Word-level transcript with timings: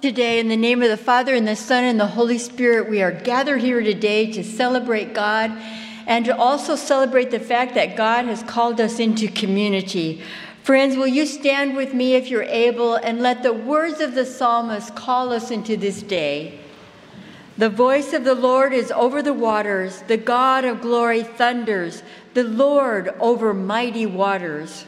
Today, 0.00 0.38
in 0.38 0.48
the 0.48 0.56
name 0.56 0.82
of 0.82 0.88
the 0.88 0.96
Father, 0.96 1.34
and 1.34 1.46
the 1.46 1.54
Son, 1.54 1.84
and 1.84 2.00
the 2.00 2.06
Holy 2.06 2.38
Spirit, 2.38 2.88
we 2.88 3.02
are 3.02 3.12
gathered 3.12 3.60
here 3.60 3.82
today 3.82 4.32
to 4.32 4.42
celebrate 4.42 5.12
God 5.12 5.52
and 6.06 6.24
to 6.24 6.34
also 6.34 6.74
celebrate 6.74 7.30
the 7.30 7.38
fact 7.38 7.74
that 7.74 7.98
God 7.98 8.24
has 8.24 8.42
called 8.42 8.80
us 8.80 8.98
into 8.98 9.28
community. 9.28 10.22
Friends, 10.62 10.96
will 10.96 11.06
you 11.06 11.26
stand 11.26 11.76
with 11.76 11.92
me 11.92 12.14
if 12.14 12.28
you're 12.28 12.44
able 12.44 12.94
and 12.94 13.20
let 13.20 13.42
the 13.42 13.52
words 13.52 14.00
of 14.00 14.14
the 14.14 14.24
psalmist 14.24 14.94
call 14.94 15.34
us 15.34 15.50
into 15.50 15.76
this 15.76 16.02
day? 16.02 16.58
The 17.58 17.68
voice 17.68 18.14
of 18.14 18.24
the 18.24 18.34
Lord 18.34 18.72
is 18.72 18.90
over 18.92 19.20
the 19.20 19.34
waters, 19.34 20.00
the 20.08 20.16
God 20.16 20.64
of 20.64 20.80
glory 20.80 21.24
thunders, 21.24 22.02
the 22.32 22.44
Lord 22.44 23.08
over 23.20 23.52
mighty 23.52 24.06
waters. 24.06 24.86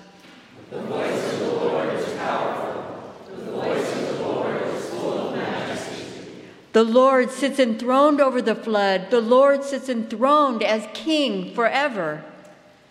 The 0.71 0.81
voice 0.81 1.33
of 1.35 1.39
the 1.39 1.47
Lord 1.49 1.93
is 1.93 2.13
powerful, 2.15 3.05
the 3.29 3.51
voice 3.51 3.93
of 3.93 4.07
the 4.07 4.23
Lord 4.23 4.63
is 4.63 4.89
full 4.89 5.29
of 5.29 5.37
majesty. 5.37 6.07
The 6.73 6.85
Lord 6.85 7.31
sits 7.31 7.59
enthroned 7.59 8.21
over 8.21 8.41
the 8.41 8.55
flood, 8.55 9.11
the 9.11 9.21
Lord 9.21 9.63
sits 9.63 9.91
enthroned 9.91 10.63
as 10.63 10.89
king 10.95 11.55
forever. 11.55 12.25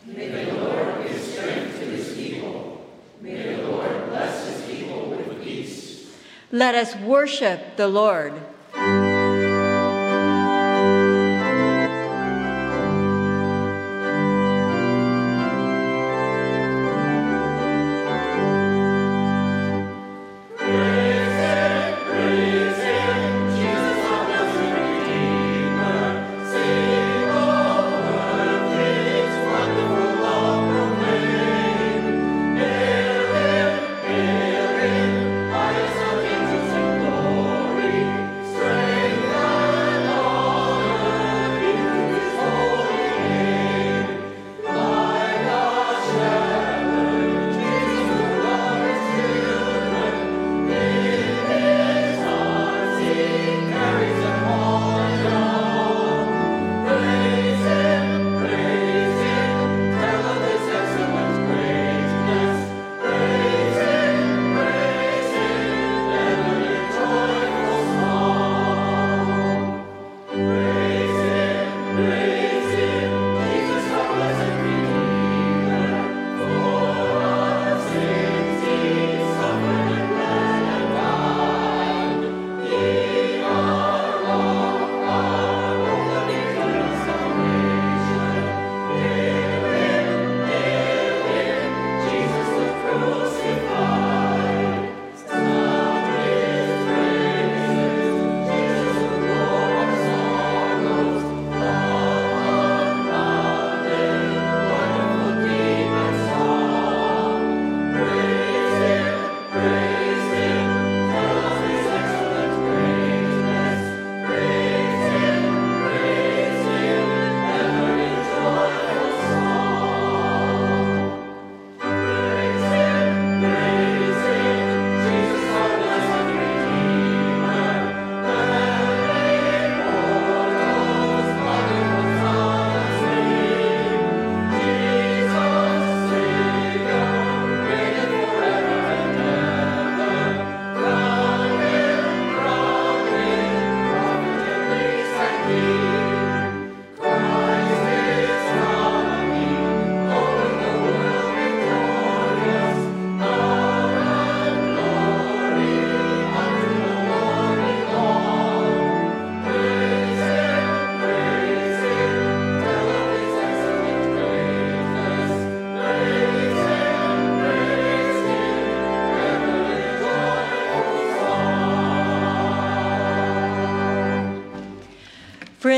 May 0.05 0.27
the 0.27 0.53
Lord 0.53 1.07
give 1.07 1.19
strength 1.19 1.79
to 1.79 1.85
his 1.85 2.15
people. 2.15 2.85
May 3.21 3.55
the 3.55 3.63
Lord 3.63 4.09
bless 4.09 4.47
his 4.47 4.77
people 4.77 5.09
with 5.09 5.43
peace. 5.43 6.11
Let 6.51 6.75
us 6.75 6.95
worship 6.97 7.75
the 7.75 7.87
Lord. 7.87 8.33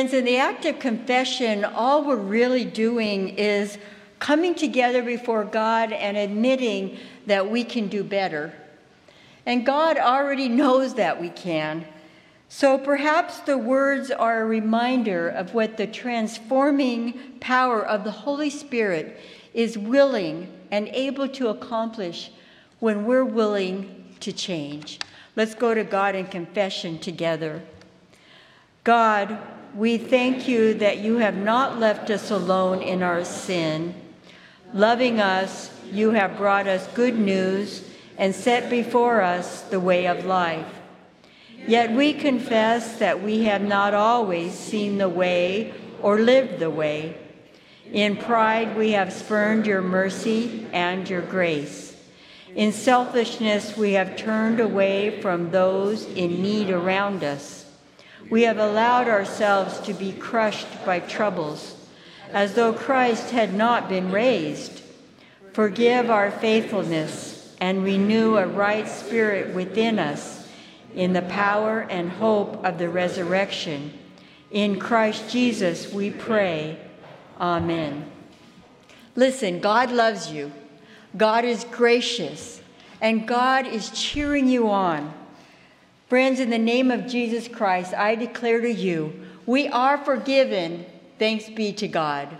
Friends, 0.03 0.15
in 0.15 0.25
the 0.25 0.35
act 0.35 0.65
of 0.65 0.79
confession, 0.79 1.63
all 1.63 2.03
we're 2.03 2.17
really 2.17 2.65
doing 2.65 3.29
is 3.37 3.77
coming 4.19 4.53
together 4.53 5.01
before 5.01 5.45
God 5.45 5.93
and 5.93 6.17
admitting 6.17 6.97
that 7.25 7.49
we 7.49 7.63
can 7.63 7.87
do 7.87 8.03
better. 8.03 8.51
And 9.45 9.65
God 9.65 9.97
already 9.97 10.49
knows 10.49 10.95
that 10.95 11.21
we 11.21 11.29
can. 11.29 11.85
So 12.49 12.77
perhaps 12.77 13.39
the 13.39 13.57
words 13.57 14.11
are 14.11 14.41
a 14.41 14.45
reminder 14.45 15.29
of 15.29 15.53
what 15.53 15.77
the 15.77 15.87
transforming 15.87 17.37
power 17.39 17.81
of 17.81 18.03
the 18.03 18.11
Holy 18.11 18.49
Spirit 18.49 19.17
is 19.53 19.77
willing 19.77 20.51
and 20.69 20.89
able 20.89 21.29
to 21.29 21.47
accomplish 21.47 22.29
when 22.79 23.05
we're 23.05 23.23
willing 23.23 24.03
to 24.19 24.33
change. 24.33 24.99
Let's 25.37 25.55
go 25.55 25.73
to 25.73 25.85
God 25.85 26.13
in 26.13 26.25
confession 26.25 26.99
together. 26.99 27.61
God, 28.83 29.39
we 29.75 29.97
thank 29.97 30.47
you 30.47 30.75
that 30.75 30.99
you 30.99 31.17
have 31.17 31.35
not 31.35 31.79
left 31.79 32.09
us 32.09 32.29
alone 32.29 32.81
in 32.81 33.01
our 33.01 33.25
sin. 33.25 33.95
Loving 34.73 35.19
us, 35.19 35.71
you 35.91 36.11
have 36.11 36.37
brought 36.37 36.67
us 36.67 36.87
good 36.93 37.17
news 37.17 37.87
and 38.17 38.35
set 38.35 38.69
before 38.69 39.21
us 39.21 39.61
the 39.61 39.79
way 39.79 40.07
of 40.07 40.25
life. 40.25 40.81
Yet 41.67 41.91
we 41.91 42.13
confess 42.13 42.97
that 42.97 43.23
we 43.23 43.43
have 43.45 43.61
not 43.61 43.93
always 43.93 44.53
seen 44.53 44.97
the 44.97 45.09
way 45.09 45.73
or 46.01 46.19
lived 46.19 46.59
the 46.59 46.69
way. 46.69 47.17
In 47.91 48.17
pride, 48.17 48.75
we 48.75 48.91
have 48.91 49.13
spurned 49.13 49.65
your 49.65 49.81
mercy 49.81 50.67
and 50.71 51.09
your 51.09 51.21
grace. 51.21 51.95
In 52.55 52.71
selfishness, 52.71 53.77
we 53.77 53.93
have 53.93 54.17
turned 54.17 54.59
away 54.59 55.21
from 55.21 55.51
those 55.51 56.05
in 56.05 56.41
need 56.41 56.69
around 56.69 57.23
us. 57.23 57.62
We 58.29 58.43
have 58.43 58.57
allowed 58.57 59.07
ourselves 59.07 59.79
to 59.81 59.93
be 59.93 60.11
crushed 60.13 60.85
by 60.85 60.99
troubles, 60.99 61.75
as 62.31 62.53
though 62.53 62.73
Christ 62.73 63.31
had 63.31 63.53
not 63.53 63.89
been 63.89 64.11
raised. 64.11 64.81
Forgive 65.53 66.09
our 66.09 66.31
faithfulness 66.31 67.55
and 67.59 67.83
renew 67.83 68.37
a 68.37 68.47
right 68.47 68.87
spirit 68.87 69.53
within 69.53 69.99
us 69.99 70.47
in 70.95 71.13
the 71.13 71.21
power 71.21 71.81
and 71.89 72.09
hope 72.09 72.63
of 72.65 72.77
the 72.77 72.89
resurrection. 72.89 73.93
In 74.51 74.79
Christ 74.79 75.29
Jesus 75.29 75.91
we 75.91 76.11
pray. 76.11 76.77
Amen. 77.39 78.09
Listen, 79.15 79.59
God 79.59 79.91
loves 79.91 80.31
you. 80.31 80.51
God 81.15 81.45
is 81.45 81.65
gracious, 81.65 82.61
and 82.99 83.27
God 83.27 83.67
is 83.67 83.91
cheering 83.91 84.47
you 84.47 84.69
on. 84.69 85.13
Friends, 86.13 86.39
in 86.39 86.51
the 86.51 86.59
name 86.59 86.91
of 86.91 87.07
Jesus 87.07 87.47
Christ, 87.47 87.91
I 87.95 88.13
declare 88.13 88.61
to 88.61 88.71
you, 88.71 89.19
we 89.47 89.67
are 89.69 89.97
forgiven. 89.97 90.85
Thanks 91.17 91.49
be 91.49 91.73
to 91.73 91.87
God. 91.87 92.37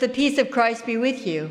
The 0.00 0.08
peace 0.08 0.38
of 0.38 0.50
Christ 0.50 0.86
be 0.86 0.96
with 0.96 1.26
you. 1.26 1.50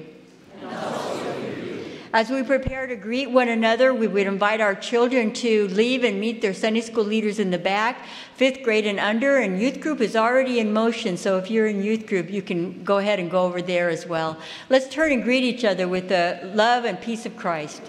As 2.12 2.32
we 2.32 2.42
prepare 2.42 2.88
to 2.88 2.96
greet 2.96 3.30
one 3.30 3.50
another, 3.50 3.94
we 3.94 4.08
would 4.08 4.26
invite 4.26 4.60
our 4.60 4.74
children 4.74 5.32
to 5.34 5.68
leave 5.68 6.04
and 6.04 6.20
meet 6.20 6.42
their 6.42 6.56
Sunday 6.56 6.82
school 6.82 7.04
leaders 7.04 7.38
in 7.38 7.52
the 7.52 7.60
back, 7.60 8.04
fifth 8.34 8.64
grade 8.64 8.88
and 8.88 9.00
under, 9.00 9.38
and 9.38 9.62
youth 9.62 9.80
group 9.80 10.02
is 10.02 10.16
already 10.16 10.60
in 10.60 10.74
motion. 10.74 11.18
So 11.18 11.38
if 11.38 11.52
you're 11.52 11.68
in 11.68 11.84
youth 11.84 12.08
group, 12.08 12.32
you 12.32 12.42
can 12.42 12.84
go 12.84 12.98
ahead 12.98 13.20
and 13.20 13.30
go 13.30 13.44
over 13.44 13.62
there 13.62 13.90
as 13.90 14.08
well. 14.08 14.40
Let's 14.70 14.90
turn 14.90 15.12
and 15.12 15.22
greet 15.22 15.44
each 15.44 15.64
other 15.64 15.88
with 15.88 16.10
the 16.10 16.40
love 16.56 16.84
and 16.84 17.00
peace 17.00 17.28
of 17.28 17.38
Christ. 17.38 17.84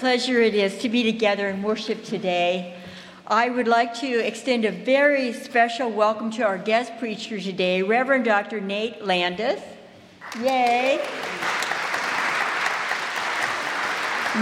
Pleasure 0.00 0.40
it 0.40 0.54
is 0.54 0.78
to 0.78 0.88
be 0.88 1.02
together 1.02 1.48
and 1.48 1.62
worship 1.62 2.02
today. 2.02 2.74
I 3.26 3.50
would 3.50 3.68
like 3.68 3.92
to 3.96 4.26
extend 4.26 4.64
a 4.64 4.72
very 4.72 5.34
special 5.34 5.90
welcome 5.90 6.30
to 6.30 6.42
our 6.42 6.56
guest 6.56 6.98
preacher 6.98 7.38
today, 7.38 7.82
Reverend 7.82 8.24
Dr. 8.24 8.62
Nate 8.62 9.04
Landis. 9.04 9.60
Yay! 10.40 10.98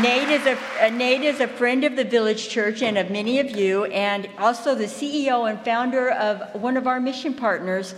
Nate 0.01 0.29
is, 0.29 0.47
a, 0.47 0.57
uh, 0.81 0.91
Nate 0.91 1.23
is 1.23 1.41
a 1.41 1.49
friend 1.49 1.83
of 1.83 1.97
the 1.97 2.05
Village 2.05 2.49
Church 2.49 2.81
and 2.81 2.97
of 2.97 3.11
many 3.11 3.41
of 3.41 3.51
you, 3.51 3.87
and 3.87 4.29
also 4.39 4.77
the 4.77 4.85
CEO 4.85 5.51
and 5.51 5.61
founder 5.65 6.11
of 6.11 6.55
one 6.63 6.77
of 6.77 6.87
our 6.87 7.01
mission 7.01 7.35
partners, 7.35 7.97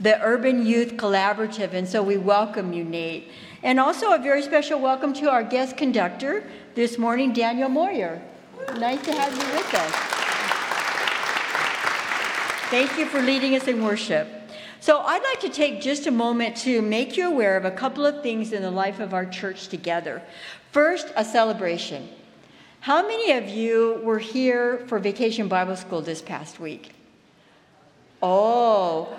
the 0.00 0.18
Urban 0.22 0.64
Youth 0.64 0.94
Collaborative. 0.94 1.74
And 1.74 1.86
so 1.86 2.02
we 2.02 2.16
welcome 2.16 2.72
you, 2.72 2.84
Nate. 2.84 3.30
And 3.64 3.78
also 3.78 4.12
a 4.12 4.18
very 4.18 4.42
special 4.42 4.80
welcome 4.80 5.12
to 5.14 5.30
our 5.30 5.44
guest 5.44 5.76
conductor 5.76 6.42
this 6.74 6.98
morning, 6.98 7.32
Daniel 7.32 7.68
Moyer. 7.68 8.20
Nice 8.76 9.00
to 9.04 9.12
have 9.12 9.32
you 9.32 9.56
with 9.56 9.74
us. 9.74 9.92
Thank 12.70 12.98
you 12.98 13.06
for 13.06 13.20
leading 13.20 13.54
us 13.54 13.68
in 13.68 13.84
worship. 13.84 14.26
So, 14.80 14.98
I'd 14.98 15.22
like 15.22 15.38
to 15.40 15.48
take 15.48 15.80
just 15.80 16.08
a 16.08 16.10
moment 16.10 16.56
to 16.58 16.82
make 16.82 17.16
you 17.16 17.28
aware 17.28 17.56
of 17.56 17.64
a 17.64 17.70
couple 17.70 18.04
of 18.04 18.20
things 18.20 18.52
in 18.52 18.62
the 18.62 18.70
life 18.70 18.98
of 18.98 19.14
our 19.14 19.24
church 19.26 19.68
together. 19.68 20.22
First, 20.72 21.12
a 21.14 21.24
celebration. 21.24 22.08
How 22.80 23.06
many 23.06 23.30
of 23.30 23.48
you 23.48 24.00
were 24.02 24.18
here 24.18 24.78
for 24.88 24.98
Vacation 24.98 25.46
Bible 25.46 25.76
School 25.76 26.00
this 26.00 26.20
past 26.20 26.58
week? 26.58 26.96
Oh, 28.20 29.16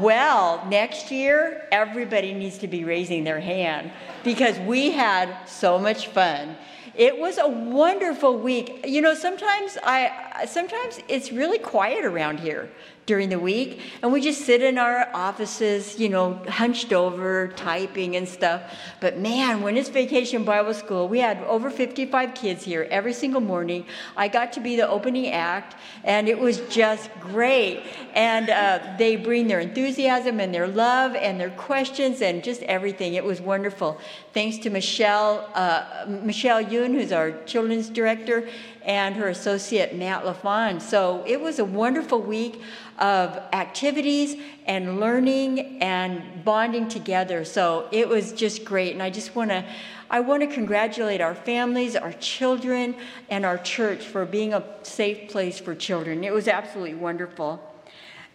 well, 0.00 0.64
next 0.68 1.10
year, 1.10 1.66
everybody 1.72 2.32
needs 2.34 2.58
to 2.58 2.68
be 2.68 2.84
raising 2.84 3.24
their 3.24 3.40
hand 3.40 3.90
because 4.22 4.58
we 4.60 4.90
had 4.90 5.46
so 5.46 5.78
much 5.78 6.08
fun. 6.08 6.56
It 6.94 7.18
was 7.18 7.38
a 7.38 7.48
wonderful 7.48 8.38
week. 8.38 8.84
You 8.86 9.00
know, 9.00 9.14
sometimes 9.14 9.76
I 9.82 10.46
sometimes 10.46 11.00
it's 11.08 11.32
really 11.32 11.58
quiet 11.58 12.04
around 12.04 12.38
here 12.38 12.70
during 13.06 13.28
the 13.28 13.38
week 13.38 13.80
and 14.02 14.12
we 14.12 14.20
just 14.20 14.42
sit 14.42 14.62
in 14.62 14.78
our 14.78 15.08
offices, 15.14 15.98
you 15.98 16.08
know, 16.08 16.34
hunched 16.48 16.92
over, 16.92 17.48
typing 17.48 18.16
and 18.16 18.28
stuff. 18.28 18.62
But 19.00 19.18
man, 19.18 19.62
when 19.62 19.76
it's 19.76 19.88
vacation 19.88 20.44
Bible 20.44 20.74
school, 20.74 21.08
we 21.08 21.18
had 21.18 21.38
over 21.44 21.70
55 21.70 22.34
kids 22.34 22.64
here 22.64 22.86
every 22.90 23.12
single 23.12 23.40
morning. 23.40 23.86
I 24.16 24.28
got 24.28 24.52
to 24.54 24.60
be 24.60 24.76
the 24.76 24.88
opening 24.88 25.28
act 25.28 25.76
and 26.02 26.28
it 26.28 26.38
was 26.38 26.60
just 26.68 27.10
great. 27.20 27.82
And 28.14 28.50
uh, 28.50 28.94
they 28.98 29.16
bring 29.16 29.48
their 29.48 29.60
enthusiasm 29.60 30.40
and 30.40 30.54
their 30.54 30.66
love 30.66 31.14
and 31.14 31.40
their 31.40 31.50
questions 31.50 32.22
and 32.22 32.42
just 32.42 32.62
everything. 32.62 33.14
It 33.14 33.24
was 33.24 33.40
wonderful. 33.40 33.98
Thanks 34.32 34.58
to 34.58 34.70
Michelle, 34.70 35.48
uh, 35.54 36.06
Michelle 36.08 36.64
Yoon, 36.64 36.92
who's 36.92 37.12
our 37.12 37.32
children's 37.44 37.88
director, 37.88 38.48
and 38.84 39.16
her 39.16 39.28
associate 39.28 39.94
Matt 39.94 40.24
LaFawn. 40.24 40.80
So 40.80 41.24
it 41.26 41.40
was 41.40 41.58
a 41.58 41.64
wonderful 41.64 42.20
week 42.20 42.60
of 42.98 43.36
activities 43.52 44.36
and 44.66 45.00
learning 45.00 45.82
and 45.82 46.44
bonding 46.44 46.88
together. 46.88 47.44
So 47.44 47.88
it 47.90 48.08
was 48.08 48.32
just 48.32 48.64
great. 48.64 48.92
And 48.92 49.02
I 49.02 49.10
just 49.10 49.34
want 49.34 49.50
to 49.50 49.64
I 50.10 50.20
want 50.20 50.42
to 50.42 50.46
congratulate 50.46 51.20
our 51.20 51.34
families, 51.34 51.96
our 51.96 52.12
children, 52.12 52.94
and 53.30 53.44
our 53.44 53.58
church 53.58 54.04
for 54.04 54.24
being 54.24 54.52
a 54.54 54.62
safe 54.82 55.30
place 55.30 55.58
for 55.58 55.74
children. 55.74 56.22
It 56.22 56.32
was 56.32 56.46
absolutely 56.46 56.94
wonderful. 56.94 57.60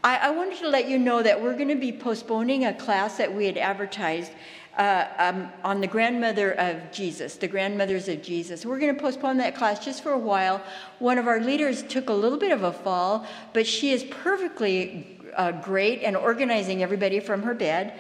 I, 0.03 0.17
I 0.17 0.29
wanted 0.31 0.57
to 0.59 0.67
let 0.69 0.89
you 0.89 0.97
know 0.97 1.21
that 1.21 1.41
we're 1.41 1.55
going 1.55 1.69
to 1.69 1.75
be 1.75 1.91
postponing 1.91 2.65
a 2.65 2.73
class 2.73 3.17
that 3.17 3.33
we 3.33 3.45
had 3.45 3.57
advertised 3.57 4.31
uh, 4.77 5.07
um, 5.17 5.49
on 5.63 5.81
the 5.81 5.87
grandmother 5.87 6.53
of 6.53 6.91
Jesus, 6.91 7.35
the 7.35 7.47
grandmothers 7.47 8.07
of 8.07 8.21
Jesus. 8.21 8.65
We're 8.65 8.79
going 8.79 8.95
to 8.95 9.01
postpone 9.01 9.37
that 9.37 9.55
class 9.55 9.83
just 9.83 10.03
for 10.03 10.11
a 10.11 10.17
while. 10.17 10.61
One 10.99 11.17
of 11.17 11.27
our 11.27 11.39
leaders 11.39 11.83
took 11.83 12.09
a 12.09 12.13
little 12.13 12.37
bit 12.37 12.51
of 12.51 12.63
a 12.63 12.71
fall, 12.71 13.25
but 13.53 13.67
she 13.67 13.91
is 13.91 14.03
perfectly 14.03 15.17
uh, 15.35 15.51
great 15.51 16.01
and 16.03 16.15
organizing 16.15 16.81
everybody 16.81 17.19
from 17.19 17.43
her 17.43 17.53
bed. 17.53 17.93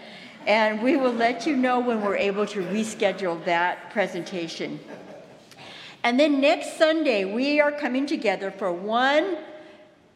And 0.47 0.81
we 0.81 0.95
will 0.95 1.13
let 1.13 1.45
you 1.45 1.55
know 1.55 1.79
when 1.79 2.01
we're 2.01 2.15
able 2.15 2.45
to 2.47 2.61
reschedule 2.63 3.43
that 3.45 3.91
presentation. 3.91 4.79
And 6.03 6.19
then 6.19 6.39
next 6.39 6.77
Sunday, 6.77 7.25
we 7.25 7.59
are 7.59 7.71
coming 7.71 8.05
together 8.05 8.51
for 8.51 8.71
one, 8.71 9.37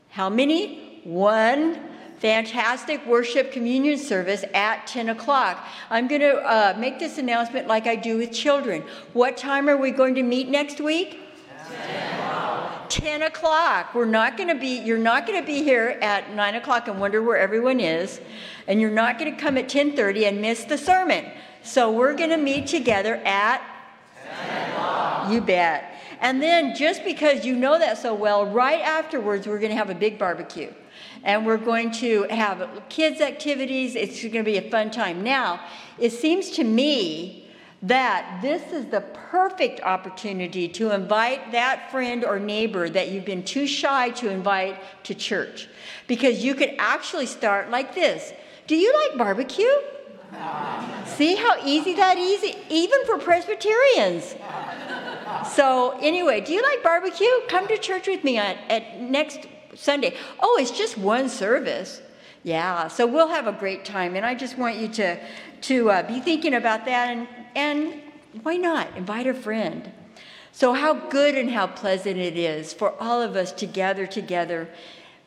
how 0.10 0.29
many? 0.29 1.01
One 1.03 1.92
fantastic 2.24 3.06
worship 3.06 3.51
communion 3.51 3.98
service 3.98 4.46
at 4.53 4.88
10 4.88 5.10
o'clock. 5.10 5.68
I'm 5.89 6.08
going 6.08 6.22
to 6.22 6.38
uh, 6.38 6.74
make 6.80 6.98
this 6.98 7.18
announcement 7.18 7.68
like 7.68 7.86
I 7.86 7.98
do 7.98 8.18
with 8.18 8.32
children. 8.32 8.82
What 9.12 9.36
time 9.36 9.68
are 9.68 9.75
we 9.75 9.92
going 9.92 10.15
to 10.15 10.24
meet 10.24 10.48
next 10.48 10.80
week? 10.80 11.20
10 11.68 12.13
o'clock. 12.13 12.89
10 12.89 13.22
o'clock. 13.24 13.94
We're 13.94 14.06
not 14.06 14.38
going 14.38 14.48
to 14.48 14.56
be, 14.56 14.80
you're 14.80 14.98
not 14.98 15.27
going 15.27 15.38
to 15.38 15.46
be 15.46 15.63
here 15.63 16.00
at 16.01 16.34
9 16.34 16.56
o'clock 16.56 16.88
and 16.88 16.98
wonder 16.98 17.22
where 17.22 17.36
everyone 17.36 17.82
is. 17.82 18.22
And 18.70 18.80
you're 18.80 18.89
not 18.89 19.20
going 19.20 19.36
to 19.36 19.38
come 19.38 19.58
at 19.58 19.68
10.30 19.68 20.30
and 20.30 20.39
miss 20.39 20.63
the 20.63 20.77
sermon. 20.77 21.25
So 21.62 21.92
we're 21.92 22.15
going 22.15 22.30
to 22.30 22.38
meet 22.38 22.68
together 22.68 23.15
at 23.25 23.62
10 24.46 24.72
o'clock. 24.72 25.30
You 25.30 25.42
bet. 25.42 25.94
And 26.22 26.42
then, 26.42 26.74
just 26.74 27.03
because 27.03 27.44
you 27.44 27.58
know 27.58 27.77
that 27.77 27.98
so 27.98 28.13
well, 28.13 28.46
right 28.46 28.80
afterwards, 28.80 29.46
we're 29.46 29.60
going 29.60 29.72
to 29.72 29.75
have 29.75 29.89
a 29.89 29.96
big 29.96 30.18
barbecue 30.18 30.72
and 31.24 31.46
we're 31.46 31.58
going 31.58 31.92
to 31.92 32.24
have 32.24 32.70
kids' 32.89 33.22
activities. 33.22 33.96
It's 33.96 34.22
going 34.22 34.34
to 34.34 34.44
be 34.44 34.58
a 34.58 34.70
fun 34.70 34.92
time. 34.92 35.24
Now, 35.24 35.62
it 35.98 36.12
seems 36.12 36.51
to 36.51 36.63
me 36.63 37.50
that 37.82 38.39
this 38.42 38.72
is 38.72 38.86
the 38.88 39.01
perfect 39.01 39.82
opportunity 39.82 40.68
to 40.70 40.92
invite 40.92 41.51
that 41.51 41.92
friend 41.92 42.24
or 42.24 42.39
neighbor 42.39 42.89
that 42.89 43.10
you've 43.10 43.25
been 43.25 43.44
too 43.44 43.68
shy 43.68 44.10
to 44.12 44.30
invite 44.30 44.82
to 45.03 45.13
church. 45.13 45.68
Because 46.08 46.44
you 46.44 46.56
could 46.56 46.75
actually 46.77 47.25
start 47.25 47.70
like 47.70 47.96
this 47.96 48.34
Do 48.68 48.75
you 48.75 48.94
like 48.94 49.18
barbecue? 49.18 49.65
See 51.06 51.36
how 51.36 51.63
easy 51.63 51.94
that 51.94 52.18
is, 52.18 52.44
even 52.70 53.06
for 53.06 53.20
Presbyterians. 53.20 54.36
So 55.51 55.98
anyway, 56.01 56.42
do 56.42 56.53
you 56.53 56.62
like 56.62 56.82
barbecue? 56.82 57.27
Come 57.50 57.68
to 57.68 57.77
church 57.77 58.08
with 58.08 58.24
me 58.24 58.39
on, 58.39 58.56
at 58.70 59.00
next 59.00 59.48
Sunday. 59.75 60.15
Oh, 60.39 60.58
it's 60.60 60.72
just 60.72 60.98
one 60.98 61.30
service. 61.30 62.01
Yeah, 62.44 62.89
so 62.89 63.08
we'll 63.08 63.30
have 63.30 63.48
a 63.48 63.53
great 63.53 63.86
time, 63.86 64.15
and 64.15 64.25
I 64.25 64.36
just 64.36 64.58
want 64.58 64.77
you 64.77 64.88
to 64.89 65.20
to 65.62 65.89
uh, 65.89 66.08
be 66.08 66.20
thinking 66.20 66.53
about 66.53 66.86
that, 66.86 67.10
and 67.10 67.27
and 67.56 68.01
why 68.42 68.58
not 68.58 68.96
invite 68.98 69.27
a 69.27 69.34
friend? 69.34 69.92
So 70.51 70.74
how 70.74 70.94
good 70.94 71.36
and 71.36 71.50
how 71.50 71.68
pleasant 71.68 72.18
it 72.18 72.38
is 72.38 72.74
for 72.74 72.94
all 73.01 73.22
of 73.22 73.36
us 73.36 73.51
to 73.53 73.65
gather 73.65 74.06
together, 74.06 74.70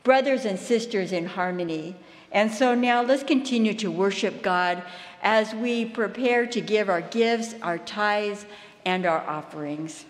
brothers 0.05 0.45
and 0.45 0.59
sisters 0.59 1.11
in 1.11 1.27
harmony. 1.27 1.97
And 2.31 2.53
so 2.53 2.75
now 2.75 3.03
let's 3.03 3.23
continue 3.23 3.75
to 3.75 3.91
worship 3.91 4.43
God 4.43 4.83
as 5.23 5.55
we 5.55 5.85
prepare 5.85 6.47
to 6.47 6.61
give 6.61 6.89
our 6.89 7.01
gifts, 7.01 7.55
our 7.63 7.79
tithes, 7.79 8.47
and 8.85 9.07
our 9.07 9.21
offerings. 9.27 10.05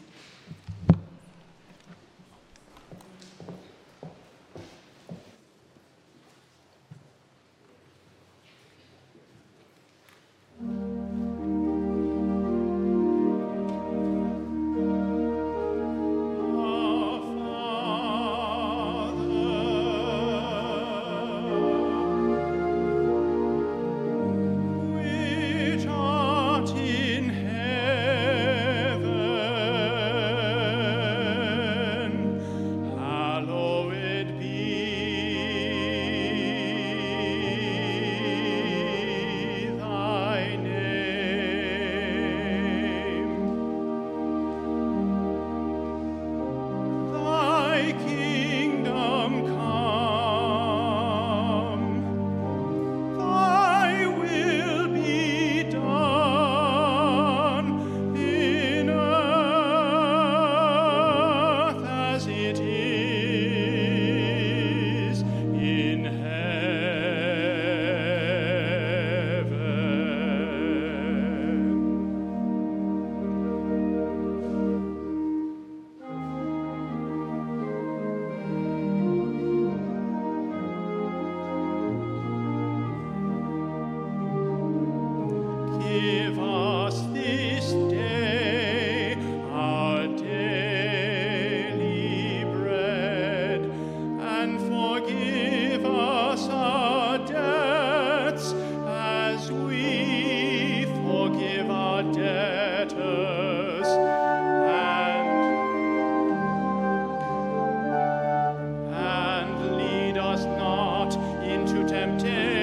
Too 111.66 111.82
temptation. 111.82 112.55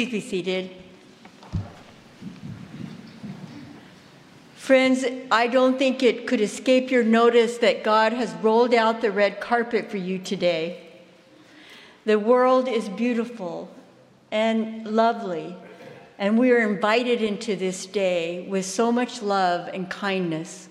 Please 0.00 0.12
be 0.12 0.20
seated. 0.22 0.70
Friends, 4.54 5.04
I 5.30 5.46
don't 5.46 5.78
think 5.78 6.02
it 6.02 6.26
could 6.26 6.40
escape 6.40 6.90
your 6.90 7.04
notice 7.04 7.58
that 7.58 7.84
God 7.84 8.14
has 8.14 8.32
rolled 8.36 8.72
out 8.72 9.02
the 9.02 9.10
red 9.10 9.42
carpet 9.42 9.90
for 9.90 9.98
you 9.98 10.18
today. 10.18 10.88
The 12.06 12.18
world 12.18 12.66
is 12.66 12.88
beautiful 12.88 13.70
and 14.30 14.86
lovely, 14.86 15.54
and 16.18 16.38
we 16.38 16.50
are 16.50 16.66
invited 16.66 17.20
into 17.20 17.54
this 17.54 17.84
day 17.84 18.46
with 18.48 18.64
so 18.64 18.90
much 18.90 19.20
love 19.20 19.68
and 19.68 19.90
kindness. 19.90 20.70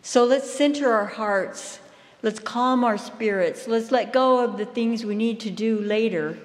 So 0.00 0.22
let's 0.22 0.48
center 0.48 0.92
our 0.92 1.06
hearts. 1.06 1.80
Let's 2.22 2.38
calm 2.38 2.84
our 2.84 2.98
spirits. 2.98 3.66
Let's 3.66 3.90
let 3.90 4.12
go 4.12 4.44
of 4.44 4.58
the 4.58 4.66
things 4.66 5.04
we 5.04 5.16
need 5.16 5.40
to 5.40 5.50
do 5.50 5.76
later 5.80 6.38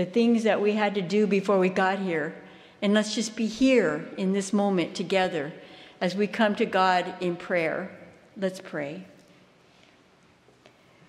the 0.00 0.06
things 0.06 0.44
that 0.44 0.62
we 0.62 0.72
had 0.72 0.94
to 0.94 1.02
do 1.02 1.26
before 1.26 1.58
we 1.58 1.68
got 1.68 1.98
here. 1.98 2.34
And 2.80 2.94
let's 2.94 3.14
just 3.14 3.36
be 3.36 3.44
here 3.46 4.08
in 4.16 4.32
this 4.32 4.50
moment 4.50 4.94
together 4.94 5.52
as 6.00 6.14
we 6.14 6.26
come 6.26 6.54
to 6.54 6.64
God 6.64 7.12
in 7.20 7.36
prayer. 7.36 7.90
Let's 8.34 8.62
pray. 8.62 9.04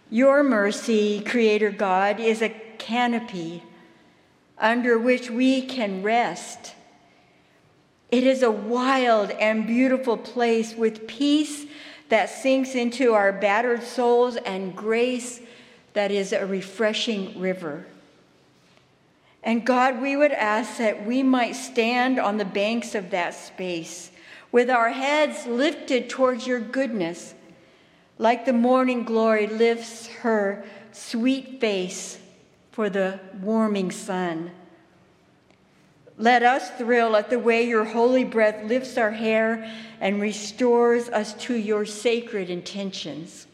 Your 0.10 0.44
mercy, 0.44 1.22
Creator 1.22 1.72
God, 1.72 2.20
is 2.20 2.42
a 2.42 2.50
canopy 2.80 3.64
under 4.58 5.00
which 5.00 5.30
we 5.32 5.62
can 5.62 6.04
rest. 6.04 6.76
It 8.10 8.26
is 8.26 8.44
a 8.44 8.52
wild 8.52 9.32
and 9.32 9.66
beautiful 9.66 10.18
place 10.18 10.76
with 10.76 11.08
peace 11.08 11.66
that 12.10 12.30
sinks 12.30 12.76
into 12.76 13.14
our 13.14 13.32
battered 13.32 13.84
souls 13.84 14.36
and 14.36 14.76
grace 14.76 15.40
that 15.94 16.12
is 16.12 16.34
a 16.34 16.46
refreshing 16.46 17.40
river. 17.40 17.86
And 19.44 19.66
God, 19.66 20.02
we 20.02 20.16
would 20.16 20.32
ask 20.32 20.78
that 20.78 21.06
we 21.06 21.24
might 21.24 21.56
stand 21.56 22.20
on 22.20 22.38
the 22.38 22.46
banks 22.46 22.94
of 22.94 23.10
that 23.12 23.34
space 23.34 24.12
with 24.52 24.70
our 24.70 24.90
heads 24.90 25.46
lifted 25.46 26.10
towards 26.10 26.46
your 26.46 26.60
goodness, 26.60 27.34
like 28.18 28.46
the 28.46 28.54
morning 28.54 29.04
glory 29.04 29.48
lifts 29.48 30.08
her 30.08 30.64
sweet 30.92 31.60
face 31.60 32.20
for 32.72 32.90
the 32.90 33.20
warming 33.42 33.92
sun. 33.92 34.52
Let 36.18 36.44
us 36.44 36.70
thrill 36.72 37.16
at 37.16 37.30
the 37.30 37.40
way 37.40 37.68
your 37.68 37.86
holy 37.86 38.24
breath 38.24 38.64
lifts 38.66 38.98
our 38.98 39.12
hair 39.12 39.72
and 40.00 40.22
restores 40.22 41.10
us 41.10 41.34
to 41.46 41.56
your 41.56 41.86
sacred 41.86 42.50
intentions. 42.50 43.48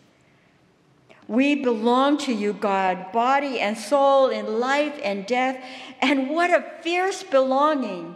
We 1.28 1.56
belong 1.56 2.18
to 2.20 2.34
you, 2.34 2.54
God, 2.54 3.12
body 3.12 3.60
and 3.60 3.78
soul, 3.78 4.30
in 4.30 4.60
life 4.60 4.98
and 5.04 5.26
death. 5.26 5.62
And 6.02 6.30
what 6.30 6.50
a 6.50 6.64
fierce 6.82 7.24
belonging! 7.24 8.16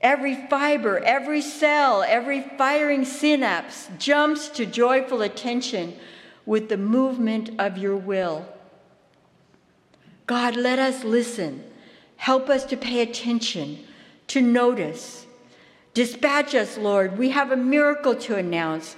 Every 0.00 0.34
fiber, 0.48 0.98
every 0.98 1.40
cell, 1.40 2.02
every 2.02 2.40
firing 2.40 3.04
synapse 3.04 3.88
jumps 3.98 4.48
to 4.50 4.66
joyful 4.66 5.22
attention 5.22 5.94
with 6.44 6.68
the 6.68 6.76
movement 6.76 7.50
of 7.58 7.78
your 7.78 7.96
will. 7.96 8.46
God, 10.26 10.56
let 10.56 10.78
us 10.78 11.04
listen. 11.04 11.64
Help 12.16 12.48
us 12.48 12.64
to 12.66 12.76
pay 12.76 13.00
attention, 13.00 13.78
to 14.28 14.40
notice. 14.40 15.26
Dispatch 15.94 16.54
us, 16.54 16.78
Lord. 16.78 17.18
We 17.18 17.30
have 17.30 17.52
a 17.52 17.56
miracle 17.56 18.14
to 18.16 18.36
announce. 18.36 18.96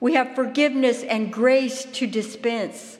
We 0.00 0.14
have 0.14 0.34
forgiveness 0.34 1.02
and 1.02 1.32
grace 1.32 1.84
to 1.84 2.06
dispense. 2.06 2.98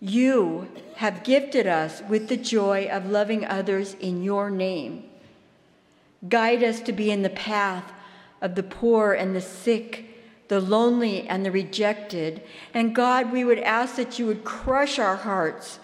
You 0.00 0.68
have 0.96 1.22
gifted 1.22 1.66
us 1.66 2.02
with 2.08 2.28
the 2.28 2.36
joy 2.36 2.88
of 2.90 3.10
loving 3.10 3.44
others 3.44 3.94
in 3.94 4.24
your 4.24 4.50
name. 4.50 5.04
Guide 6.28 6.64
us 6.64 6.80
to 6.80 6.92
be 6.92 7.10
in 7.10 7.22
the 7.22 7.30
path 7.30 7.92
of 8.40 8.56
the 8.56 8.62
poor 8.64 9.12
and 9.12 9.34
the 9.34 9.40
sick, 9.40 10.06
the 10.48 10.60
lonely 10.60 11.28
and 11.28 11.46
the 11.46 11.52
rejected. 11.52 12.42
And 12.74 12.94
God, 12.94 13.30
we 13.30 13.44
would 13.44 13.60
ask 13.60 13.94
that 13.96 14.18
you 14.18 14.26
would 14.26 14.44
crush 14.44 14.98
our 14.98 15.16
hearts 15.16 15.78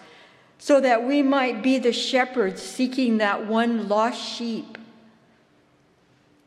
so 0.57 0.81
that 0.81 1.05
we 1.05 1.21
might 1.21 1.63
be 1.63 1.79
the 1.79 1.93
shepherds 1.93 2.61
seeking 2.61 3.17
that 3.17 3.47
one 3.47 3.87
lost 3.87 4.21
sheep. 4.21 4.77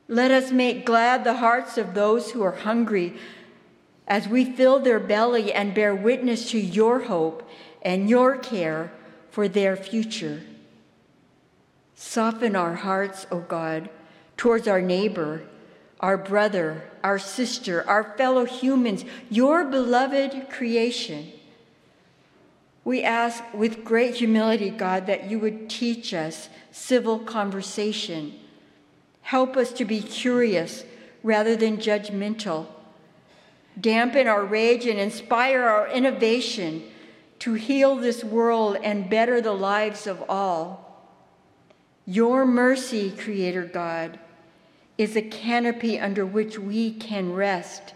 Let 0.09 0.31
us 0.31 0.51
make 0.51 0.85
glad 0.85 1.25
the 1.25 1.37
hearts 1.37 1.79
of 1.79 1.95
those 1.95 2.33
who 2.33 2.43
are 2.43 2.53
hungry 2.53 3.17
as 4.07 4.29
we 4.29 4.45
fill 4.45 4.81
their 4.81 5.01
belly 5.01 5.53
and 5.53 5.75
bear 5.75 5.95
witness 5.95 6.51
to 6.51 6.59
your 6.59 7.05
hope 7.05 7.49
and 7.83 8.11
your 8.11 8.37
care 8.37 8.93
for 9.31 9.49
their 9.49 9.77
future. 9.77 10.43
Soften 11.95 12.57
our 12.57 12.75
hearts, 12.75 13.27
O 13.31 13.41
God, 13.41 13.88
towards 14.37 14.67
our 14.67 14.83
neighbor, 14.83 15.43
our 16.01 16.19
brother, 16.19 16.83
our 17.05 17.19
sister, 17.19 17.88
our 17.88 18.03
fellow 18.17 18.45
humans, 18.45 19.05
your 19.31 19.65
beloved 19.65 20.49
creation. 20.51 21.33
We 22.85 23.05
ask 23.05 23.43
with 23.55 23.85
great 23.85 24.17
humility, 24.17 24.71
God, 24.71 25.07
that 25.07 25.31
you 25.31 25.38
would 25.38 25.71
teach 25.71 26.12
us 26.12 26.49
civil 26.73 27.21
conversation 27.21 28.35
Help 29.23 29.57
us 29.57 29.73
to 29.73 29.85
be 29.85 30.01
curious 30.01 30.85
rather 31.23 31.57
than 31.57 31.79
judgmental. 31.79 32.67
Dampen 33.81 34.27
our 34.27 34.45
rage 34.45 34.87
and 34.87 34.99
inspire 34.99 35.63
our 35.63 35.89
innovation 35.89 36.83
to 37.39 37.55
heal 37.55 37.97
this 37.97 38.23
world 38.23 38.77
and 38.83 39.09
better 39.09 39.41
the 39.41 39.53
lives 39.53 40.07
of 40.07 40.23
all. 40.29 41.09
Your 42.05 42.45
mercy, 42.45 43.11
Creator 43.11 43.71
God, 43.73 44.19
is 44.99 45.17
a 45.17 45.23
canopy 45.23 45.99
under 45.99 46.27
which 46.27 46.59
we 46.59 46.93
can 46.93 47.33
rest. 47.33 47.95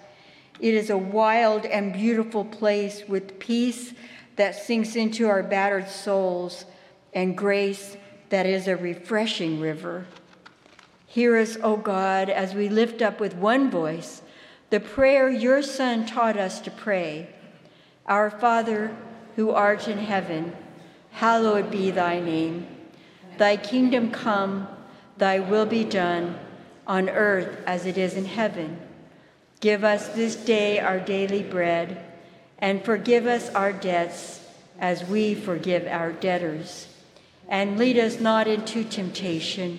It 0.61 0.75
is 0.75 0.91
a 0.91 0.97
wild 0.97 1.67
and 1.67 1.93
beautiful 1.93 2.45
place 2.45 3.03
with 3.07 3.39
peace 3.39 3.93
that 4.37 4.55
sinks 4.55 4.97
into 4.97 5.29
our 5.29 5.43
battered 5.43 5.89
souls 5.89 6.65
and 7.13 7.37
grace 7.37 7.97
that 8.31 8.47
is 8.47 8.69
a 8.69 8.77
refreshing 8.77 9.61
river. 9.61 10.07
Hear 11.17 11.39
us, 11.39 11.57
O 11.63 11.79
God, 11.79 12.29
as 12.29 12.53
we 12.53 12.69
lift 12.69 13.01
up 13.01 13.21
with 13.21 13.35
one 13.37 13.71
voice 13.71 14.21
the 14.69 14.81
prayer 14.81 15.31
your 15.31 15.63
Son 15.63 16.05
taught 16.05 16.37
us 16.37 16.61
to 16.61 16.71
pray. 16.71 17.31
Our 18.05 18.29
Father, 18.31 18.95
who 19.35 19.51
art 19.51 19.89
in 19.89 19.97
heaven, 19.97 20.55
hallowed 21.13 21.71
be 21.71 21.91
thy 21.91 22.21
name. 22.21 22.67
Thy 23.39 23.57
kingdom 23.57 24.11
come, 24.11 24.69
thy 25.17 25.39
will 25.39 25.65
be 25.65 25.85
done, 25.85 26.39
on 26.87 27.09
earth 27.09 27.63
as 27.67 27.87
it 27.87 27.97
is 27.97 28.13
in 28.13 28.27
heaven. 28.27 28.79
Give 29.61 29.85
us 29.85 30.09
this 30.09 30.37
day 30.37 30.81
our 30.81 31.01
daily 31.01 31.43
bread, 31.43 32.13
and 32.59 32.85
forgive 32.85 33.27
us 33.27 33.49
our 33.55 33.73
debts 33.73 34.47
as 34.79 35.03
we 35.03 35.35
forgive 35.35 35.87
our 35.87 36.13
debtors. 36.13 36.89
And 37.49 37.79
lead 37.79 37.97
us 37.97 38.21
not 38.21 38.47
into 38.47 38.85
temptation 38.85 39.79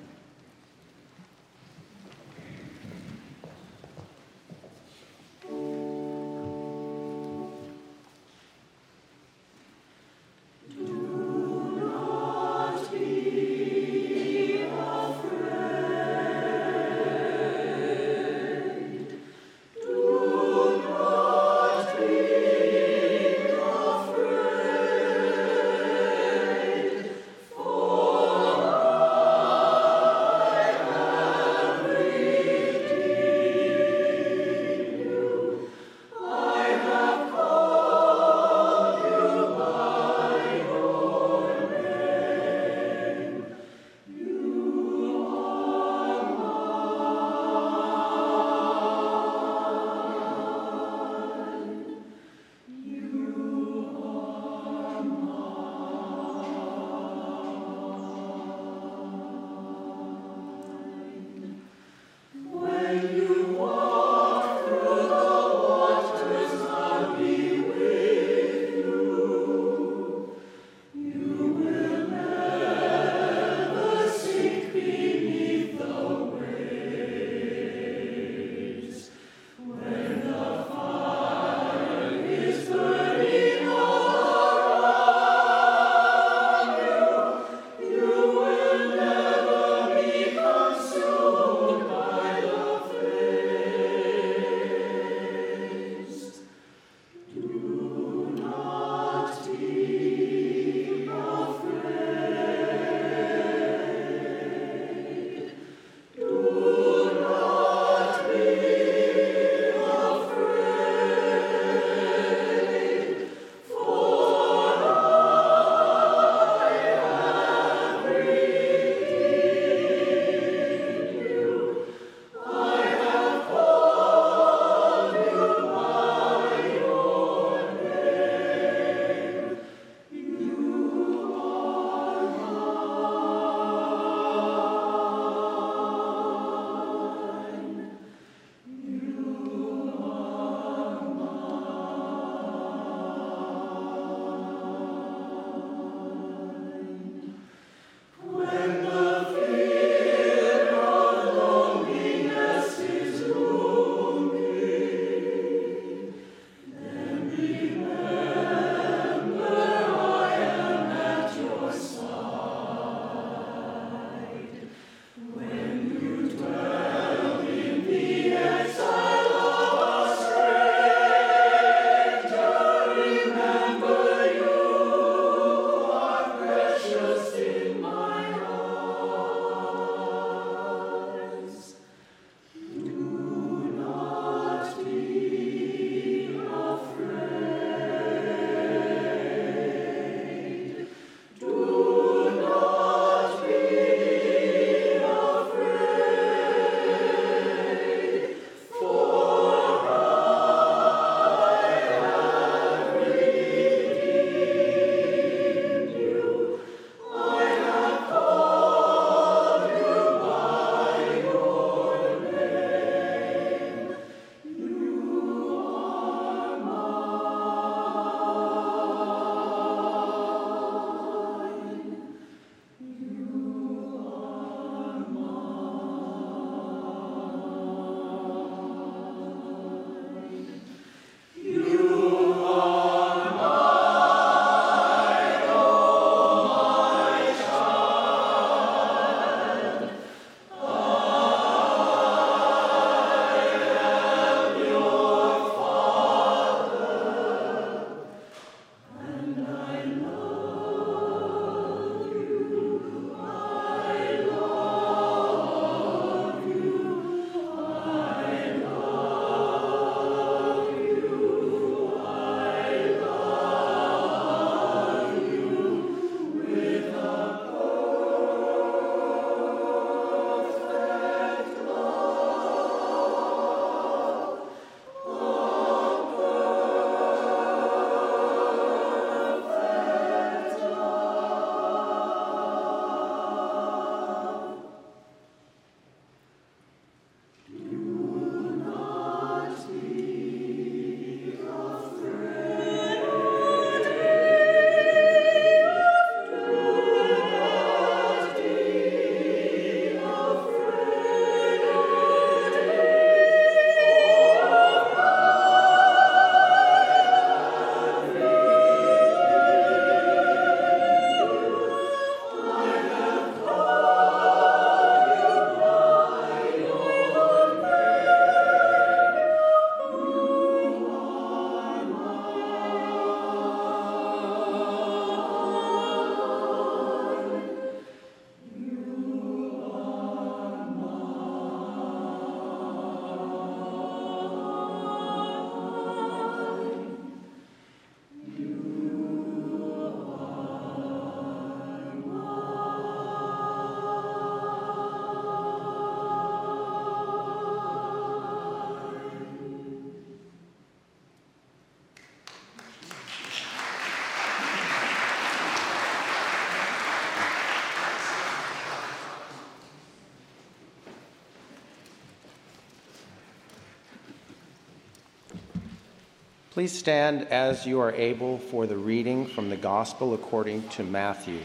Please 366.61 366.77
stand 366.77 367.23
as 367.29 367.65
you 367.65 367.79
are 367.79 367.91
able 367.93 368.37
for 368.37 368.67
the 368.67 368.77
reading 368.77 369.25
from 369.25 369.49
the 369.49 369.57
Gospel 369.57 370.13
according 370.13 370.69
to 370.69 370.83
Matthew. 370.83 371.39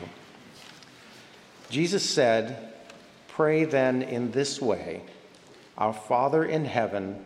Jesus 1.71 2.05
said, 2.05 2.75
Pray 3.27 3.65
then 3.65 4.03
in 4.03 4.31
this 4.33 4.61
way 4.61 5.01
Our 5.79 5.95
Father 5.95 6.45
in 6.45 6.67
heaven, 6.67 7.25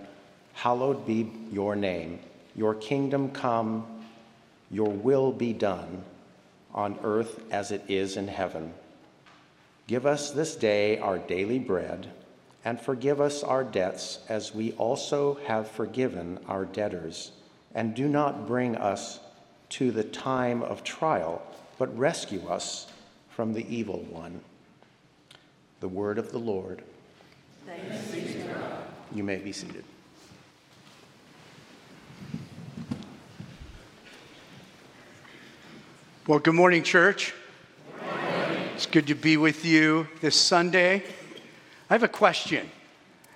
hallowed 0.52 1.04
be 1.04 1.32
your 1.50 1.74
name. 1.74 2.20
Your 2.54 2.76
kingdom 2.76 3.32
come, 3.32 3.84
your 4.70 4.92
will 4.92 5.32
be 5.32 5.52
done, 5.52 6.04
on 6.72 6.96
earth 7.02 7.42
as 7.50 7.72
it 7.72 7.82
is 7.88 8.16
in 8.16 8.28
heaven. 8.28 8.72
Give 9.88 10.06
us 10.06 10.30
this 10.30 10.54
day 10.54 11.00
our 11.00 11.18
daily 11.18 11.58
bread, 11.58 12.08
and 12.64 12.80
forgive 12.80 13.20
us 13.20 13.42
our 13.42 13.64
debts 13.64 14.20
as 14.28 14.54
we 14.54 14.70
also 14.74 15.40
have 15.46 15.68
forgiven 15.68 16.38
our 16.46 16.64
debtors 16.64 17.32
and 17.74 17.94
do 17.94 18.08
not 18.08 18.46
bring 18.46 18.76
us 18.76 19.20
to 19.70 19.90
the 19.90 20.04
time 20.04 20.62
of 20.62 20.82
trial, 20.82 21.42
but 21.78 21.96
rescue 21.96 22.46
us 22.48 22.88
from 23.28 23.52
the 23.52 23.66
evil 23.74 24.00
one. 24.10 24.40
The 25.80 25.88
word 25.88 26.18
of 26.18 26.32
the 26.32 26.38
Lord. 26.38 26.82
You 29.14 29.22
may 29.22 29.36
be 29.36 29.52
seated. 29.52 29.84
Well, 36.26 36.38
good 36.38 36.54
morning, 36.54 36.82
church. 36.82 37.34
It's 38.74 38.86
good 38.86 39.08
to 39.08 39.14
be 39.14 39.36
with 39.36 39.64
you 39.64 40.06
this 40.20 40.36
Sunday. 40.36 41.02
I 41.88 41.94
have 41.94 42.02
a 42.02 42.08
question. 42.08 42.70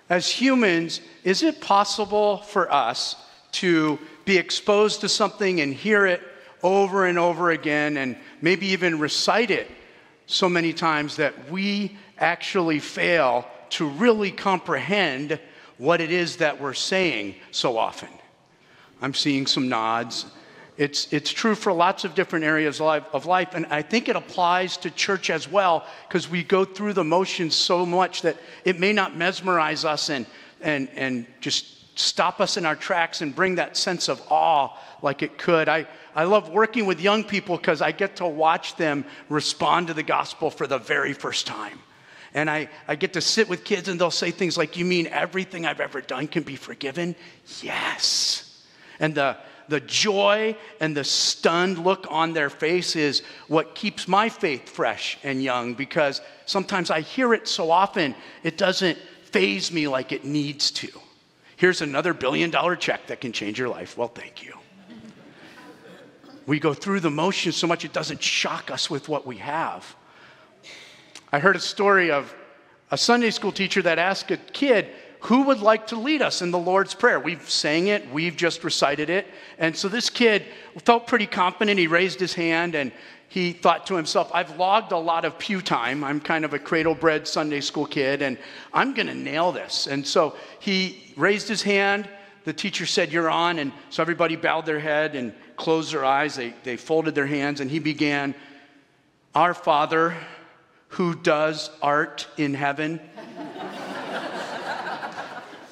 As 0.09 0.29
humans, 0.29 1.01
is 1.25 1.43
it 1.43 1.61
possible 1.61 2.39
for 2.39 2.73
us 2.73 3.17
to 3.53 3.99
be 4.25 4.39
exposed 4.39 5.01
to 5.03 5.09
something 5.09 5.61
and 5.61 5.75
hear 5.75 6.07
it 6.07 6.23
over 6.63 7.07
and 7.07 7.19
over 7.19 7.51
again 7.51 7.97
and 7.97 8.17
maybe 8.41 8.67
even 8.69 8.99
recite 8.99 9.51
it 9.51 9.71
so 10.27 10.49
many 10.49 10.73
times 10.73 11.17
that 11.17 11.51
we 11.51 11.97
actually 12.19 12.79
fail 12.79 13.47
to 13.71 13.89
really 13.89 14.31
comprehend 14.31 15.39
what 15.79 16.01
it 16.01 16.11
is 16.11 16.37
that 16.37 16.61
we're 16.61 16.73
saying 16.73 17.35
so 17.51 17.77
often. 17.77 18.09
I'm 19.03 19.15
seeing 19.15 19.47
some 19.47 19.69
nods. 19.69 20.27
It's, 20.77 21.13
it's 21.13 21.31
true 21.31 21.55
for 21.55 21.73
lots 21.73 22.05
of 22.05 22.15
different 22.15 22.45
areas 22.45 22.81
of 22.81 23.27
life, 23.27 23.55
and 23.55 23.67
I 23.67 23.83
think 23.83 24.09
it 24.09 24.17
applies 24.17 24.77
to 24.79 24.91
church 24.91 25.31
as 25.31 25.49
well 25.49 25.87
because 26.09 26.29
we 26.29 26.43
go 26.43 26.65
through 26.65 26.95
the 26.95 27.05
motions 27.05 27.55
so 27.55 27.85
much 27.85 28.23
that 28.23 28.37
it 28.65 28.81
may 28.81 28.93
not 28.93 29.17
mesmerize 29.17 29.85
us 29.85 30.09
and, 30.09 30.27
and, 30.61 30.89
and 30.95 31.27
just 31.41 31.74
stop 31.95 32.41
us 32.41 32.57
in 32.57 32.67
our 32.67 32.77
tracks 32.77 33.21
and 33.21 33.35
bring 33.35 33.57
that 33.57 33.77
sense 33.77 34.09
of 34.09 34.21
awe 34.31 34.77
like 35.03 35.23
it 35.23 35.39
could. 35.39 35.69
I, 35.69 35.87
I 36.15 36.25
love 36.25 36.51
working 36.51 36.87
with 36.87 37.01
young 37.01 37.25
people 37.25 37.57
because 37.57 37.83
I 37.83 37.93
get 37.93 38.17
to 38.17 38.27
watch 38.27 38.77
them 38.77 39.05
respond 39.29 39.89
to 39.89 39.95
the 39.95 40.03
gospel 40.03 40.51
for 40.51 40.67
the 40.67 40.79
very 40.79 41.13
first 41.13 41.47
time. 41.47 41.79
And 42.35 42.51
I, 42.51 42.69
I 42.89 42.97
get 42.97 43.13
to 43.13 43.21
sit 43.21 43.49
with 43.49 43.63
kids 43.63 43.89
and 43.89 44.01
they'll 44.01 44.11
say 44.11 44.33
things 44.33 44.59
like, 44.59 44.77
You 44.77 44.85
mean 44.85 45.07
everything 45.07 45.67
I've 45.67 45.81
ever 45.81 46.01
done 46.01 46.27
can 46.27 46.43
be 46.43 46.57
forgiven? 46.57 47.15
Yes. 47.63 48.65
And 48.99 49.15
the, 49.15 49.37
the 49.69 49.81
joy 49.81 50.57
and 50.81 50.97
the 50.97 51.05
stunned 51.05 51.79
look 51.79 52.07
on 52.11 52.33
their 52.33 52.51
face 52.51 52.97
is 52.97 53.23
what 53.47 53.75
keeps 53.77 54.09
my 54.09 54.29
faith 54.29 54.69
fresh 54.69 55.17
and 55.23 55.43
young 55.43 55.75
because 55.75 56.21
sometimes 56.45 56.91
I 56.91 57.01
hear 57.01 57.35
it 57.35 57.47
so 57.47 57.71
often, 57.71 58.17
it 58.43 58.59
doesn't 58.59 58.99
faze 59.25 59.73
me 59.73 59.87
like 59.87 60.11
it 60.11 60.25
needs 60.25 60.71
to. 60.73 60.89
Here's 61.57 61.81
another 61.81 62.15
billion 62.15 62.51
dollar 62.51 62.77
check 62.77 63.07
that 63.07 63.21
can 63.21 63.33
change 63.33 63.59
your 63.59 63.69
life. 63.69 63.97
Well, 63.97 64.09
thank 64.09 64.43
you. 64.43 64.55
We 66.47 66.61
go 66.61 66.75
through 66.75 67.01
the 67.01 67.11
motions 67.11 67.57
so 67.57 67.67
much 67.67 67.85
it 67.85 67.93
doesn't 67.93 68.23
shock 68.23 68.71
us 68.71 68.91
with 68.91 69.09
what 69.09 69.27
we 69.27 69.39
have. 69.39 69.97
I 71.33 71.39
heard 71.39 71.57
a 71.57 71.61
story 71.61 72.11
of 72.11 72.35
a 72.91 72.99
Sunday 72.99 73.31
school 73.31 73.51
teacher 73.51 73.83
that 73.83 73.99
asked 73.99 74.31
a 74.31 74.37
kid, 74.37 74.89
Who 75.21 75.45
would 75.45 75.61
like 75.61 75.87
to 75.89 75.97
lead 75.97 76.21
us 76.21 76.43
in 76.43 76.51
the 76.51 76.59
Lord's 76.59 76.95
Prayer? 76.95 77.19
We've 77.19 77.49
sang 77.49 77.87
it, 77.87 78.09
we've 78.11 78.37
just 78.37 78.63
recited 78.63 79.09
it. 79.09 79.27
And 79.59 79.75
so 79.75 79.89
this 79.89 80.11
kid 80.11 80.45
felt 80.85 81.07
pretty 81.07 81.27
confident. 81.27 81.79
He 81.79 81.87
raised 81.87 82.21
his 82.21 82.35
hand 82.35 82.75
and 82.75 82.93
he 83.35 83.53
thought 83.53 83.89
to 83.89 83.97
himself, 83.97 84.31
I've 84.33 84.61
logged 84.61 84.93
a 84.93 84.97
lot 84.97 85.25
of 85.25 85.41
pew 85.41 85.61
time. 85.61 86.05
I'm 86.05 86.21
kind 86.21 86.45
of 86.45 86.55
a 86.55 86.59
cradle 86.61 86.95
bred 86.95 87.27
Sunday 87.27 87.61
school 87.61 87.85
kid, 87.85 88.23
and 88.23 88.39
I'm 88.73 88.95
going 88.95 89.09
to 89.09 89.15
nail 89.15 89.51
this. 89.51 89.89
And 89.89 90.07
so 90.07 90.37
he 90.61 91.13
raised 91.17 91.49
his 91.49 91.61
hand. 91.61 92.09
The 92.45 92.53
teacher 92.53 92.87
said, 92.87 93.11
You're 93.11 93.29
on. 93.29 93.59
And 93.59 93.73
so 93.91 94.05
everybody 94.05 94.37
bowed 94.37 94.67
their 94.67 94.79
head 94.79 95.17
and 95.17 95.35
closed 95.57 95.93
their 95.93 96.05
eyes. 96.05 96.37
They, 96.37 96.55
they 96.63 96.77
folded 96.77 97.17
their 97.17 97.27
hands, 97.27 97.61
and 97.61 97.69
he 97.69 97.81
began, 97.81 98.37
Our 99.35 99.53
Father 99.53 100.15
who 100.87 101.17
does 101.17 101.73
art 101.83 102.29
in 102.37 102.55
heaven. 102.55 103.01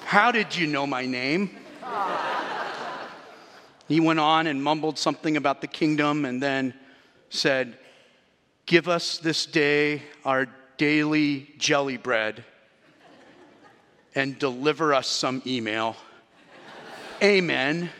How 0.01 0.33
did 0.33 0.57
you 0.57 0.67
know 0.67 0.85
my 0.85 1.07
name? 1.07 1.57
He 3.87 4.01
went 4.01 4.19
on 4.19 4.49
and 4.49 4.61
mumbled 4.61 4.99
something 4.99 5.37
about 5.37 5.61
the 5.61 5.69
kingdom 5.69 6.25
and 6.25 6.43
then 6.43 6.75
said, 7.33 7.79
Give 8.67 8.89
us 8.89 9.19
this 9.19 9.47
day 9.47 10.03
our 10.25 10.47
daily 10.77 11.49
jelly 11.59 11.97
bread 11.97 12.45
and 14.15 14.39
deliver 14.39 14.95
us 14.95 15.09
some 15.09 15.43
email. 15.47 15.97
Amen. 17.23 17.91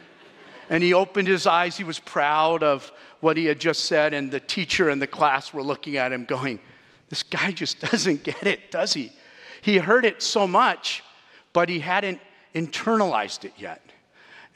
And 0.71 0.83
he 0.83 0.95
opened 0.95 1.29
his 1.29 1.47
eyes. 1.47 1.77
He 1.77 1.85
was 1.85 1.99
proud 1.99 2.63
of 2.63 2.93
what 3.21 3.37
he 3.37 3.47
had 3.47 3.59
just 3.59 3.87
said. 3.87 4.15
And 4.15 4.31
the 4.31 4.41
teacher 4.41 4.89
and 4.89 5.03
the 5.03 5.07
class 5.07 5.53
were 5.53 5.63
looking 5.63 5.97
at 5.97 6.13
him, 6.13 6.25
going, 6.25 6.61
This 7.09 7.23
guy 7.23 7.51
just 7.51 7.81
doesn't 7.91 8.23
get 8.23 8.47
it, 8.47 8.71
does 8.71 8.95
he? 8.95 9.13
He 9.63 9.79
heard 9.79 10.05
it 10.05 10.23
so 10.23 10.47
much, 10.47 11.03
but 11.53 11.69
he 11.69 11.81
hadn't 11.81 12.21
internalized 12.55 13.45
it 13.45 13.55
yet. 13.57 13.83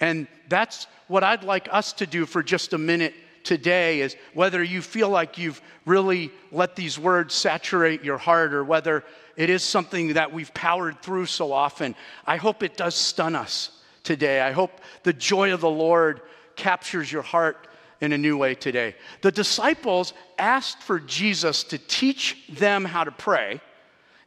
And 0.00 0.28
that's 0.48 0.86
what 1.08 1.24
I'd 1.24 1.44
like 1.44 1.68
us 1.72 1.92
to 1.94 2.06
do 2.06 2.26
for 2.26 2.42
just 2.42 2.72
a 2.72 2.78
minute 2.78 3.14
today 3.46 4.00
is 4.00 4.16
whether 4.34 4.62
you 4.62 4.82
feel 4.82 5.08
like 5.08 5.38
you've 5.38 5.62
really 5.86 6.32
let 6.50 6.76
these 6.76 6.98
words 6.98 7.32
saturate 7.32 8.02
your 8.02 8.18
heart 8.18 8.52
or 8.52 8.64
whether 8.64 9.04
it 9.36 9.48
is 9.48 9.62
something 9.62 10.14
that 10.14 10.32
we've 10.32 10.52
powered 10.52 11.00
through 11.00 11.26
so 11.26 11.52
often. 11.52 11.94
I 12.26 12.36
hope 12.36 12.62
it 12.62 12.76
does 12.76 12.94
stun 12.94 13.36
us 13.36 13.70
today. 14.02 14.40
I 14.40 14.50
hope 14.50 14.72
the 15.04 15.12
joy 15.12 15.54
of 15.54 15.60
the 15.60 15.70
Lord 15.70 16.22
captures 16.56 17.10
your 17.10 17.22
heart 17.22 17.68
in 18.00 18.12
a 18.12 18.18
new 18.18 18.36
way 18.36 18.54
today. 18.54 18.96
The 19.22 19.32
disciples 19.32 20.12
asked 20.38 20.82
for 20.82 20.98
Jesus 20.98 21.62
to 21.64 21.78
teach 21.78 22.36
them 22.48 22.84
how 22.84 23.04
to 23.04 23.12
pray. 23.12 23.60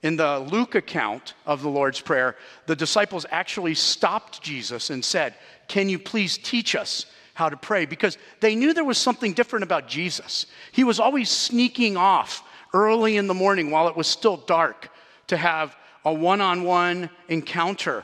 In 0.02 0.16
the 0.16 0.40
Luke 0.40 0.76
account 0.76 1.34
of 1.46 1.62
the 1.62 1.70
Lord's 1.70 2.00
Prayer, 2.00 2.38
the 2.68 2.76
disciples 2.76 3.26
actually 3.32 3.76
stopped 3.76 4.42
Jesus 4.42 4.92
and 4.92 5.04
said, 5.04 5.36
Can 5.68 5.90
you 5.90 6.00
please 6.00 6.38
teach 6.38 6.74
us 6.74 7.06
how 7.40 7.50
to 7.50 7.58
pray 7.58 7.86
because 7.86 8.18
they 8.42 8.54
knew 8.54 8.74
there 8.74 8.84
was 8.84 8.98
something 8.98 9.32
different 9.32 9.64
about 9.64 9.88
Jesus. 9.88 10.46
He 10.74 10.84
was 10.84 11.00
always 11.00 11.30
sneaking 11.30 11.96
off 11.96 12.44
early 12.74 13.16
in 13.16 13.28
the 13.28 13.34
morning 13.34 13.72
while 13.72 13.88
it 13.88 13.96
was 13.96 14.08
still 14.08 14.36
dark 14.36 14.92
to 15.28 15.38
have 15.38 15.76
a 16.04 16.14
one 16.14 16.42
on 16.42 16.64
one 16.64 17.10
encounter 17.30 18.04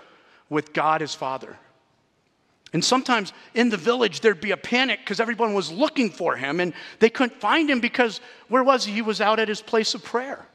with 0.49 0.71
God 0.71 1.01
his 1.01 1.13
Father. 1.13 1.57
And 2.71 2.83
sometimes 2.83 3.33
in 3.53 3.67
the 3.67 3.77
village, 3.77 4.21
there'd 4.21 4.39
be 4.39 4.51
a 4.51 4.57
panic 4.57 4.99
because 4.99 5.19
everyone 5.19 5.53
was 5.53 5.69
looking 5.69 6.09
for 6.09 6.37
him 6.37 6.61
and 6.61 6.73
they 6.99 7.09
couldn't 7.09 7.41
find 7.41 7.69
him 7.69 7.81
because 7.81 8.21
where 8.47 8.63
was 8.63 8.85
he? 8.85 8.93
He 8.93 9.01
was 9.01 9.19
out 9.19 9.39
at 9.39 9.49
his 9.49 9.61
place 9.61 9.93
of 9.95 10.03
prayer. 10.03 10.45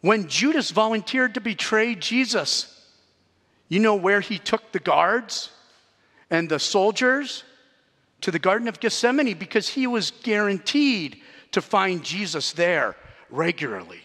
When 0.00 0.28
Judas 0.28 0.70
volunteered 0.70 1.34
to 1.34 1.40
betray 1.40 1.96
Jesus, 1.96 2.72
you 3.68 3.80
know 3.80 3.96
where 3.96 4.20
he 4.20 4.38
took 4.38 4.70
the 4.70 4.78
guards? 4.78 5.50
And 6.30 6.48
the 6.48 6.58
soldiers 6.58 7.44
to 8.20 8.30
the 8.30 8.38
Garden 8.38 8.68
of 8.68 8.80
Gethsemane 8.80 9.38
because 9.38 9.68
he 9.68 9.86
was 9.86 10.10
guaranteed 10.22 11.20
to 11.52 11.60
find 11.60 12.02
Jesus 12.02 12.52
there 12.52 12.96
regularly. 13.30 14.00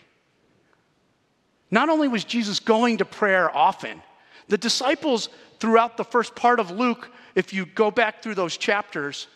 Not 1.69 1.89
only 1.89 2.07
was 2.07 2.23
Jesus 2.23 2.59
going 2.59 2.97
to 2.97 3.05
prayer 3.05 3.55
often, 3.55 4.01
the 4.47 4.57
disciples 4.57 5.29
throughout 5.59 5.95
the 5.95 6.03
first 6.03 6.35
part 6.35 6.59
of 6.59 6.71
Luke, 6.71 7.09
if 7.35 7.53
you 7.53 7.65
go 7.65 7.89
back 7.89 8.21
through 8.21 8.35
those 8.35 8.57
chapters, 8.57 9.27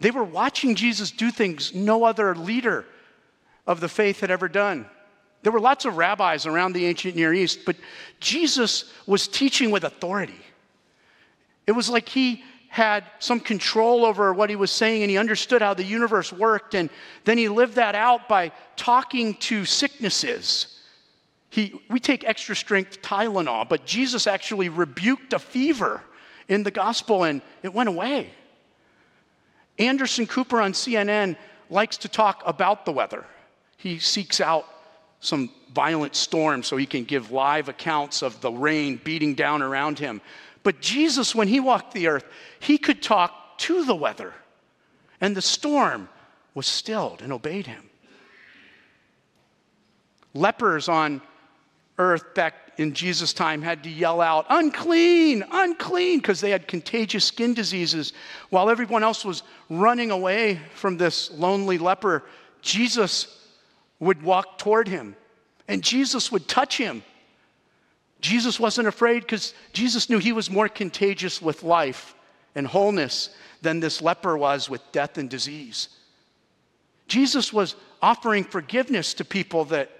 they 0.00 0.10
were 0.10 0.24
watching 0.24 0.74
Jesus 0.74 1.10
do 1.10 1.30
things 1.30 1.74
no 1.74 2.04
other 2.04 2.34
leader 2.34 2.86
of 3.66 3.80
the 3.80 3.88
faith 3.88 4.20
had 4.20 4.30
ever 4.30 4.48
done. 4.48 4.86
There 5.42 5.52
were 5.52 5.60
lots 5.60 5.84
of 5.84 5.96
rabbis 5.96 6.46
around 6.46 6.72
the 6.72 6.86
ancient 6.86 7.16
Near 7.16 7.34
East, 7.34 7.60
but 7.66 7.76
Jesus 8.20 8.92
was 9.06 9.28
teaching 9.28 9.70
with 9.70 9.84
authority. 9.84 10.40
It 11.66 11.72
was 11.72 11.88
like 11.88 12.08
he 12.08 12.42
had 12.68 13.04
some 13.18 13.38
control 13.38 14.04
over 14.04 14.32
what 14.32 14.48
he 14.48 14.56
was 14.56 14.70
saying 14.70 15.02
and 15.02 15.10
he 15.10 15.18
understood 15.18 15.60
how 15.60 15.74
the 15.74 15.84
universe 15.84 16.32
worked. 16.32 16.74
And 16.74 16.88
then 17.24 17.36
he 17.36 17.48
lived 17.48 17.74
that 17.74 17.94
out 17.94 18.28
by 18.28 18.50
talking 18.76 19.34
to 19.34 19.66
sicknesses. 19.66 20.80
He, 21.50 21.78
we 21.90 22.00
take 22.00 22.24
extra 22.24 22.56
strength 22.56 23.02
Tylenol, 23.02 23.68
but 23.68 23.84
Jesus 23.84 24.26
actually 24.26 24.70
rebuked 24.70 25.34
a 25.34 25.38
fever 25.38 26.00
in 26.48 26.62
the 26.62 26.70
gospel 26.70 27.24
and 27.24 27.42
it 27.62 27.74
went 27.74 27.90
away. 27.90 28.30
Anderson 29.78 30.26
Cooper 30.26 30.60
on 30.60 30.72
CNN 30.72 31.36
likes 31.68 31.98
to 31.98 32.08
talk 32.08 32.42
about 32.46 32.86
the 32.86 32.92
weather. 32.92 33.26
He 33.76 33.98
seeks 33.98 34.40
out 34.40 34.66
some 35.20 35.50
violent 35.74 36.16
storm 36.16 36.62
so 36.62 36.76
he 36.76 36.86
can 36.86 37.04
give 37.04 37.30
live 37.30 37.68
accounts 37.68 38.22
of 38.22 38.40
the 38.40 38.50
rain 38.50 39.00
beating 39.04 39.34
down 39.34 39.60
around 39.60 39.98
him. 39.98 40.20
But 40.62 40.80
Jesus, 40.80 41.34
when 41.34 41.48
he 41.48 41.60
walked 41.60 41.92
the 41.92 42.08
earth, 42.08 42.24
he 42.60 42.78
could 42.78 43.02
talk 43.02 43.58
to 43.58 43.84
the 43.84 43.94
weather, 43.94 44.32
and 45.20 45.36
the 45.36 45.42
storm 45.42 46.08
was 46.54 46.66
stilled 46.66 47.22
and 47.22 47.32
obeyed 47.32 47.66
him. 47.66 47.88
Lepers 50.34 50.88
on 50.88 51.20
earth 51.98 52.34
back 52.34 52.54
in 52.78 52.94
Jesus' 52.94 53.32
time 53.32 53.60
had 53.60 53.82
to 53.84 53.90
yell 53.90 54.20
out, 54.20 54.46
unclean, 54.48 55.44
unclean, 55.50 56.18
because 56.18 56.40
they 56.40 56.50
had 56.50 56.66
contagious 56.66 57.24
skin 57.24 57.54
diseases. 57.54 58.12
While 58.50 58.70
everyone 58.70 59.02
else 59.02 59.24
was 59.24 59.42
running 59.68 60.10
away 60.10 60.60
from 60.74 60.96
this 60.96 61.30
lonely 61.32 61.78
leper, 61.78 62.24
Jesus 62.62 63.38
would 64.00 64.22
walk 64.22 64.58
toward 64.58 64.88
him 64.88 65.16
and 65.68 65.82
Jesus 65.82 66.32
would 66.32 66.48
touch 66.48 66.76
him. 66.76 67.02
Jesus 68.22 68.58
wasn't 68.58 68.88
afraid 68.88 69.20
because 69.20 69.52
Jesus 69.72 70.08
knew 70.08 70.18
he 70.18 70.32
was 70.32 70.48
more 70.48 70.68
contagious 70.68 71.42
with 71.42 71.64
life 71.64 72.14
and 72.54 72.66
wholeness 72.66 73.30
than 73.60 73.80
this 73.80 74.00
leper 74.00 74.38
was 74.38 74.70
with 74.70 74.80
death 74.92 75.18
and 75.18 75.28
disease. 75.28 75.88
Jesus 77.08 77.52
was 77.52 77.74
offering 78.00 78.44
forgiveness 78.44 79.12
to 79.14 79.24
people 79.24 79.66
that 79.66 79.90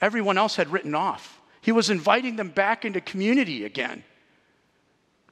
everyone 0.00 0.38
else 0.38 0.56
had 0.56 0.72
written 0.72 0.94
off. 0.94 1.40
He 1.60 1.70
was 1.70 1.90
inviting 1.90 2.36
them 2.36 2.48
back 2.48 2.86
into 2.86 3.00
community 3.02 3.64
again. 3.64 4.02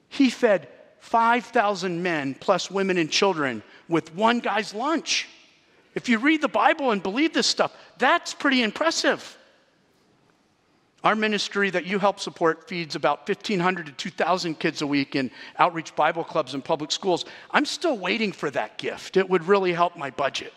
He 0.08 0.28
fed 0.28 0.68
5,000 1.00 2.02
men 2.02 2.34
plus 2.38 2.70
women 2.70 2.98
and 2.98 3.10
children 3.10 3.62
with 3.88 4.14
one 4.14 4.40
guy's 4.40 4.74
lunch. 4.74 5.26
If 5.94 6.08
you 6.10 6.18
read 6.18 6.42
the 6.42 6.48
Bible 6.48 6.90
and 6.90 7.02
believe 7.02 7.32
this 7.32 7.46
stuff, 7.46 7.74
that's 7.96 8.34
pretty 8.34 8.62
impressive. 8.62 9.38
Our 11.06 11.14
ministry 11.14 11.70
that 11.70 11.86
you 11.86 12.00
help 12.00 12.18
support 12.18 12.66
feeds 12.66 12.96
about 12.96 13.28
1,500 13.28 13.86
to 13.86 13.92
2,000 13.92 14.58
kids 14.58 14.82
a 14.82 14.88
week 14.88 15.14
in 15.14 15.30
outreach 15.56 15.94
Bible 15.94 16.24
clubs 16.24 16.52
and 16.52 16.64
public 16.64 16.90
schools. 16.90 17.26
I'm 17.52 17.64
still 17.64 17.96
waiting 17.96 18.32
for 18.32 18.50
that 18.50 18.76
gift. 18.76 19.16
It 19.16 19.30
would 19.30 19.46
really 19.46 19.72
help 19.72 19.96
my 19.96 20.10
budget. 20.10 20.52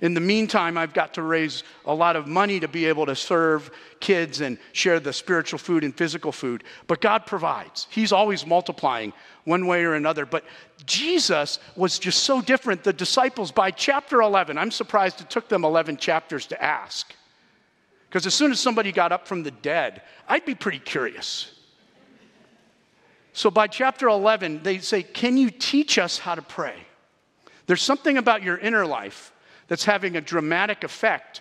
In 0.00 0.12
the 0.12 0.20
meantime, 0.20 0.76
I've 0.76 0.94
got 0.94 1.14
to 1.14 1.22
raise 1.22 1.62
a 1.86 1.94
lot 1.94 2.16
of 2.16 2.26
money 2.26 2.58
to 2.58 2.66
be 2.66 2.86
able 2.86 3.06
to 3.06 3.14
serve 3.14 3.70
kids 4.00 4.40
and 4.40 4.58
share 4.72 4.98
the 4.98 5.12
spiritual 5.12 5.60
food 5.60 5.84
and 5.84 5.96
physical 5.96 6.32
food. 6.32 6.64
But 6.88 7.00
God 7.00 7.24
provides, 7.24 7.86
He's 7.88 8.10
always 8.10 8.44
multiplying 8.44 9.12
one 9.44 9.64
way 9.64 9.84
or 9.84 9.94
another. 9.94 10.26
But 10.26 10.42
Jesus 10.86 11.60
was 11.76 12.00
just 12.00 12.24
so 12.24 12.42
different. 12.42 12.82
The 12.82 12.92
disciples, 12.92 13.52
by 13.52 13.70
chapter 13.70 14.22
11, 14.22 14.58
I'm 14.58 14.72
surprised 14.72 15.20
it 15.20 15.30
took 15.30 15.48
them 15.48 15.64
11 15.64 15.98
chapters 15.98 16.46
to 16.46 16.60
ask. 16.60 17.14
Because 18.14 18.26
as 18.26 18.34
soon 18.34 18.52
as 18.52 18.60
somebody 18.60 18.92
got 18.92 19.10
up 19.10 19.26
from 19.26 19.42
the 19.42 19.50
dead, 19.50 20.00
I'd 20.28 20.44
be 20.44 20.54
pretty 20.54 20.78
curious. 20.78 21.52
So 23.32 23.50
by 23.50 23.66
chapter 23.66 24.06
11, 24.06 24.62
they 24.62 24.78
say, 24.78 25.02
Can 25.02 25.36
you 25.36 25.50
teach 25.50 25.98
us 25.98 26.18
how 26.18 26.36
to 26.36 26.42
pray? 26.42 26.76
There's 27.66 27.82
something 27.82 28.16
about 28.16 28.44
your 28.44 28.56
inner 28.56 28.86
life 28.86 29.32
that's 29.66 29.84
having 29.84 30.14
a 30.14 30.20
dramatic 30.20 30.84
effect 30.84 31.40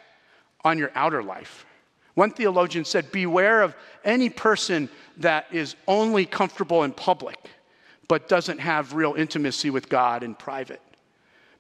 on 0.66 0.80
your 0.80 0.90
outer 0.96 1.22
life. 1.22 1.68
One 2.16 2.32
theologian 2.32 2.86
said, 2.86 3.12
Beware 3.12 3.62
of 3.62 3.76
any 4.04 4.32
person 4.32 4.90
that 5.18 5.46
is 5.52 5.76
only 5.88 6.26
comfortable 6.26 6.84
in 6.86 6.92
public, 6.92 7.38
but 8.08 8.28
doesn't 8.28 8.58
have 8.58 8.96
real 8.96 9.14
intimacy 9.14 9.70
with 9.70 9.90
God 9.90 10.24
in 10.24 10.34
private. 10.34 10.82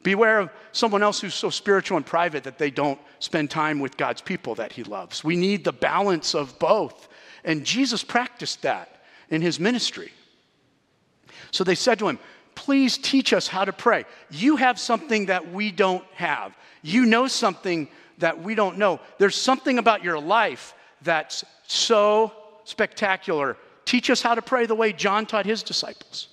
Beware 0.03 0.39
of 0.39 0.49
someone 0.73 1.01
else 1.01 1.21
who's 1.21 1.33
so 1.33 1.49
spiritual 1.49 1.97
and 1.97 2.05
private 2.05 2.43
that 2.43 2.57
they 2.57 2.69
don't 2.69 2.99
spend 3.19 3.49
time 3.49 3.79
with 3.79 3.97
God's 3.97 4.21
people 4.21 4.55
that 4.55 4.73
he 4.73 4.83
loves. 4.83 5.23
We 5.23 5.35
need 5.35 5.63
the 5.63 5.73
balance 5.73 6.35
of 6.35 6.59
both. 6.59 7.07
And 7.45 7.65
Jesus 7.65 8.03
practiced 8.03 8.61
that 8.63 9.03
in 9.29 9.41
his 9.41 9.59
ministry. 9.59 10.11
So 11.51 11.63
they 11.63 11.75
said 11.75 11.99
to 11.99 12.09
him, 12.09 12.19
Please 12.55 12.97
teach 12.97 13.33
us 13.33 13.47
how 13.47 13.65
to 13.65 13.73
pray. 13.73 14.05
You 14.29 14.57
have 14.57 14.77
something 14.77 15.25
that 15.27 15.51
we 15.51 15.71
don't 15.71 16.03
have. 16.13 16.55
You 16.83 17.05
know 17.05 17.27
something 17.27 17.87
that 18.19 18.43
we 18.43 18.53
don't 18.53 18.77
know. 18.77 18.99
There's 19.17 19.35
something 19.35 19.79
about 19.79 20.03
your 20.03 20.19
life 20.19 20.75
that's 21.01 21.43
so 21.65 22.31
spectacular. 22.63 23.57
Teach 23.85 24.09
us 24.09 24.21
how 24.21 24.35
to 24.35 24.41
pray 24.41 24.65
the 24.65 24.75
way 24.75 24.93
John 24.93 25.25
taught 25.25 25.45
his 25.45 25.63
disciples. 25.63 26.27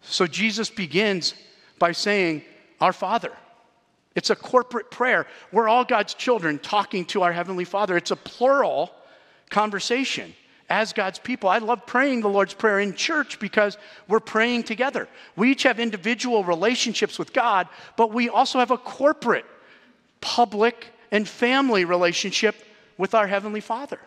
So 0.00 0.26
Jesus 0.26 0.70
begins 0.70 1.34
by 1.78 1.92
saying, 1.92 2.42
our 2.80 2.92
Father. 2.92 3.32
It's 4.14 4.30
a 4.30 4.36
corporate 4.36 4.90
prayer. 4.90 5.26
We're 5.52 5.68
all 5.68 5.84
God's 5.84 6.14
children 6.14 6.58
talking 6.58 7.04
to 7.06 7.22
our 7.22 7.32
Heavenly 7.32 7.64
Father. 7.64 7.96
It's 7.96 8.10
a 8.10 8.16
plural 8.16 8.90
conversation 9.50 10.34
as 10.68 10.92
God's 10.92 11.18
people. 11.18 11.48
I 11.48 11.58
love 11.58 11.86
praying 11.86 12.22
the 12.22 12.28
Lord's 12.28 12.54
Prayer 12.54 12.80
in 12.80 12.94
church 12.94 13.38
because 13.38 13.76
we're 14.08 14.20
praying 14.20 14.64
together. 14.64 15.08
We 15.36 15.52
each 15.52 15.62
have 15.64 15.78
individual 15.78 16.44
relationships 16.44 17.18
with 17.18 17.32
God, 17.32 17.68
but 17.96 18.12
we 18.12 18.28
also 18.28 18.58
have 18.58 18.70
a 18.70 18.78
corporate, 18.78 19.44
public, 20.20 20.86
and 21.10 21.28
family 21.28 21.84
relationship 21.84 22.56
with 22.98 23.14
our 23.14 23.26
Heavenly 23.26 23.60
Father 23.60 24.00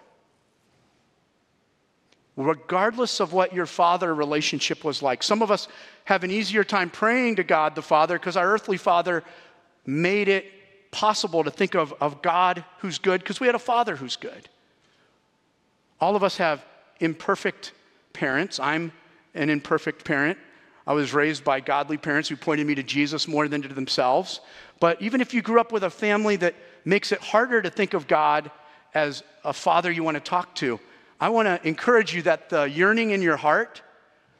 regardless 2.40 3.20
of 3.20 3.34
what 3.34 3.54
your 3.54 3.66
father 3.66 4.16
relationship 4.16 4.86
was 4.86 5.04
like. 5.04 5.22
Some 5.22 5.42
of 5.42 5.52
us 5.52 5.68
have 6.06 6.24
an 6.24 6.32
easier 6.32 6.64
time 6.64 6.90
praying 6.90 7.36
to 7.36 7.44
God 7.44 7.76
the 7.76 7.82
Father 7.82 8.18
because 8.18 8.38
our 8.38 8.50
earthly 8.50 8.78
father 8.78 9.26
made 9.86 10.30
it 10.30 10.46
possible 10.90 11.44
to 11.44 11.52
think 11.52 11.76
of, 11.76 11.94
of 12.00 12.22
God 12.22 12.64
who's 12.78 12.98
good 12.98 13.20
because 13.20 13.42
we 13.42 13.46
had 13.48 13.56
a 13.56 13.60
father 13.60 13.98
who's 13.98 14.16
good. 14.16 14.48
All 16.00 16.16
of 16.16 16.24
us 16.24 16.38
have 16.38 16.66
imperfect 17.02 17.74
parents. 18.14 18.58
I'm 18.58 18.94
an 19.36 19.50
imperfect 19.50 20.06
parent. 20.06 20.38
I 20.88 20.94
was 20.94 21.14
raised 21.14 21.44
by 21.44 21.60
godly 21.60 21.98
parents 21.98 22.30
who 22.30 22.38
pointed 22.38 22.66
me 22.66 22.76
to 22.76 22.84
Jesus 22.84 23.28
more 23.28 23.50
than 23.50 23.62
to 23.64 23.68
themselves. 23.68 24.40
But 24.80 25.02
even 25.02 25.20
if 25.20 25.34
you 25.34 25.42
grew 25.42 25.60
up 25.60 25.74
with 25.74 25.84
a 25.84 25.90
family 25.90 26.38
that 26.38 26.56
makes 26.86 27.12
it 27.12 27.20
harder 27.20 27.62
to 27.62 27.70
think 27.70 27.94
of 27.94 28.08
God 28.08 28.50
as 28.94 29.24
a 29.44 29.52
father 29.52 29.92
you 29.92 30.04
want 30.04 30.16
to 30.16 30.22
talk 30.22 30.56
to, 30.56 30.80
I 31.20 31.30
want 31.30 31.48
to 31.48 31.68
encourage 31.68 32.14
you 32.14 32.22
that 32.24 32.50
the 32.50 32.64
yearning 32.64 33.12
in 33.12 33.22
your 33.22 33.38
heart 33.38 33.82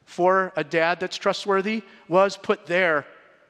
for 0.06 0.54
a 0.56 0.64
dad 0.64 1.00
that's 1.00 1.18
trustworthy 1.18 1.84
was 2.08 2.38
put 2.38 2.66
there 2.66 3.06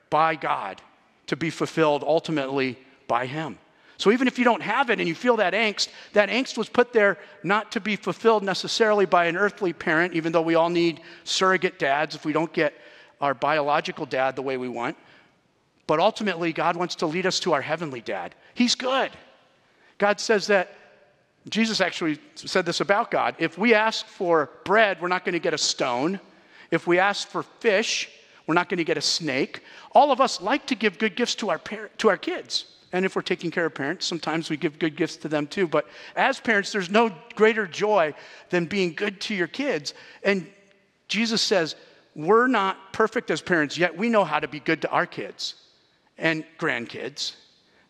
by 0.10 0.36
God 0.36 0.82
to 1.28 1.36
be 1.36 1.50
fulfilled 1.50 2.04
ultimately 2.06 2.78
by 3.08 3.28
Him. 3.28 3.58
So 3.98 4.12
even 4.12 4.28
if 4.28 4.40
you 4.40 4.46
don't 4.46 4.62
have 4.62 4.90
it 4.90 5.00
and 5.00 5.08
you 5.08 5.14
feel 5.14 5.38
that 5.38 5.54
angst, 5.54 5.90
that 6.14 6.30
angst 6.30 6.58
was 6.58 6.70
put 6.70 6.94
there 6.94 7.18
not 7.44 7.74
to 7.74 7.82
be 7.82 7.98
fulfilled 7.98 8.44
necessarily 8.44 9.06
by 9.06 9.26
an 9.26 9.36
earthly 9.36 9.74
parent, 9.74 10.14
even 10.14 10.32
though 10.32 10.42
we 10.42 10.56
all 10.56 10.70
need 10.70 11.02
surrogate 11.26 11.78
dads 11.78 12.16
if 12.16 12.26
we 12.26 12.32
don't 12.32 12.52
get 12.54 12.74
our 13.20 13.34
biological 13.34 14.06
dad 14.06 14.36
the 14.36 14.42
way 14.42 14.56
we 14.58 14.70
want. 14.70 14.96
But 15.86 16.00
ultimately, 16.00 16.54
God 16.54 16.78
wants 16.78 16.96
to 16.96 17.08
lead 17.08 17.26
us 17.26 17.40
to 17.42 17.54
our 17.54 17.62
heavenly 17.62 18.00
dad. 18.00 18.36
He's 18.54 18.76
good. 18.76 19.12
God 19.98 20.20
says 20.20 20.48
that 20.48 20.74
Jesus 21.48 21.80
actually 21.80 22.20
said 22.36 22.66
this 22.66 22.82
about 22.82 23.12
God. 23.12 23.36
If 23.40 23.58
we 23.58 23.74
ask 23.74 24.06
for 24.06 24.50
bread, 24.66 25.02
we're 25.02 25.08
not 25.08 25.24
going 25.24 25.34
to 25.34 25.40
get 25.40 25.54
a 25.54 25.58
stone. 25.58 26.20
If 26.70 26.86
we 26.86 27.00
ask 27.00 27.28
for 27.28 27.44
fish, 27.44 28.10
we're 28.46 28.56
not 28.56 28.68
going 28.68 28.80
to 28.80 28.84
get 28.84 28.98
a 28.98 29.02
snake. 29.02 29.62
All 29.94 30.12
of 30.12 30.20
us 30.20 30.42
like 30.42 30.66
to 30.68 30.76
give 30.76 31.00
good 31.00 31.16
gifts 31.16 31.36
to 31.36 31.50
our, 31.50 31.60
to 32.00 32.10
our 32.10 32.18
kids. 32.18 32.66
And 32.92 33.06
if 33.06 33.16
we're 33.16 33.22
taking 33.22 33.52
care 33.52 33.66
of 33.66 33.76
parents, 33.76 34.06
sometimes 34.06 34.50
we 34.50 34.58
give 34.58 34.80
good 34.80 34.96
gifts 34.96 35.18
to 35.18 35.28
them 35.28 35.48
too. 35.48 35.68
But 35.68 35.88
as 36.16 36.40
parents, 36.40 36.72
there's 36.72 36.90
no 36.90 37.12
greater 37.36 37.68
joy 37.68 38.14
than 38.50 38.66
being 38.66 38.94
good 38.94 39.22
to 39.22 39.36
your 39.36 39.48
kids. 39.48 39.94
And 40.24 40.48
Jesus 41.08 41.42
says, 41.42 41.76
We're 42.16 42.48
not 42.48 42.92
perfect 42.92 43.32
as 43.32 43.42
parents, 43.42 43.78
yet 43.78 43.96
we 43.96 44.10
know 44.10 44.24
how 44.24 44.40
to 44.40 44.48
be 44.48 44.60
good 44.60 44.82
to 44.82 44.90
our 44.90 45.06
kids 45.06 45.56
and 46.18 46.44
grandkids. 46.58 47.36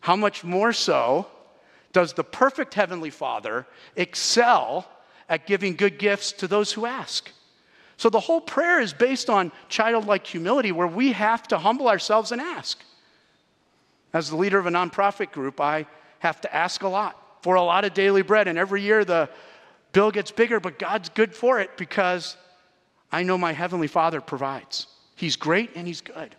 How 0.00 0.16
much 0.16 0.44
more 0.44 0.72
so 0.72 1.26
does 1.92 2.12
the 2.12 2.24
perfect 2.24 2.74
Heavenly 2.74 3.10
Father 3.10 3.66
excel 3.96 4.88
at 5.28 5.46
giving 5.46 5.76
good 5.76 5.98
gifts 5.98 6.32
to 6.32 6.48
those 6.48 6.72
who 6.72 6.86
ask. 6.86 7.30
So 7.96 8.08
the 8.08 8.20
whole 8.20 8.40
prayer 8.40 8.80
is 8.80 8.92
based 8.92 9.28
on 9.28 9.52
childlike 9.68 10.26
humility 10.26 10.72
where 10.72 10.86
we 10.86 11.12
have 11.12 11.46
to 11.48 11.58
humble 11.58 11.88
ourselves 11.88 12.32
and 12.32 12.40
ask. 12.40 12.82
As 14.12 14.30
the 14.30 14.36
leader 14.36 14.58
of 14.58 14.66
a 14.66 14.70
nonprofit 14.70 15.32
group, 15.32 15.60
I 15.60 15.86
have 16.20 16.40
to 16.40 16.54
ask 16.54 16.82
a 16.82 16.88
lot 16.88 17.42
for 17.42 17.54
a 17.54 17.62
lot 17.62 17.84
of 17.84 17.94
daily 17.94 18.22
bread. 18.22 18.48
And 18.48 18.58
every 18.58 18.82
year 18.82 19.04
the 19.04 19.28
bill 19.92 20.10
gets 20.10 20.30
bigger, 20.30 20.60
but 20.60 20.78
God's 20.78 21.08
good 21.10 21.34
for 21.34 21.60
it 21.60 21.76
because 21.76 22.36
I 23.12 23.22
know 23.22 23.36
my 23.36 23.52
Heavenly 23.52 23.86
Father 23.86 24.20
provides. 24.20 24.86
He's 25.14 25.36
great 25.36 25.70
and 25.74 25.86
He's 25.86 26.00
good. 26.00 26.34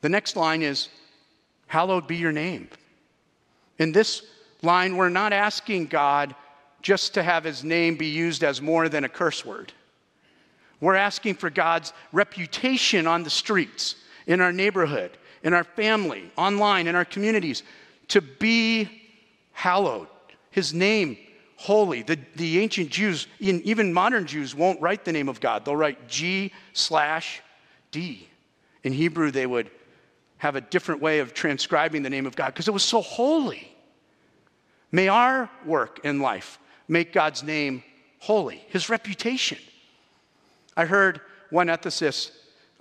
The 0.00 0.08
next 0.08 0.36
line 0.36 0.62
is, 0.62 0.88
Hallowed 1.66 2.06
be 2.06 2.16
your 2.16 2.30
name. 2.30 2.68
In 3.78 3.92
this 3.92 4.22
line, 4.62 4.96
we're 4.96 5.08
not 5.08 5.32
asking 5.32 5.86
God 5.86 6.34
just 6.82 7.14
to 7.14 7.22
have 7.22 7.44
his 7.44 7.64
name 7.64 7.96
be 7.96 8.06
used 8.06 8.44
as 8.44 8.60
more 8.60 8.88
than 8.88 9.04
a 9.04 9.08
curse 9.08 9.44
word. 9.44 9.72
We're 10.80 10.96
asking 10.96 11.36
for 11.36 11.50
God's 11.50 11.92
reputation 12.12 13.06
on 13.06 13.22
the 13.22 13.30
streets, 13.30 13.96
in 14.26 14.40
our 14.40 14.52
neighborhood, 14.52 15.16
in 15.42 15.54
our 15.54 15.64
family, 15.64 16.30
online, 16.36 16.86
in 16.86 16.94
our 16.94 17.04
communities, 17.04 17.62
to 18.08 18.20
be 18.20 18.88
hallowed. 19.52 20.08
His 20.50 20.74
name 20.74 21.16
holy. 21.56 22.02
The, 22.02 22.18
the 22.36 22.60
ancient 22.60 22.90
Jews, 22.90 23.26
even 23.40 23.92
modern 23.92 24.26
Jews, 24.26 24.54
won't 24.54 24.80
write 24.80 25.04
the 25.04 25.12
name 25.12 25.28
of 25.28 25.40
God. 25.40 25.64
They'll 25.64 25.76
write 25.76 26.08
G 26.08 26.52
slash 26.74 27.40
D. 27.90 28.28
In 28.82 28.92
Hebrew, 28.92 29.30
they 29.30 29.46
would 29.46 29.70
have 30.38 30.56
a 30.56 30.60
different 30.60 31.00
way 31.00 31.20
of 31.20 31.34
transcribing 31.34 32.02
the 32.02 32.10
name 32.10 32.26
of 32.26 32.36
God 32.36 32.48
because 32.48 32.68
it 32.68 32.74
was 32.74 32.82
so 32.82 33.00
holy. 33.00 33.70
May 34.92 35.08
our 35.08 35.50
work 35.64 36.00
in 36.04 36.20
life 36.20 36.58
make 36.88 37.12
God's 37.12 37.42
name 37.42 37.82
holy, 38.18 38.64
his 38.68 38.88
reputation. 38.88 39.58
I 40.76 40.84
heard 40.84 41.20
one 41.50 41.68
ethicist 41.68 42.32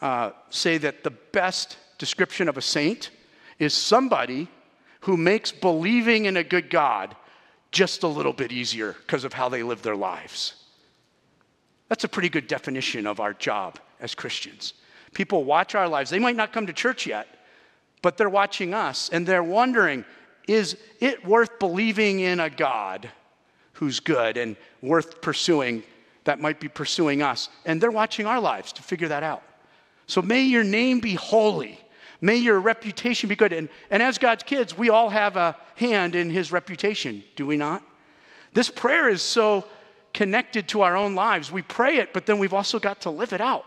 uh, 0.02 0.32
say 0.50 0.78
that 0.80 1.04
the 1.04 1.12
best 1.12 1.78
description 1.98 2.50
of 2.50 2.58
a 2.58 2.62
saint 2.62 3.12
is 3.60 3.74
somebody 3.74 4.48
who 5.02 5.18
makes 5.18 5.52
believing 5.52 6.26
in 6.26 6.38
a 6.38 6.44
good 6.44 6.70
God 6.70 7.16
just 7.72 8.04
a 8.04 8.08
little 8.08 8.34
bit 8.34 8.52
easier 8.52 8.96
because 9.06 9.24
of 9.24 9.34
how 9.34 9.50
they 9.50 9.64
live 9.64 9.82
their 9.82 9.96
lives. 9.96 10.54
That's 11.90 12.04
a 12.04 12.08
pretty 12.08 12.30
good 12.30 12.48
definition 12.48 13.06
of 13.06 13.20
our 13.20 13.34
job 13.34 13.80
as 14.00 14.16
Christians. 14.16 14.74
People 15.14 15.44
watch 15.44 15.76
our 15.76 15.88
lives. 15.88 16.10
They 16.10 16.20
might 16.20 16.36
not 16.36 16.54
come 16.54 16.68
to 16.68 16.74
church 16.74 17.06
yet, 17.06 17.28
but 18.04 18.18
they're 18.18 18.30
watching 18.30 18.76
us 18.76 19.10
and 19.12 19.26
they're 19.26 19.42
wondering 19.42 20.06
is 20.46 20.78
it 21.00 21.26
worth 21.26 21.58
believing 21.58 22.20
in 22.20 22.42
a 22.42 22.50
God 22.50 23.10
who's 23.74 24.02
good 24.02 24.36
and 24.36 24.58
worth 24.82 25.22
pursuing 25.22 25.84
that 26.26 26.40
might 26.40 26.60
be 26.60 26.68
pursuing 26.68 27.22
us? 27.22 27.48
And 27.66 27.80
they're 27.80 27.92
watching 27.92 28.26
our 28.26 28.42
lives 28.42 28.74
to 28.74 28.84
figure 28.84 29.08
that 29.08 29.24
out. 29.24 29.42
So 30.06 30.22
may 30.22 30.42
your 30.42 30.66
name 30.66 31.00
be 31.00 31.16
holy. 31.16 31.80
May 32.20 32.36
your 32.36 32.60
reputation 32.60 33.30
be 33.30 33.38
good. 33.38 33.54
And, 33.54 33.70
and 33.90 34.04
as 34.04 34.18
God's 34.18 34.44
kids, 34.44 34.78
we 34.78 34.90
all 34.90 35.10
have 35.10 35.38
a 35.38 35.56
hand 35.76 36.14
in 36.14 36.30
his 36.30 36.52
reputation, 36.52 37.24
do 37.38 37.48
we 37.48 37.56
not? 37.56 37.82
This 38.54 38.70
prayer 38.70 39.08
is 39.08 39.22
so 39.22 39.64
connected 40.14 40.68
to 40.70 40.82
our 40.82 40.98
own 40.98 41.16
lives. 41.16 41.54
We 41.54 41.62
pray 41.62 41.98
it, 41.98 42.14
but 42.14 42.26
then 42.26 42.38
we've 42.38 42.54
also 42.54 42.80
got 42.80 43.02
to 43.02 43.10
live 43.10 43.32
it 43.32 43.42
out. 43.42 43.66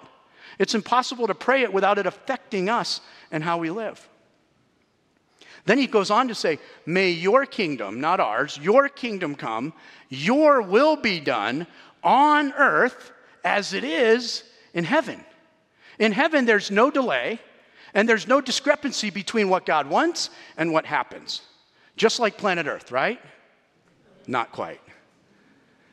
It's 0.59 0.75
impossible 0.75 1.27
to 1.27 1.35
pray 1.35 1.63
it 1.63 1.73
without 1.73 1.99
it 1.99 2.07
affecting 2.07 2.69
us 2.69 3.01
and 3.31 3.43
how 3.43 3.57
we 3.57 3.71
live. 3.71 4.07
Then 5.67 5.79
he 5.79 5.87
goes 5.87 6.11
on 6.11 6.29
to 6.29 6.35
say, 6.35 6.59
May 6.87 7.11
your 7.11 7.45
kingdom, 7.45 8.01
not 8.01 8.21
ours, 8.21 8.59
your 8.63 8.89
kingdom 8.89 9.35
come, 9.35 9.73
your 10.09 10.63
will 10.63 10.97
be 10.97 11.21
done 11.21 11.67
on 12.03 12.53
earth 12.53 13.13
as 13.45 13.73
it 13.73 13.85
is 13.85 14.45
in 14.73 14.85
heaven. 14.85 15.25
In 15.99 16.13
heaven, 16.13 16.47
there's 16.47 16.71
no 16.71 16.91
delay 16.91 17.41
and 17.95 18.09
there's 18.09 18.29
no 18.29 18.41
discrepancy 18.41 19.11
between 19.11 19.49
what 19.49 19.65
God 19.65 19.89
wants 19.89 20.31
and 20.57 20.73
what 20.73 20.85
happens. 20.85 21.43
Just 21.97 22.21
like 22.21 22.37
planet 22.37 22.67
Earth, 22.67 22.93
right? 22.93 23.19
Not 24.27 24.53
quite. 24.53 24.81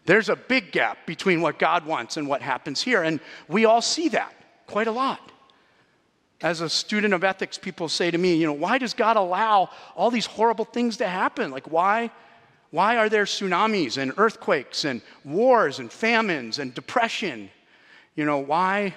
There's 0.06 0.28
a 0.28 0.36
big 0.36 0.74
gap 0.74 0.98
between 1.06 1.42
what 1.42 1.58
God 1.58 1.86
wants 1.86 2.18
and 2.18 2.28
what 2.28 2.42
happens 2.42 2.82
here, 2.82 3.04
and 3.04 3.22
we 3.48 3.64
all 3.64 3.82
see 3.82 4.10
that 4.10 4.36
quite 4.68 4.88
a 4.88 4.92
lot. 4.92 5.32
As 6.44 6.60
a 6.60 6.70
student 6.70 7.14
of 7.14 7.24
ethics, 7.24 7.58
people 7.58 7.88
say 7.88 8.12
to 8.12 8.18
me, 8.18 8.36
you 8.36 8.46
know, 8.46 8.54
why 8.54 8.78
does 8.78 8.94
God 8.94 9.16
allow 9.16 9.70
all 9.96 10.12
these 10.12 10.26
horrible 10.26 10.66
things 10.66 10.98
to 10.98 11.08
happen? 11.08 11.52
Like, 11.52 11.72
why, 11.72 12.12
why 12.70 12.98
are 12.98 13.08
there 13.08 13.24
tsunamis 13.24 13.98
and 13.98 14.12
earthquakes 14.18 14.84
and 14.84 15.02
wars 15.24 15.80
and 15.80 15.90
famines 15.90 16.60
and 16.60 16.76
depression? 16.76 17.50
You 18.16 18.26
know, 18.26 18.40
why 18.40 18.94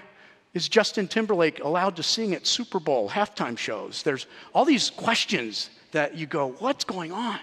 is 0.54 0.68
Justin 0.68 1.06
Timberlake 1.06 1.62
allowed 1.62 1.94
to 1.96 2.02
sing 2.02 2.34
at 2.34 2.48
Super 2.48 2.80
Bowl 2.80 3.08
halftime 3.08 3.56
shows? 3.56 4.02
There's 4.02 4.26
all 4.52 4.64
these 4.64 4.90
questions 4.90 5.70
that 5.92 6.16
you 6.16 6.26
go, 6.26 6.48
what's 6.58 6.84
going 6.84 7.12
on? 7.12 7.38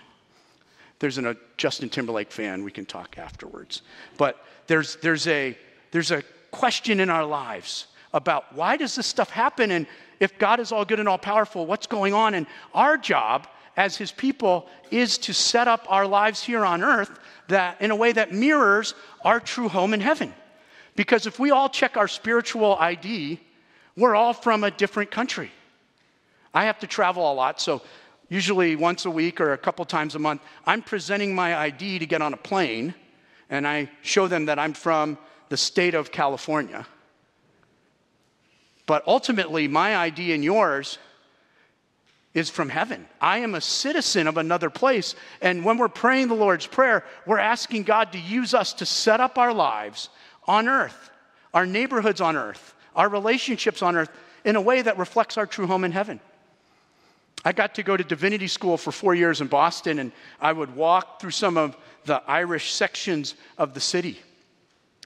There's 0.99 1.17
an, 1.17 1.27
a 1.27 1.37
Justin 1.55 1.87
Timberlake 1.87 2.31
fan, 2.31 2.65
we 2.65 2.71
can 2.71 2.85
talk 2.85 3.17
afterwards. 3.17 3.83
But 4.17 4.43
there's, 4.67 4.97
there's, 4.97 5.27
a, 5.27 5.57
there's 5.91 6.11
a 6.11 6.23
question 6.51 6.99
in 6.99 7.09
our 7.09 7.25
lives 7.25 7.87
about 8.13 8.53
why 8.53 8.77
does 8.77 8.95
this 8.95 9.07
stuff 9.07 9.29
happen? 9.29 9.71
And 9.71 9.87
if 10.19 10.37
God 10.37 10.59
is 10.59 10.71
all 10.71 10.85
good 10.85 10.99
and 10.99 11.09
all 11.09 11.17
powerful, 11.17 11.65
what's 11.65 11.87
going 11.87 12.13
on? 12.13 12.33
And 12.35 12.47
our 12.73 12.97
job 12.97 13.47
as 13.75 13.97
his 13.97 14.11
people 14.11 14.67
is 14.91 15.17
to 15.17 15.33
set 15.33 15.67
up 15.67 15.85
our 15.89 16.05
lives 16.05 16.43
here 16.43 16.63
on 16.63 16.83
earth 16.83 17.19
that 17.47 17.81
in 17.81 17.91
a 17.91 17.95
way 17.95 18.11
that 18.11 18.31
mirrors 18.31 18.93
our 19.25 19.39
true 19.39 19.67
home 19.67 19.93
in 19.93 19.99
heaven. 19.99 20.33
Because 20.95 21.25
if 21.25 21.39
we 21.39 21.51
all 21.51 21.69
check 21.69 21.97
our 21.97 22.07
spiritual 22.07 22.75
ID, 22.75 23.39
we're 23.97 24.15
all 24.15 24.33
from 24.33 24.63
a 24.63 24.71
different 24.71 25.11
country. 25.11 25.51
I 26.53 26.65
have 26.65 26.79
to 26.79 26.87
travel 26.87 27.31
a 27.31 27.33
lot, 27.33 27.59
so 27.59 27.81
usually 28.29 28.75
once 28.75 29.05
a 29.05 29.11
week 29.11 29.41
or 29.41 29.53
a 29.53 29.57
couple 29.57 29.83
times 29.85 30.13
a 30.13 30.19
month, 30.19 30.41
I'm 30.65 30.83
presenting 30.83 31.33
my 31.33 31.57
ID 31.57 31.99
to 31.99 32.05
get 32.05 32.21
on 32.21 32.33
a 32.33 32.37
plane, 32.37 32.93
and 33.49 33.67
I 33.67 33.89
show 34.03 34.27
them 34.27 34.45
that 34.45 34.59
I'm 34.59 34.73
from 34.73 35.17
the 35.49 35.57
state 35.57 35.95
of 35.95 36.11
California. 36.11 36.85
But 38.85 39.03
ultimately, 39.07 39.67
my 39.67 39.95
ID 39.95 40.33
and 40.33 40.43
yours 40.43 40.97
is 42.33 42.49
from 42.49 42.69
heaven. 42.69 43.05
I 43.21 43.39
am 43.39 43.55
a 43.55 43.61
citizen 43.61 44.27
of 44.27 44.37
another 44.37 44.69
place. 44.69 45.15
And 45.41 45.63
when 45.63 45.77
we're 45.77 45.87
praying 45.87 46.29
the 46.29 46.33
Lord's 46.33 46.65
Prayer, 46.65 47.05
we're 47.25 47.37
asking 47.37 47.83
God 47.83 48.11
to 48.13 48.19
use 48.19 48.53
us 48.53 48.73
to 48.73 48.85
set 48.85 49.19
up 49.19 49.37
our 49.37 49.53
lives 49.53 50.09
on 50.47 50.67
earth, 50.67 51.11
our 51.53 51.65
neighborhoods 51.65 52.21
on 52.21 52.35
earth, 52.35 52.73
our 52.95 53.07
relationships 53.07 53.81
on 53.81 53.95
earth 53.95 54.09
in 54.43 54.55
a 54.55 54.61
way 54.61 54.81
that 54.81 54.97
reflects 54.97 55.37
our 55.37 55.45
true 55.45 55.67
home 55.67 55.83
in 55.83 55.91
heaven. 55.91 56.19
I 57.45 57.51
got 57.51 57.75
to 57.75 57.83
go 57.83 57.95
to 57.95 58.03
divinity 58.03 58.47
school 58.47 58.77
for 58.77 58.91
four 58.91 59.13
years 59.13 59.41
in 59.41 59.47
Boston, 59.47 59.99
and 59.99 60.11
I 60.39 60.53
would 60.53 60.75
walk 60.75 61.19
through 61.19 61.31
some 61.31 61.57
of 61.57 61.77
the 62.05 62.23
Irish 62.27 62.73
sections 62.73 63.35
of 63.57 63.73
the 63.73 63.79
city. 63.79 64.19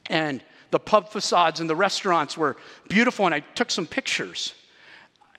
And 0.08 0.44
the 0.72 0.80
pub 0.80 1.10
facades 1.10 1.60
and 1.60 1.70
the 1.70 1.76
restaurants 1.76 2.38
were 2.38 2.58
beautiful, 2.90 3.26
and 3.26 3.34
I 3.34 3.40
took 3.40 3.72
some 3.72 3.86
pictures. 3.86 4.54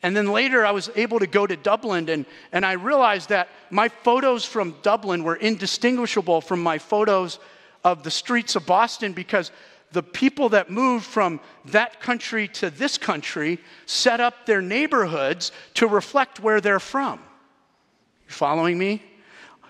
And 0.02 0.16
then 0.16 0.32
later, 0.32 0.64
I 0.64 0.70
was 0.70 0.90
able 0.94 1.18
to 1.18 1.26
go 1.26 1.46
to 1.46 1.56
Dublin, 1.56 2.08
and, 2.08 2.24
and 2.52 2.64
I 2.64 2.72
realized 2.72 3.30
that 3.30 3.48
my 3.70 3.88
photos 3.88 4.44
from 4.44 4.76
Dublin 4.82 5.24
were 5.24 5.36
indistinguishable 5.36 6.40
from 6.40 6.62
my 6.62 6.78
photos 6.78 7.40
of 7.84 8.04
the 8.04 8.10
streets 8.10 8.54
of 8.54 8.64
Boston 8.64 9.12
because 9.12 9.50
the 9.90 10.02
people 10.02 10.50
that 10.50 10.70
moved 10.70 11.04
from 11.04 11.40
that 11.66 12.00
country 12.00 12.46
to 12.48 12.70
this 12.70 12.98
country 12.98 13.58
set 13.86 14.20
up 14.20 14.46
their 14.46 14.60
neighborhoods 14.60 15.50
to 15.74 15.86
reflect 15.86 16.40
where 16.40 16.60
they're 16.60 16.80
from. 16.80 17.18
You 17.18 18.32
following 18.32 18.78
me? 18.78 19.02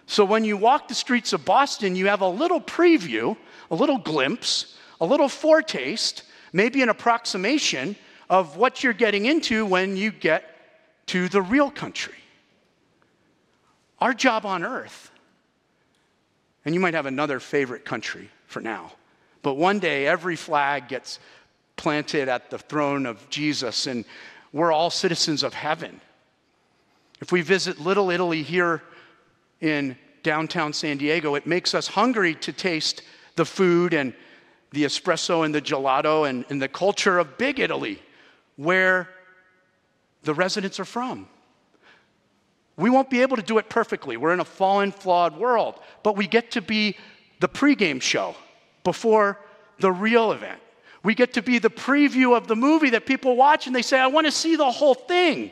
So 0.07 0.25
when 0.25 0.45
you 0.45 0.57
walk 0.57 0.89
the 0.89 0.95
streets 0.95 1.33
of 1.33 1.45
Boston, 1.45 1.95
you 1.95 2.09
have 2.09 2.23
a 2.23 2.29
little 2.29 2.61
preview, 2.61 3.37
a 3.71 3.75
little 3.75 3.99
glimpse 3.99 4.78
a 5.01 5.07
little 5.07 5.29
foretaste, 5.29 6.23
maybe 6.53 6.83
an 6.83 6.89
approximation 6.89 7.97
of 8.29 8.57
what 8.57 8.83
you're 8.83 8.93
getting 8.93 9.27
into 9.27 9.65
when 9.65 9.97
you 9.97 10.11
get 10.11 10.45
to 11.07 11.29
the 11.29 11.41
real 11.41 11.71
country. 11.71 12.15
Our 14.01 14.15
job 14.15 14.45
on 14.47 14.63
earth, 14.63 15.11
and 16.65 16.75
you 16.75 16.81
might 16.81 16.95
have 16.95 17.07
another 17.07 17.41
favorite 17.41 17.85
country 17.85 18.31
for 18.47 18.61
now, 18.61 18.93
but 19.43 19.55
one 19.55 19.79
day 19.79 20.07
every 20.07 20.37
flag 20.37 20.89
gets 20.89 21.19
planted 21.77 22.29
at 22.29 22.51
the 22.51 22.59
throne 22.59 23.07
of 23.07 23.29
Jesus, 23.31 23.87
and 23.87 24.05
we're 24.53 24.73
all 24.73 24.91
citizens 24.91 25.43
of 25.43 25.55
heaven. 25.55 26.01
If 27.21 27.33
we 27.33 27.41
visit 27.41 27.81
Little 27.81 28.11
Italy 28.11 28.43
here 28.43 28.83
in 29.61 29.97
downtown 30.23 30.73
San 30.73 30.99
Diego, 30.99 31.35
it 31.35 31.47
makes 31.47 31.75
us 31.75 31.87
hungry 31.89 32.35
to 32.37 32.53
taste 32.53 33.03
the 33.37 33.45
food 33.45 33.95
and 33.95 34.13
the 34.71 34.85
espresso 34.85 35.45
and 35.45 35.55
the 35.55 35.63
gelato 35.63 36.29
and, 36.29 36.45
and 36.51 36.61
the 36.61 36.69
culture 36.69 37.19
of 37.19 37.39
Big 37.39 37.59
Italy, 37.59 38.01
where 38.57 39.09
the 40.23 40.35
residents 40.35 40.79
are 40.79 40.85
from. 40.85 41.29
We 42.77 42.91
won't 42.91 43.11
be 43.11 43.23
able 43.23 43.37
to 43.37 43.43
do 43.43 43.59
it 43.59 43.69
perfectly. 43.69 44.17
We're 44.17 44.33
in 44.33 44.41
a 44.41 44.45
fallen, 44.45 44.93
flawed 44.93 45.37
world, 45.37 45.81
but 46.03 46.17
we 46.17 46.27
get 46.27 46.53
to 46.53 46.63
be 46.63 46.97
the 47.41 47.49
pregame 47.49 48.01
show 48.01 48.37
before 48.85 49.39
the 49.81 49.91
real 49.91 50.33
event. 50.33 50.61
We 51.03 51.15
get 51.15 51.33
to 51.35 51.43
be 51.43 51.59
the 51.59 51.71
preview 51.71 52.37
of 52.37 52.49
the 52.49 52.57
movie 52.57 52.91
that 52.91 53.07
people 53.07 53.37
watch 53.37 53.67
and 53.67 53.75
they 53.75 53.83
say, 53.83 53.99
I 53.99 54.09
want 54.09 54.27
to 54.27 54.33
see 54.33 54.57
the 54.57 54.71
whole 54.71 54.95
thing. 54.95 55.51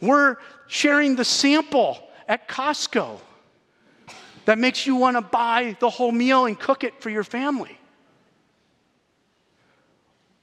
We're 0.00 0.36
sharing 0.66 1.16
the 1.16 1.24
sample 1.24 1.98
at 2.28 2.48
Costco 2.48 3.18
that 4.44 4.58
makes 4.58 4.86
you 4.86 4.96
want 4.96 5.16
to 5.16 5.22
buy 5.22 5.76
the 5.80 5.90
whole 5.90 6.12
meal 6.12 6.46
and 6.46 6.58
cook 6.58 6.84
it 6.84 7.00
for 7.00 7.10
your 7.10 7.24
family. 7.24 7.78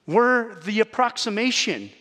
We're 0.09 0.55
the 0.61 0.79
approximation 0.79 1.91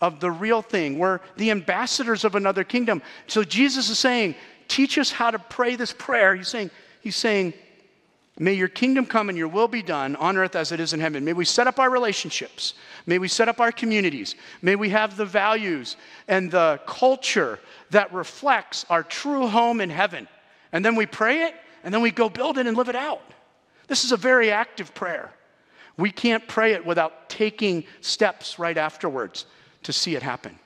of 0.00 0.20
the 0.20 0.30
real 0.30 0.62
thing. 0.62 0.98
We're 0.98 1.20
the 1.36 1.50
ambassadors 1.50 2.24
of 2.24 2.34
another 2.34 2.64
kingdom. 2.64 3.02
So 3.26 3.44
Jesus 3.44 3.90
is 3.90 3.98
saying, 3.98 4.36
teach 4.68 4.96
us 4.96 5.12
how 5.12 5.30
to 5.30 5.38
pray 5.38 5.76
this 5.76 5.92
prayer. 5.92 6.34
He's 6.34 6.48
saying, 6.48 6.70
he's 7.02 7.14
saying, 7.14 7.52
May 8.38 8.54
your 8.54 8.68
kingdom 8.68 9.04
come 9.04 9.28
and 9.28 9.36
your 9.36 9.48
will 9.48 9.68
be 9.68 9.82
done 9.82 10.16
on 10.16 10.38
earth 10.38 10.56
as 10.56 10.72
it 10.72 10.80
is 10.80 10.94
in 10.94 11.00
heaven. 11.00 11.22
May 11.26 11.34
we 11.34 11.44
set 11.44 11.66
up 11.66 11.78
our 11.78 11.90
relationships. 11.90 12.72
May 13.04 13.18
we 13.18 13.28
set 13.28 13.50
up 13.50 13.60
our 13.60 13.70
communities. 13.70 14.34
May 14.62 14.74
we 14.74 14.88
have 14.88 15.18
the 15.18 15.26
values 15.26 15.98
and 16.28 16.50
the 16.50 16.80
culture 16.86 17.58
that 17.90 18.10
reflects 18.14 18.86
our 18.88 19.02
true 19.02 19.46
home 19.46 19.82
in 19.82 19.90
heaven. 19.90 20.26
And 20.72 20.82
then 20.82 20.96
we 20.96 21.04
pray 21.04 21.42
it, 21.42 21.54
and 21.84 21.92
then 21.92 22.00
we 22.00 22.10
go 22.10 22.30
build 22.30 22.56
it 22.56 22.66
and 22.66 22.74
live 22.74 22.88
it 22.88 22.96
out. 22.96 23.20
This 23.88 24.04
is 24.04 24.12
a 24.12 24.16
very 24.16 24.50
active 24.50 24.94
prayer. 24.94 25.30
We 26.02 26.10
can't 26.10 26.48
pray 26.48 26.72
it 26.72 26.84
without 26.84 27.28
taking 27.28 27.84
steps 28.00 28.58
right 28.58 28.76
afterwards 28.76 29.46
to 29.84 29.92
see 29.92 30.16
it 30.16 30.22
happen. 30.24 30.58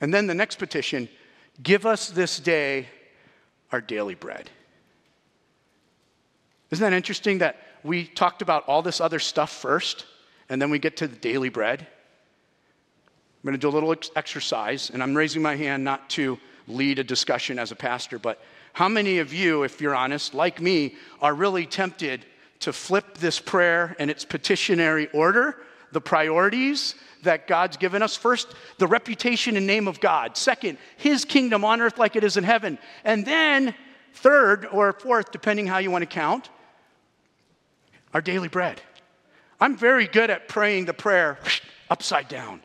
And 0.00 0.14
then 0.14 0.28
the 0.28 0.34
next 0.34 0.60
petition 0.60 1.08
give 1.60 1.86
us 1.86 2.08
this 2.08 2.38
day 2.38 2.86
our 3.72 3.80
daily 3.80 4.14
bread. 4.14 4.48
Isn't 6.70 6.88
that 6.88 6.96
interesting 6.96 7.38
that 7.38 7.56
we 7.82 8.04
talked 8.06 8.42
about 8.42 8.62
all 8.68 8.80
this 8.80 9.00
other 9.00 9.18
stuff 9.18 9.50
first, 9.50 10.06
and 10.48 10.62
then 10.62 10.70
we 10.70 10.78
get 10.78 10.96
to 10.98 11.08
the 11.08 11.16
daily 11.16 11.48
bread? 11.48 11.80
I'm 11.80 13.42
going 13.42 13.54
to 13.54 13.58
do 13.58 13.68
a 13.68 13.74
little 13.74 13.90
ex- 13.90 14.12
exercise, 14.14 14.90
and 14.90 15.02
I'm 15.02 15.16
raising 15.16 15.42
my 15.42 15.56
hand 15.56 15.82
not 15.82 16.08
to 16.10 16.38
lead 16.68 17.00
a 17.00 17.04
discussion 17.04 17.58
as 17.58 17.72
a 17.72 17.76
pastor, 17.76 18.20
but 18.20 18.40
how 18.72 18.88
many 18.88 19.18
of 19.18 19.34
you, 19.34 19.64
if 19.64 19.80
you're 19.80 19.96
honest, 19.96 20.32
like 20.32 20.60
me, 20.60 20.94
are 21.20 21.34
really 21.34 21.66
tempted 21.66 22.24
to 22.60 22.72
flip 22.72 23.18
this 23.18 23.38
prayer 23.40 23.96
and 23.98 24.10
its 24.10 24.24
petitionary 24.24 25.08
order, 25.12 25.56
the 25.92 26.00
priorities 26.00 26.94
that 27.22 27.46
God's 27.46 27.76
given 27.76 28.02
us? 28.02 28.16
First, 28.16 28.54
the 28.78 28.86
reputation 28.86 29.56
and 29.56 29.66
name 29.66 29.88
of 29.88 30.00
God. 30.00 30.36
Second, 30.36 30.78
his 30.96 31.24
kingdom 31.24 31.64
on 31.64 31.80
earth 31.80 31.98
like 31.98 32.16
it 32.16 32.24
is 32.24 32.36
in 32.36 32.44
heaven. 32.44 32.78
And 33.04 33.24
then, 33.26 33.74
third 34.14 34.66
or 34.66 34.92
fourth, 34.92 35.30
depending 35.32 35.66
how 35.66 35.78
you 35.78 35.90
want 35.90 36.02
to 36.02 36.06
count, 36.06 36.50
our 38.14 38.20
daily 38.20 38.48
bread. 38.48 38.80
I'm 39.60 39.76
very 39.76 40.06
good 40.06 40.30
at 40.30 40.48
praying 40.48 40.86
the 40.86 40.94
prayer 40.94 41.38
upside 41.90 42.28
down. 42.28 42.62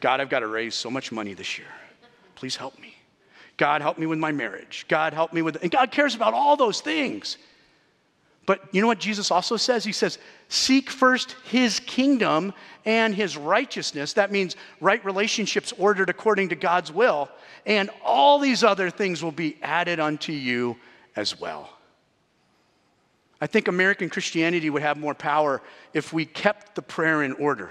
God, 0.00 0.20
I've 0.20 0.28
got 0.28 0.40
to 0.40 0.48
raise 0.48 0.74
so 0.74 0.90
much 0.90 1.12
money 1.12 1.34
this 1.34 1.58
year. 1.58 1.68
Please 2.34 2.56
help 2.56 2.78
me. 2.78 2.96
God, 3.56 3.82
help 3.82 3.98
me 3.98 4.06
with 4.06 4.18
my 4.18 4.32
marriage. 4.32 4.86
God, 4.88 5.12
help 5.12 5.32
me 5.32 5.42
with, 5.42 5.62
and 5.62 5.70
God 5.70 5.90
cares 5.90 6.14
about 6.14 6.34
all 6.34 6.56
those 6.56 6.80
things. 6.80 7.36
But 8.44 8.62
you 8.72 8.80
know 8.80 8.88
what 8.88 8.98
Jesus 8.98 9.30
also 9.30 9.56
says? 9.56 9.84
He 9.84 9.92
says, 9.92 10.18
Seek 10.48 10.90
first 10.90 11.36
his 11.44 11.78
kingdom 11.80 12.52
and 12.84 13.14
his 13.14 13.36
righteousness. 13.36 14.14
That 14.14 14.32
means 14.32 14.56
right 14.80 15.04
relationships 15.04 15.72
ordered 15.78 16.10
according 16.10 16.48
to 16.48 16.56
God's 16.56 16.92
will. 16.92 17.30
And 17.66 17.88
all 18.04 18.38
these 18.38 18.64
other 18.64 18.90
things 18.90 19.22
will 19.22 19.32
be 19.32 19.56
added 19.62 20.00
unto 20.00 20.32
you 20.32 20.76
as 21.14 21.38
well. 21.38 21.70
I 23.40 23.46
think 23.46 23.68
American 23.68 24.08
Christianity 24.08 24.70
would 24.70 24.82
have 24.82 24.96
more 24.96 25.14
power 25.14 25.62
if 25.94 26.12
we 26.12 26.24
kept 26.24 26.74
the 26.74 26.82
prayer 26.82 27.22
in 27.22 27.32
order 27.34 27.70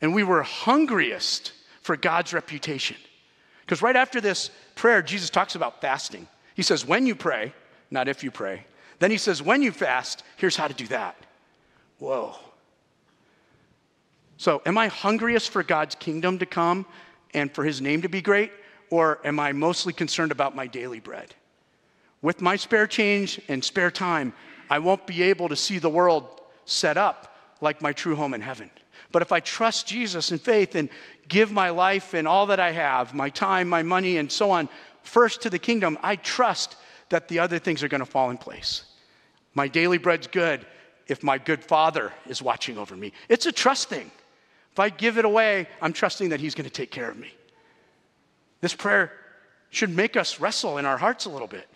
and 0.00 0.14
we 0.14 0.22
were 0.22 0.42
hungriest 0.42 1.52
for 1.82 1.96
God's 1.96 2.32
reputation. 2.32 2.96
Because 3.60 3.82
right 3.82 3.96
after 3.96 4.20
this 4.20 4.50
prayer, 4.74 5.02
Jesus 5.02 5.30
talks 5.30 5.54
about 5.54 5.80
fasting. 5.80 6.26
He 6.54 6.62
says, 6.62 6.86
when 6.86 7.06
you 7.06 7.14
pray, 7.14 7.52
not 7.90 8.08
if 8.08 8.24
you 8.24 8.30
pray. 8.30 8.64
Then 8.98 9.10
he 9.10 9.18
says, 9.18 9.42
when 9.42 9.62
you 9.62 9.72
fast, 9.72 10.24
here's 10.36 10.56
how 10.56 10.68
to 10.68 10.74
do 10.74 10.86
that. 10.88 11.16
Whoa. 11.98 12.36
So, 14.36 14.62
am 14.66 14.78
I 14.78 14.88
hungriest 14.88 15.50
for 15.50 15.62
God's 15.62 15.94
kingdom 15.96 16.38
to 16.38 16.46
come 16.46 16.86
and 17.34 17.52
for 17.52 17.64
his 17.64 17.80
name 17.80 18.02
to 18.02 18.08
be 18.08 18.20
great? 18.20 18.52
Or 18.90 19.20
am 19.24 19.38
I 19.40 19.52
mostly 19.52 19.92
concerned 19.92 20.32
about 20.32 20.56
my 20.56 20.66
daily 20.66 21.00
bread? 21.00 21.34
With 22.22 22.40
my 22.40 22.56
spare 22.56 22.86
change 22.86 23.40
and 23.48 23.64
spare 23.64 23.90
time, 23.90 24.32
I 24.70 24.78
won't 24.78 25.06
be 25.06 25.22
able 25.24 25.48
to 25.48 25.56
see 25.56 25.78
the 25.78 25.90
world 25.90 26.40
set 26.64 26.96
up 26.96 27.36
like 27.60 27.82
my 27.82 27.92
true 27.92 28.16
home 28.16 28.34
in 28.34 28.40
heaven. 28.40 28.70
But 29.10 29.22
if 29.22 29.32
I 29.32 29.40
trust 29.40 29.86
Jesus 29.86 30.32
in 30.32 30.38
faith 30.38 30.74
and 30.74 30.88
give 31.28 31.50
my 31.50 31.70
life 31.70 32.14
and 32.14 32.28
all 32.28 32.46
that 32.46 32.60
I 32.60 32.72
have, 32.72 33.14
my 33.14 33.30
time, 33.30 33.68
my 33.68 33.82
money, 33.82 34.18
and 34.18 34.30
so 34.30 34.50
on, 34.50 34.68
first 35.02 35.42
to 35.42 35.50
the 35.50 35.58
kingdom, 35.58 35.98
I 36.02 36.16
trust 36.16 36.76
that 37.08 37.28
the 37.28 37.38
other 37.38 37.58
things 37.58 37.82
are 37.82 37.88
going 37.88 38.00
to 38.00 38.06
fall 38.06 38.30
in 38.30 38.36
place. 38.36 38.84
My 39.54 39.68
daily 39.68 39.98
bread's 39.98 40.26
good 40.26 40.64
if 41.06 41.22
my 41.22 41.38
good 41.38 41.64
father 41.64 42.12
is 42.26 42.42
watching 42.42 42.78
over 42.78 42.96
me. 42.96 43.12
It's 43.28 43.46
a 43.46 43.52
trust 43.52 43.88
thing. 43.88 44.10
If 44.72 44.78
I 44.78 44.90
give 44.90 45.18
it 45.18 45.24
away, 45.24 45.66
I'm 45.82 45.92
trusting 45.92 46.28
that 46.28 46.40
he's 46.40 46.54
going 46.54 46.66
to 46.66 46.70
take 46.70 46.90
care 46.90 47.10
of 47.10 47.16
me. 47.16 47.32
This 48.60 48.74
prayer 48.74 49.12
should 49.70 49.90
make 49.90 50.16
us 50.16 50.40
wrestle 50.40 50.78
in 50.78 50.84
our 50.84 50.96
hearts 50.96 51.24
a 51.24 51.30
little 51.30 51.48
bit. 51.48 51.68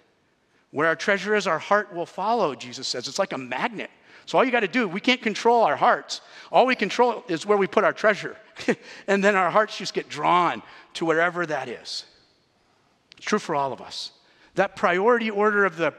Where 0.71 0.87
our 0.87 0.97
treasure 0.97 1.35
is, 1.35 1.47
our 1.47 1.59
heart 1.59 1.93
will 1.95 2.07
follow, 2.07 2.55
Jesus 2.55 2.89
says. 2.89 3.09
It's 3.09 3.19
like 3.19 3.33
a 3.33 3.39
magnet. 3.39 3.91
So 4.27 4.39
all 4.39 4.45
you 4.45 4.51
got 4.51 4.61
to 4.61 4.69
do, 4.69 4.89
we 4.89 5.01
can't 5.01 5.21
control 5.21 5.63
our 5.63 5.77
hearts. 5.77 6.21
All 6.51 6.65
we 6.65 6.75
control 6.75 7.25
is 7.29 7.45
where 7.45 7.59
we 7.59 7.67
put 7.67 7.85
our 7.85 7.93
treasure. 7.93 8.37
and 9.07 9.23
then 9.23 9.35
our 9.35 9.51
hearts 9.51 9.77
just 9.77 9.95
get 9.95 10.09
drawn 10.09 10.63
to 10.95 11.05
wherever 11.05 11.45
that 11.45 11.69
is. 11.69 12.05
It's 13.17 13.27
true 13.27 13.39
for 13.39 13.55
all 13.55 13.73
of 13.73 13.81
us. 13.81 14.13
That 14.55 14.77
priority 14.77 15.31
order 15.31 15.65
of 15.65 15.77
the, 15.77 15.95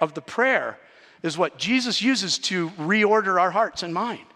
of 0.00 0.14
the 0.14 0.22
prayer 0.22 0.78
is 1.24 1.38
what 1.38 1.56
Jesus 1.58 2.02
uses 2.02 2.38
to 2.38 2.68
reorder 2.70 3.40
our 3.40 3.50
hearts 3.50 3.82
and 3.82 3.94
mind. 3.94 4.26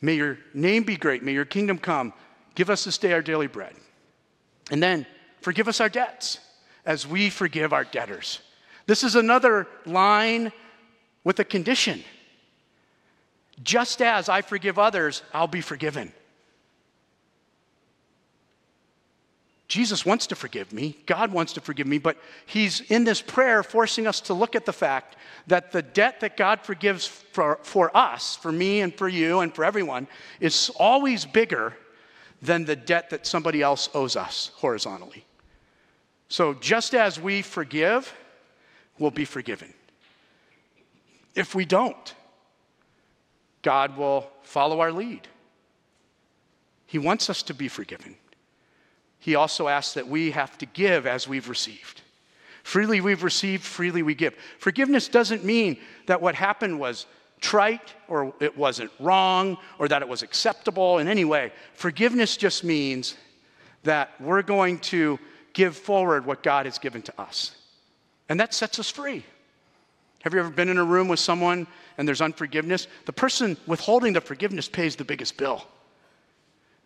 May 0.00 0.14
your 0.14 0.38
name 0.52 0.82
be 0.82 0.96
great. 0.96 1.22
May 1.22 1.32
your 1.32 1.44
kingdom 1.44 1.78
come. 1.78 2.12
Give 2.56 2.68
us 2.68 2.84
this 2.84 2.98
day 2.98 3.12
our 3.12 3.22
daily 3.22 3.46
bread. 3.46 3.74
And 4.72 4.82
then 4.82 5.06
forgive 5.40 5.68
us 5.68 5.80
our 5.80 5.88
debts 5.88 6.40
as 6.84 7.06
we 7.06 7.30
forgive 7.30 7.72
our 7.72 7.84
debtors. 7.84 8.40
This 8.86 9.04
is 9.04 9.14
another 9.14 9.68
line 9.86 10.50
with 11.22 11.38
a 11.38 11.44
condition. 11.44 12.02
Just 13.62 14.02
as 14.02 14.28
I 14.28 14.42
forgive 14.42 14.80
others, 14.80 15.22
I'll 15.32 15.46
be 15.46 15.60
forgiven. 15.60 16.12
Jesus 19.72 20.04
wants 20.04 20.26
to 20.26 20.34
forgive 20.34 20.70
me. 20.70 20.98
God 21.06 21.32
wants 21.32 21.54
to 21.54 21.60
forgive 21.62 21.86
me, 21.86 21.96
but 21.96 22.18
He's 22.44 22.82
in 22.90 23.04
this 23.04 23.22
prayer 23.22 23.62
forcing 23.62 24.06
us 24.06 24.20
to 24.20 24.34
look 24.34 24.54
at 24.54 24.66
the 24.66 24.72
fact 24.72 25.16
that 25.46 25.72
the 25.72 25.80
debt 25.80 26.20
that 26.20 26.36
God 26.36 26.60
forgives 26.60 27.06
for, 27.06 27.58
for 27.62 27.90
us, 27.96 28.36
for 28.36 28.52
me 28.52 28.82
and 28.82 28.94
for 28.94 29.08
you 29.08 29.40
and 29.40 29.54
for 29.54 29.64
everyone, 29.64 30.08
is 30.40 30.70
always 30.76 31.24
bigger 31.24 31.72
than 32.42 32.66
the 32.66 32.76
debt 32.76 33.08
that 33.08 33.26
somebody 33.26 33.62
else 33.62 33.88
owes 33.94 34.14
us 34.14 34.50
horizontally. 34.56 35.24
So 36.28 36.52
just 36.52 36.94
as 36.94 37.18
we 37.18 37.40
forgive, 37.40 38.12
we'll 38.98 39.10
be 39.10 39.24
forgiven. 39.24 39.72
If 41.34 41.54
we 41.54 41.64
don't, 41.64 42.14
God 43.62 43.96
will 43.96 44.28
follow 44.42 44.80
our 44.80 44.92
lead. 44.92 45.26
He 46.84 46.98
wants 46.98 47.30
us 47.30 47.42
to 47.44 47.54
be 47.54 47.68
forgiven. 47.68 48.16
He 49.22 49.36
also 49.36 49.68
asks 49.68 49.94
that 49.94 50.08
we 50.08 50.32
have 50.32 50.58
to 50.58 50.66
give 50.66 51.06
as 51.06 51.28
we've 51.28 51.48
received. 51.48 52.00
Freely 52.64 53.00
we've 53.00 53.22
received, 53.22 53.62
freely 53.62 54.02
we 54.02 54.16
give. 54.16 54.34
Forgiveness 54.58 55.06
doesn't 55.06 55.44
mean 55.44 55.76
that 56.06 56.20
what 56.20 56.34
happened 56.34 56.80
was 56.80 57.06
trite 57.40 57.94
or 58.08 58.34
it 58.40 58.58
wasn't 58.58 58.90
wrong 58.98 59.58
or 59.78 59.86
that 59.86 60.02
it 60.02 60.08
was 60.08 60.24
acceptable 60.24 60.98
in 60.98 61.06
any 61.06 61.24
way. 61.24 61.52
Forgiveness 61.74 62.36
just 62.36 62.64
means 62.64 63.14
that 63.84 64.10
we're 64.20 64.42
going 64.42 64.80
to 64.80 65.20
give 65.52 65.76
forward 65.76 66.26
what 66.26 66.42
God 66.42 66.66
has 66.66 66.80
given 66.80 67.00
to 67.02 67.20
us. 67.20 67.54
And 68.28 68.40
that 68.40 68.52
sets 68.52 68.80
us 68.80 68.90
free. 68.90 69.24
Have 70.22 70.34
you 70.34 70.40
ever 70.40 70.50
been 70.50 70.68
in 70.68 70.78
a 70.78 70.84
room 70.84 71.06
with 71.06 71.20
someone 71.20 71.68
and 71.96 72.08
there's 72.08 72.20
unforgiveness? 72.20 72.88
The 73.06 73.12
person 73.12 73.56
withholding 73.68 74.14
the 74.14 74.20
forgiveness 74.20 74.68
pays 74.68 74.96
the 74.96 75.04
biggest 75.04 75.36
bill. 75.36 75.64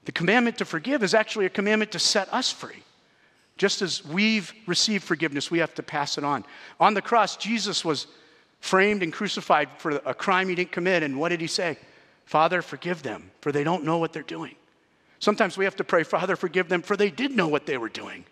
The 0.06 0.12
commandment 0.12 0.58
to 0.58 0.64
forgive 0.64 1.02
is 1.02 1.14
actually 1.14 1.46
a 1.46 1.50
commandment 1.50 1.92
to 1.92 1.98
set 1.98 2.32
us 2.32 2.50
free. 2.50 2.82
Just 3.58 3.82
as 3.82 4.04
we've 4.04 4.52
received 4.66 5.02
forgiveness, 5.02 5.50
we 5.50 5.58
have 5.58 5.74
to 5.74 5.82
pass 5.82 6.16
it 6.16 6.24
on. 6.24 6.44
On 6.78 6.94
the 6.94 7.02
cross, 7.02 7.36
Jesus 7.36 7.84
was 7.84 8.06
framed 8.60 9.02
and 9.02 9.12
crucified 9.12 9.68
for 9.78 9.90
a 10.04 10.14
crime 10.14 10.48
he 10.48 10.54
didn't 10.54 10.72
commit. 10.72 11.02
And 11.02 11.18
what 11.18 11.30
did 11.30 11.40
he 11.40 11.46
say? 11.46 11.76
Father, 12.24 12.62
forgive 12.62 13.02
them, 13.02 13.30
for 13.40 13.50
they 13.50 13.64
don't 13.64 13.84
know 13.84 13.98
what 13.98 14.12
they're 14.12 14.22
doing. 14.22 14.54
Sometimes 15.18 15.58
we 15.58 15.64
have 15.64 15.76
to 15.76 15.84
pray, 15.84 16.04
Father, 16.04 16.36
forgive 16.36 16.68
them, 16.68 16.82
for 16.82 16.96
they 16.96 17.10
did 17.10 17.32
know 17.32 17.48
what 17.48 17.66
they 17.66 17.78
were 17.78 17.88
doing. 17.88 18.24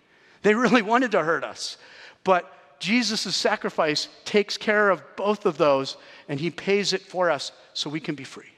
They 0.42 0.54
really 0.54 0.82
wanted 0.82 1.10
to 1.12 1.22
hurt 1.22 1.42
us. 1.42 1.76
But 2.22 2.78
Jesus' 2.78 3.34
sacrifice 3.34 4.08
takes 4.24 4.56
care 4.56 4.90
of 4.90 5.02
both 5.16 5.44
of 5.46 5.58
those, 5.58 5.96
and 6.28 6.38
he 6.38 6.50
pays 6.50 6.92
it 6.92 7.02
for 7.02 7.30
us 7.30 7.50
so 7.72 7.90
we 7.90 8.00
can 8.00 8.14
be 8.14 8.24
free. 8.24 8.53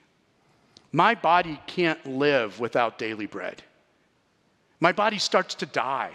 My 0.96 1.14
body 1.14 1.60
can't 1.66 2.06
live 2.06 2.58
without 2.58 2.96
daily 2.96 3.26
bread. 3.26 3.62
My 4.80 4.92
body 4.92 5.18
starts 5.18 5.54
to 5.56 5.66
die 5.66 6.12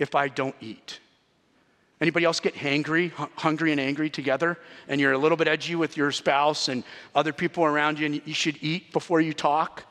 if 0.00 0.16
I 0.16 0.26
don't 0.26 0.56
eat. 0.60 0.98
Anybody 2.00 2.24
else 2.24 2.40
get 2.40 2.56
hangry, 2.56 3.12
hungry 3.36 3.70
and 3.70 3.80
angry 3.80 4.10
together, 4.10 4.58
and 4.88 5.00
you're 5.00 5.12
a 5.12 5.18
little 5.18 5.36
bit 5.36 5.46
edgy 5.46 5.76
with 5.76 5.96
your 5.96 6.10
spouse 6.10 6.66
and 6.66 6.82
other 7.14 7.32
people 7.32 7.62
around 7.62 8.00
you, 8.00 8.06
and 8.06 8.20
you 8.24 8.34
should 8.34 8.58
eat 8.62 8.92
before 8.92 9.20
you 9.20 9.32
talk? 9.32 9.84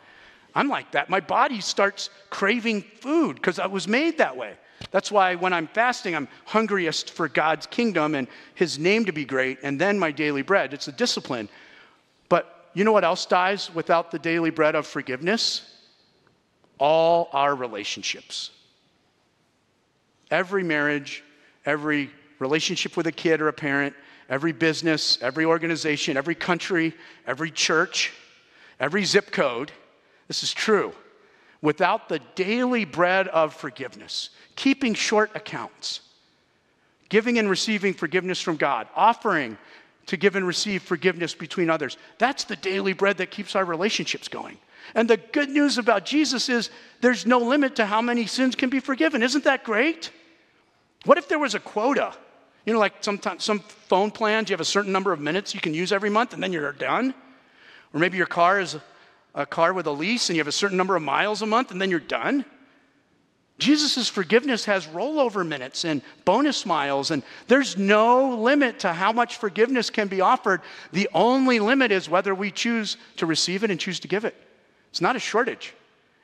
I'm 0.53 0.67
like 0.67 0.91
that. 0.91 1.09
My 1.09 1.21
body 1.21 1.61
starts 1.61 2.09
craving 2.29 2.81
food 2.81 3.37
because 3.37 3.57
I 3.57 3.67
was 3.67 3.87
made 3.87 4.17
that 4.17 4.35
way. 4.35 4.55
That's 4.91 5.13
why 5.13 5.35
when 5.35 5.53
I'm 5.53 5.67
fasting, 5.67 6.13
I'm 6.13 6.27
hungriest 6.43 7.11
for 7.11 7.29
God's 7.29 7.67
kingdom 7.67 8.15
and 8.15 8.27
His 8.53 8.77
name 8.79 9.05
to 9.05 9.13
be 9.13 9.23
great, 9.23 9.59
and 9.63 9.79
then 9.79 9.97
my 9.97 10.11
daily 10.11 10.41
bread. 10.41 10.73
It's 10.73 10.89
a 10.89 10.91
discipline. 10.91 11.47
You 12.75 12.83
know 12.83 12.91
what 12.91 13.05
else 13.05 13.25
dies 13.25 13.73
without 13.73 14.11
the 14.11 14.19
daily 14.19 14.51
bread 14.51 14.75
of 14.75 14.85
forgiveness? 14.85 15.73
All 16.77 17.29
our 17.31 17.55
relationships. 17.55 18.51
Every 20.29 20.61
marriage, 20.61 21.23
every 21.65 22.11
relationship 22.37 22.97
with 22.97 23.07
a 23.07 23.13
kid 23.13 23.41
or 23.41 23.47
a 23.47 23.53
parent, 23.53 23.95
every 24.29 24.51
business, 24.51 25.17
every 25.21 25.45
organization, 25.45 26.17
every 26.17 26.35
country, 26.35 26.93
every 27.25 27.49
church, 27.49 28.11
every 28.79 29.05
zip 29.05 29.31
code. 29.31 29.71
This 30.27 30.43
is 30.43 30.53
true. 30.53 30.93
Without 31.61 32.09
the 32.09 32.19
daily 32.35 32.83
bread 32.83 33.29
of 33.29 33.53
forgiveness, 33.53 34.31
keeping 34.57 34.93
short 34.93 35.31
accounts, 35.33 36.01
giving 37.07 37.39
and 37.39 37.49
receiving 37.49 37.93
forgiveness 37.93 38.41
from 38.41 38.57
God, 38.57 38.89
offering 38.95 39.57
to 40.07 40.17
give 40.17 40.35
and 40.35 40.45
receive 40.45 40.83
forgiveness 40.83 41.33
between 41.33 41.69
others. 41.69 41.97
That's 42.17 42.43
the 42.43 42.55
daily 42.55 42.93
bread 42.93 43.17
that 43.17 43.31
keeps 43.31 43.55
our 43.55 43.65
relationships 43.65 44.27
going. 44.27 44.57
And 44.93 45.09
the 45.09 45.17
good 45.17 45.49
news 45.49 45.77
about 45.77 46.05
Jesus 46.05 46.47
is 46.47 46.69
there's 47.01 47.25
no 47.25 47.39
limit 47.39 47.77
to 47.77 47.85
how 47.85 48.01
many 48.01 48.27
sins 48.27 48.55
can 48.55 48.69
be 48.69 48.79
forgiven. 48.79 49.23
Isn't 49.23 49.45
that 49.45 49.63
great? 49.63 50.11
What 51.05 51.17
if 51.17 51.27
there 51.27 51.39
was 51.39 51.55
a 51.55 51.59
quota? 51.59 52.13
You 52.65 52.73
know, 52.73 52.79
like 52.79 52.95
sometimes 53.01 53.43
some 53.43 53.59
phone 53.59 54.11
plans, 54.11 54.49
you 54.49 54.53
have 54.53 54.61
a 54.61 54.65
certain 54.65 54.91
number 54.91 55.11
of 55.11 55.19
minutes 55.19 55.53
you 55.53 55.61
can 55.61 55.73
use 55.73 55.91
every 55.91 56.09
month 56.09 56.33
and 56.33 56.41
then 56.41 56.53
you're 56.53 56.71
done. 56.71 57.13
Or 57.93 57.99
maybe 57.99 58.17
your 58.17 58.25
car 58.27 58.59
is 58.59 58.77
a 59.33 59.45
car 59.45 59.73
with 59.73 59.87
a 59.87 59.91
lease 59.91 60.29
and 60.29 60.35
you 60.35 60.39
have 60.41 60.47
a 60.47 60.51
certain 60.51 60.77
number 60.77 60.95
of 60.95 61.01
miles 61.01 61.41
a 61.41 61.45
month 61.45 61.71
and 61.71 61.81
then 61.81 61.89
you're 61.89 61.99
done. 61.99 62.45
Jesus' 63.57 64.09
forgiveness 64.09 64.65
has 64.65 64.85
rollover 64.87 65.47
minutes 65.47 65.85
and 65.85 66.01
bonus 66.25 66.65
miles, 66.65 67.11
and 67.11 67.23
there's 67.47 67.77
no 67.77 68.35
limit 68.35 68.79
to 68.79 68.91
how 68.91 69.13
much 69.13 69.37
forgiveness 69.37 69.89
can 69.89 70.09
be 70.09 70.19
offered. 70.19 70.61
The 70.91 71.09
only 71.13 71.59
limit 71.59 71.91
is 71.91 72.09
whether 72.09 72.35
we 72.35 72.51
choose 72.51 72.97
to 73.15 73.25
receive 73.25 73.63
it 73.63 73.71
and 73.71 73.79
choose 73.79 73.99
to 74.01 74.09
give 74.09 74.25
it. 74.25 74.35
It's 74.89 74.99
not 74.99 75.15
a 75.15 75.19
shortage, 75.19 75.73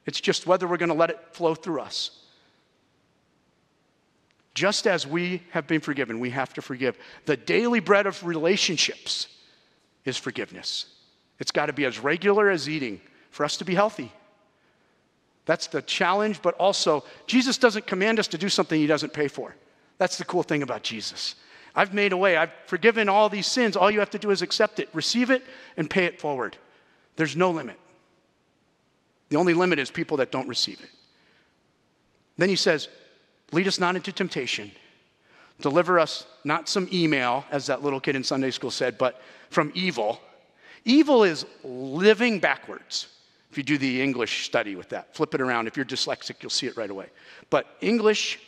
it's 0.06 0.20
just 0.20 0.46
whether 0.46 0.68
we're 0.68 0.78
going 0.78 0.90
to 0.90 0.96
let 0.96 1.10
it 1.10 1.20
flow 1.32 1.56
through 1.56 1.82
us. 1.82 2.12
Just 4.54 4.86
as 4.86 5.08
we 5.08 5.42
have 5.52 5.68
been 5.68 5.80
forgiven, 5.80 6.20
we 6.20 6.32
have 6.32 6.54
to 6.56 6.62
forgive. 6.62 6.98
The 7.26 7.38
daily 7.38 7.80
bread 7.80 8.06
of 8.06 8.26
relationships 8.26 9.28
is 10.04 10.18
forgiveness. 10.18 10.88
It's 11.40 11.52
got 11.52 11.68
to 11.68 11.74
be 11.74 11.86
as 11.86 12.00
regular 12.00 12.50
as 12.50 12.68
eating 12.68 13.00
for 13.30 13.46
us 13.46 13.56
to 13.58 13.66
be 13.66 13.74
healthy. 13.74 14.12
That's 15.46 15.68
the 15.68 15.82
challenge, 15.82 16.42
but 16.42 16.56
also, 16.56 17.04
Jesus 17.26 17.58
doesn't 17.58 17.88
command 17.88 18.20
us 18.20 18.28
to 18.30 18.38
do 18.38 18.50
something 18.50 18.80
he 18.80 18.88
doesn't 18.88 19.14
pay 19.14 19.28
for. 19.28 19.56
That's 19.98 20.18
the 20.18 20.26
cool 20.26 20.44
thing 20.44 20.64
about 20.64 20.84
Jesus. 20.84 21.36
I've 21.76 21.94
made 21.94 22.12
a 22.12 22.18
way, 22.18 22.38
I've 22.38 22.52
forgiven 22.66 23.10
all 23.10 23.30
these 23.30 23.48
sins. 23.48 23.76
All 23.76 23.90
you 23.90 24.00
have 24.00 24.10
to 24.12 24.20
do 24.20 24.32
is 24.32 24.42
accept 24.42 24.80
it, 24.80 24.90
receive 24.94 25.32
it, 25.32 25.44
and 25.78 25.90
pay 25.90 26.06
it 26.06 26.20
forward. 26.20 26.58
There's 27.16 27.36
no 27.36 27.52
limit. 27.52 27.80
The 29.30 29.38
only 29.38 29.54
limit 29.54 29.80
is 29.80 29.90
people 29.90 30.18
that 30.18 30.32
don't 30.32 30.48
receive 30.48 30.80
it. 30.82 30.90
Then 32.38 32.50
he 32.50 32.56
says, 32.56 32.90
Lead 33.52 33.68
us 33.68 33.80
not 33.80 33.96
into 33.96 34.12
temptation. 34.12 34.72
Deliver 35.60 36.00
us 36.00 36.26
not 36.44 36.68
some 36.68 36.88
email, 36.92 37.46
as 37.52 37.68
that 37.68 37.84
little 37.84 38.00
kid 38.00 38.16
in 38.16 38.24
Sunday 38.24 38.52
school 38.52 38.72
said, 38.72 38.98
but 38.98 39.22
from 39.50 39.72
evil. 39.76 40.20
Evil 40.86 41.24
is 41.24 41.46
living 41.64 42.40
backwards. 42.40 43.08
If 43.52 43.58
you 43.58 43.64
do 43.64 43.78
the 43.78 44.02
English 44.02 44.46
study 44.46 44.78
with 44.78 44.90
that, 44.90 45.14
flip 45.14 45.36
it 45.36 45.42
around. 45.42 45.68
If 45.68 45.76
you're 45.76 45.86
dyslexic, 45.86 46.42
you'll 46.42 46.50
see 46.50 46.68
it 46.68 46.78
right 46.78 46.90
away. 46.90 47.08
But 47.50 47.68
English, 47.82 48.40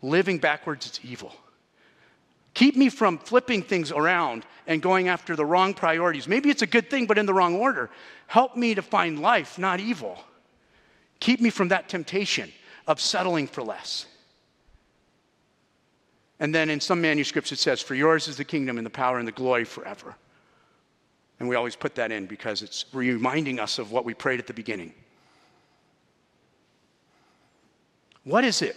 living 0.00 0.38
backwards, 0.38 0.86
it's 0.86 0.98
evil. 1.04 1.34
Keep 2.54 2.74
me 2.74 2.88
from 2.88 3.18
flipping 3.18 3.62
things 3.62 3.92
around 3.92 4.46
and 4.66 4.80
going 4.80 5.08
after 5.08 5.36
the 5.36 5.44
wrong 5.44 5.74
priorities. 5.74 6.26
Maybe 6.26 6.48
it's 6.48 6.62
a 6.62 6.66
good 6.66 6.88
thing, 6.88 7.06
but 7.06 7.18
in 7.18 7.26
the 7.26 7.34
wrong 7.34 7.54
order. 7.54 7.90
Help 8.28 8.56
me 8.56 8.74
to 8.74 8.80
find 8.80 9.20
life, 9.20 9.58
not 9.58 9.78
evil. 9.78 10.18
Keep 11.20 11.42
me 11.42 11.50
from 11.50 11.68
that 11.68 11.90
temptation 11.90 12.50
of 12.86 12.98
settling 12.98 13.46
for 13.46 13.62
less. 13.62 14.06
And 16.40 16.54
then 16.54 16.70
in 16.70 16.80
some 16.80 17.02
manuscripts 17.02 17.52
it 17.52 17.58
says, 17.58 17.82
For 17.82 17.94
yours 17.94 18.26
is 18.26 18.38
the 18.38 18.44
kingdom 18.44 18.78
and 18.78 18.86
the 18.86 18.90
power 18.90 19.18
and 19.18 19.28
the 19.28 19.32
glory 19.32 19.64
forever. 19.64 20.16
And 21.40 21.48
we 21.48 21.56
always 21.56 21.74
put 21.74 21.96
that 21.96 22.12
in 22.12 22.26
because 22.26 22.62
it's 22.62 22.84
reminding 22.92 23.58
us 23.58 23.78
of 23.78 23.90
what 23.90 24.04
we 24.04 24.14
prayed 24.14 24.38
at 24.38 24.46
the 24.46 24.54
beginning. 24.54 24.94
What 28.24 28.44
is 28.44 28.62
it 28.62 28.76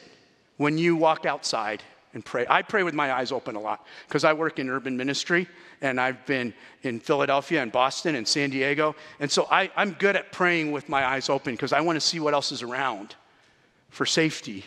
when 0.58 0.78
you 0.78 0.96
walk 0.96 1.26
outside 1.26 1.84
and 2.14 2.24
pray? 2.24 2.46
I 2.50 2.62
pray 2.62 2.84
with 2.84 2.94
my 2.94 3.14
eyes 3.14 3.32
open 3.32 3.56
a 3.56 3.60
lot 3.60 3.86
because 4.08 4.24
I 4.24 4.34
work 4.34 4.58
in 4.58 4.70
urban 4.70 4.98
ministry 4.98 5.48
and 5.82 6.00
I've 6.00 6.26
been 6.26 6.54
in 6.84 7.00
Philadelphia 7.00 7.62
and 7.62 7.72
Boston 7.72 8.16
and 8.16 8.28
San 8.28 8.50
Diego. 8.50 8.96
And 9.20 9.30
so 9.30 9.46
I, 9.52 9.70
am 9.76 9.92
good 9.92 10.16
at 10.16 10.32
praying 10.32 10.72
with 10.72 10.90
my 10.90 11.06
eyes 11.06 11.30
open 11.30 11.54
because 11.54 11.74
I 11.74 11.82
want 11.82 11.98
to 11.98 12.02
see 12.02 12.20
what 12.20 12.34
else 12.34 12.52
is 12.52 12.64
around 12.64 13.16
for 13.90 14.06
safety 14.06 14.64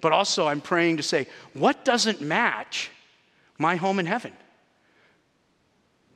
but 0.00 0.12
also 0.12 0.46
I'm 0.46 0.60
praying 0.60 0.98
to 0.98 1.02
say, 1.02 1.26
what 1.52 1.84
doesn't 1.84 2.20
match 2.20 2.90
my 3.58 3.76
home 3.76 3.98
in 3.98 4.06
heaven? 4.06 4.32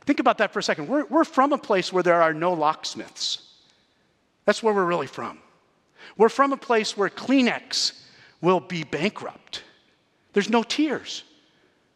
Think 0.06 0.20
about 0.20 0.38
that 0.38 0.52
for 0.52 0.58
a 0.58 0.62
second. 0.62 0.88
We're, 0.88 1.04
we're 1.06 1.24
from 1.24 1.52
a 1.52 1.58
place 1.58 1.92
where 1.92 2.02
there 2.02 2.22
are 2.22 2.34
no 2.34 2.52
locksmiths. 2.52 3.46
That's 4.44 4.62
where 4.62 4.74
we're 4.74 4.84
really 4.84 5.06
from. 5.06 5.38
We're 6.16 6.28
from 6.28 6.52
a 6.52 6.56
place 6.56 6.96
where 6.96 7.08
Kleenex 7.08 7.92
will 8.40 8.60
be 8.60 8.84
bankrupt. 8.84 9.62
There's 10.32 10.48
no 10.50 10.62
tears. 10.62 11.24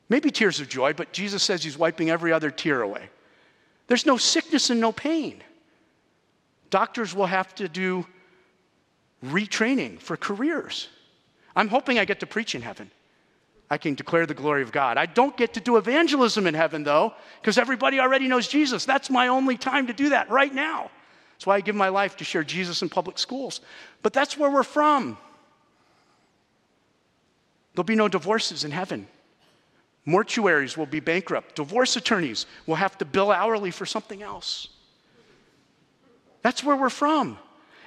Maybe 0.09 0.31
tears 0.31 0.61
of 0.61 0.69
joy, 0.69 0.93
but 0.93 1.13
Jesus 1.13 1.43
says 1.43 1.65
he's 1.65 1.79
wiping 1.79 2.11
every 2.11 2.33
other 2.33 2.51
tear 2.51 2.83
away. 2.83 3.09
There's 3.87 4.07
no 4.07 4.17
sickness 4.17 4.71
and 4.71 4.81
no 4.81 4.93
pain. 4.93 5.43
Doctors 6.71 7.15
will 7.15 7.27
have 7.27 7.55
to 7.57 7.69
do 7.69 8.07
retraining 9.25 10.01
for 10.01 10.17
careers. 10.17 10.89
I'm 11.57 11.69
hoping 11.69 11.99
I 11.99 12.05
get 12.05 12.21
to 12.21 12.27
preach 12.27 12.55
in 12.55 12.63
heaven. 12.63 12.91
I 13.71 13.79
can 13.79 13.95
declare 13.95 14.27
the 14.27 14.35
glory 14.35 14.63
of 14.63 14.73
God. 14.73 14.99
I 14.99 15.07
don't 15.07 15.37
get 15.37 15.55
to 15.55 15.61
do 15.61 15.77
evangelism 15.77 16.47
in 16.47 16.55
heaven, 16.55 16.85
though, 16.85 17.15
because 17.41 17.59
everybody 17.59 17.99
already 17.99 18.29
knows 18.29 18.47
Jesus. 18.47 18.85
That's 18.85 19.11
my 19.11 19.29
only 19.29 19.57
time 19.57 19.87
to 19.87 19.93
do 19.93 20.11
that 20.11 20.31
right 20.31 20.55
now. 20.55 20.91
That's 21.33 21.47
why 21.47 21.57
I 21.57 21.61
give 21.61 21.75
my 21.75 21.89
life 21.89 22.17
to 22.19 22.25
share 22.25 22.45
Jesus 22.45 22.83
in 22.83 22.89
public 22.89 23.19
schools. 23.19 23.61
But 24.03 24.13
that's 24.13 24.37
where 24.37 24.51
we're 24.51 24.63
from. 24.63 25.19
There'll 27.75 27.85
be 27.85 27.97
no 27.97 28.09
divorces 28.09 28.65
in 28.65 28.71
heaven. 28.71 29.09
Mortuaries 30.07 30.77
will 30.77 30.87
be 30.87 31.01
bankrupt. 31.01 31.57
Divorce 31.57 31.97
attorneys 31.97 32.47
will 32.67 32.77
have 32.77 32.97
to 32.99 33.05
bill 33.05 33.33
hourly 33.33 33.71
for 33.71 33.87
something 33.87 34.23
else. 34.23 34.69
That's 36.43 36.63
where 36.63 36.77
we're 36.77 36.91
from. 36.91 37.39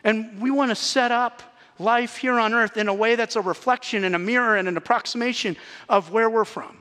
And 0.03 0.41
we 0.41 0.51
want 0.51 0.71
to 0.71 0.75
set 0.75 1.11
up 1.11 1.43
life 1.79 2.17
here 2.17 2.39
on 2.39 2.53
earth 2.53 2.77
in 2.77 2.87
a 2.87 2.93
way 2.93 3.15
that's 3.15 3.35
a 3.35 3.41
reflection 3.41 4.03
and 4.03 4.15
a 4.15 4.19
mirror 4.19 4.55
and 4.55 4.67
an 4.67 4.77
approximation 4.77 5.55
of 5.89 6.11
where 6.11 6.29
we're 6.29 6.45
from. 6.45 6.77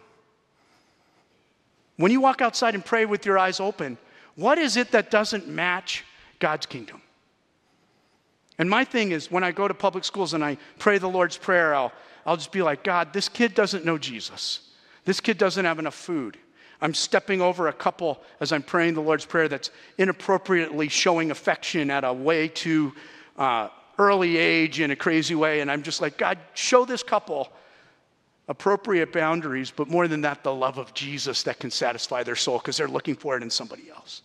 When 1.96 2.12
you 2.12 2.20
walk 2.20 2.42
outside 2.42 2.74
and 2.74 2.84
pray 2.84 3.06
with 3.06 3.24
your 3.24 3.38
eyes 3.38 3.60
open, 3.60 3.98
what 4.34 4.58
is 4.58 4.76
it 4.76 4.92
that 4.92 5.10
doesn't 5.10 5.48
match 5.48 6.04
God's 6.38 6.66
kingdom? 6.66 7.00
And 8.58 8.70
my 8.70 8.84
thing 8.84 9.12
is, 9.12 9.30
when 9.30 9.44
I 9.44 9.52
go 9.52 9.68
to 9.68 9.74
public 9.74 10.04
schools 10.04 10.34
and 10.34 10.44
I 10.44 10.56
pray 10.78 10.98
the 10.98 11.08
Lord's 11.08 11.36
Prayer, 11.36 11.74
I'll, 11.74 11.92
I'll 12.24 12.36
just 12.36 12.52
be 12.52 12.62
like, 12.62 12.82
God, 12.82 13.12
this 13.12 13.28
kid 13.28 13.54
doesn't 13.54 13.84
know 13.84 13.98
Jesus. 13.98 14.60
This 15.04 15.20
kid 15.20 15.38
doesn't 15.38 15.64
have 15.64 15.78
enough 15.78 15.94
food. 15.94 16.38
I'm 16.80 16.94
stepping 16.94 17.40
over 17.40 17.68
a 17.68 17.72
couple 17.72 18.20
as 18.40 18.52
I'm 18.52 18.62
praying 18.62 18.94
the 18.94 19.02
Lord's 19.02 19.24
Prayer 19.24 19.48
that's 19.48 19.70
inappropriately 19.98 20.88
showing 20.88 21.30
affection 21.30 21.90
at 21.90 22.04
a 22.04 22.12
way 22.12 22.48
too 22.48 22.92
uh, 23.38 23.68
early 23.98 24.36
age 24.36 24.80
in 24.80 24.90
a 24.90 24.96
crazy 24.96 25.34
way. 25.34 25.60
And 25.60 25.70
I'm 25.70 25.82
just 25.82 26.00
like, 26.00 26.18
God, 26.18 26.38
show 26.54 26.84
this 26.84 27.02
couple 27.02 27.52
appropriate 28.48 29.12
boundaries, 29.12 29.70
but 29.70 29.88
more 29.88 30.06
than 30.06 30.20
that, 30.20 30.44
the 30.44 30.54
love 30.54 30.78
of 30.78 30.94
Jesus 30.94 31.42
that 31.44 31.58
can 31.58 31.70
satisfy 31.70 32.22
their 32.22 32.36
soul 32.36 32.58
because 32.58 32.76
they're 32.76 32.88
looking 32.88 33.16
for 33.16 33.36
it 33.36 33.42
in 33.42 33.50
somebody 33.50 33.90
else. 33.90 34.22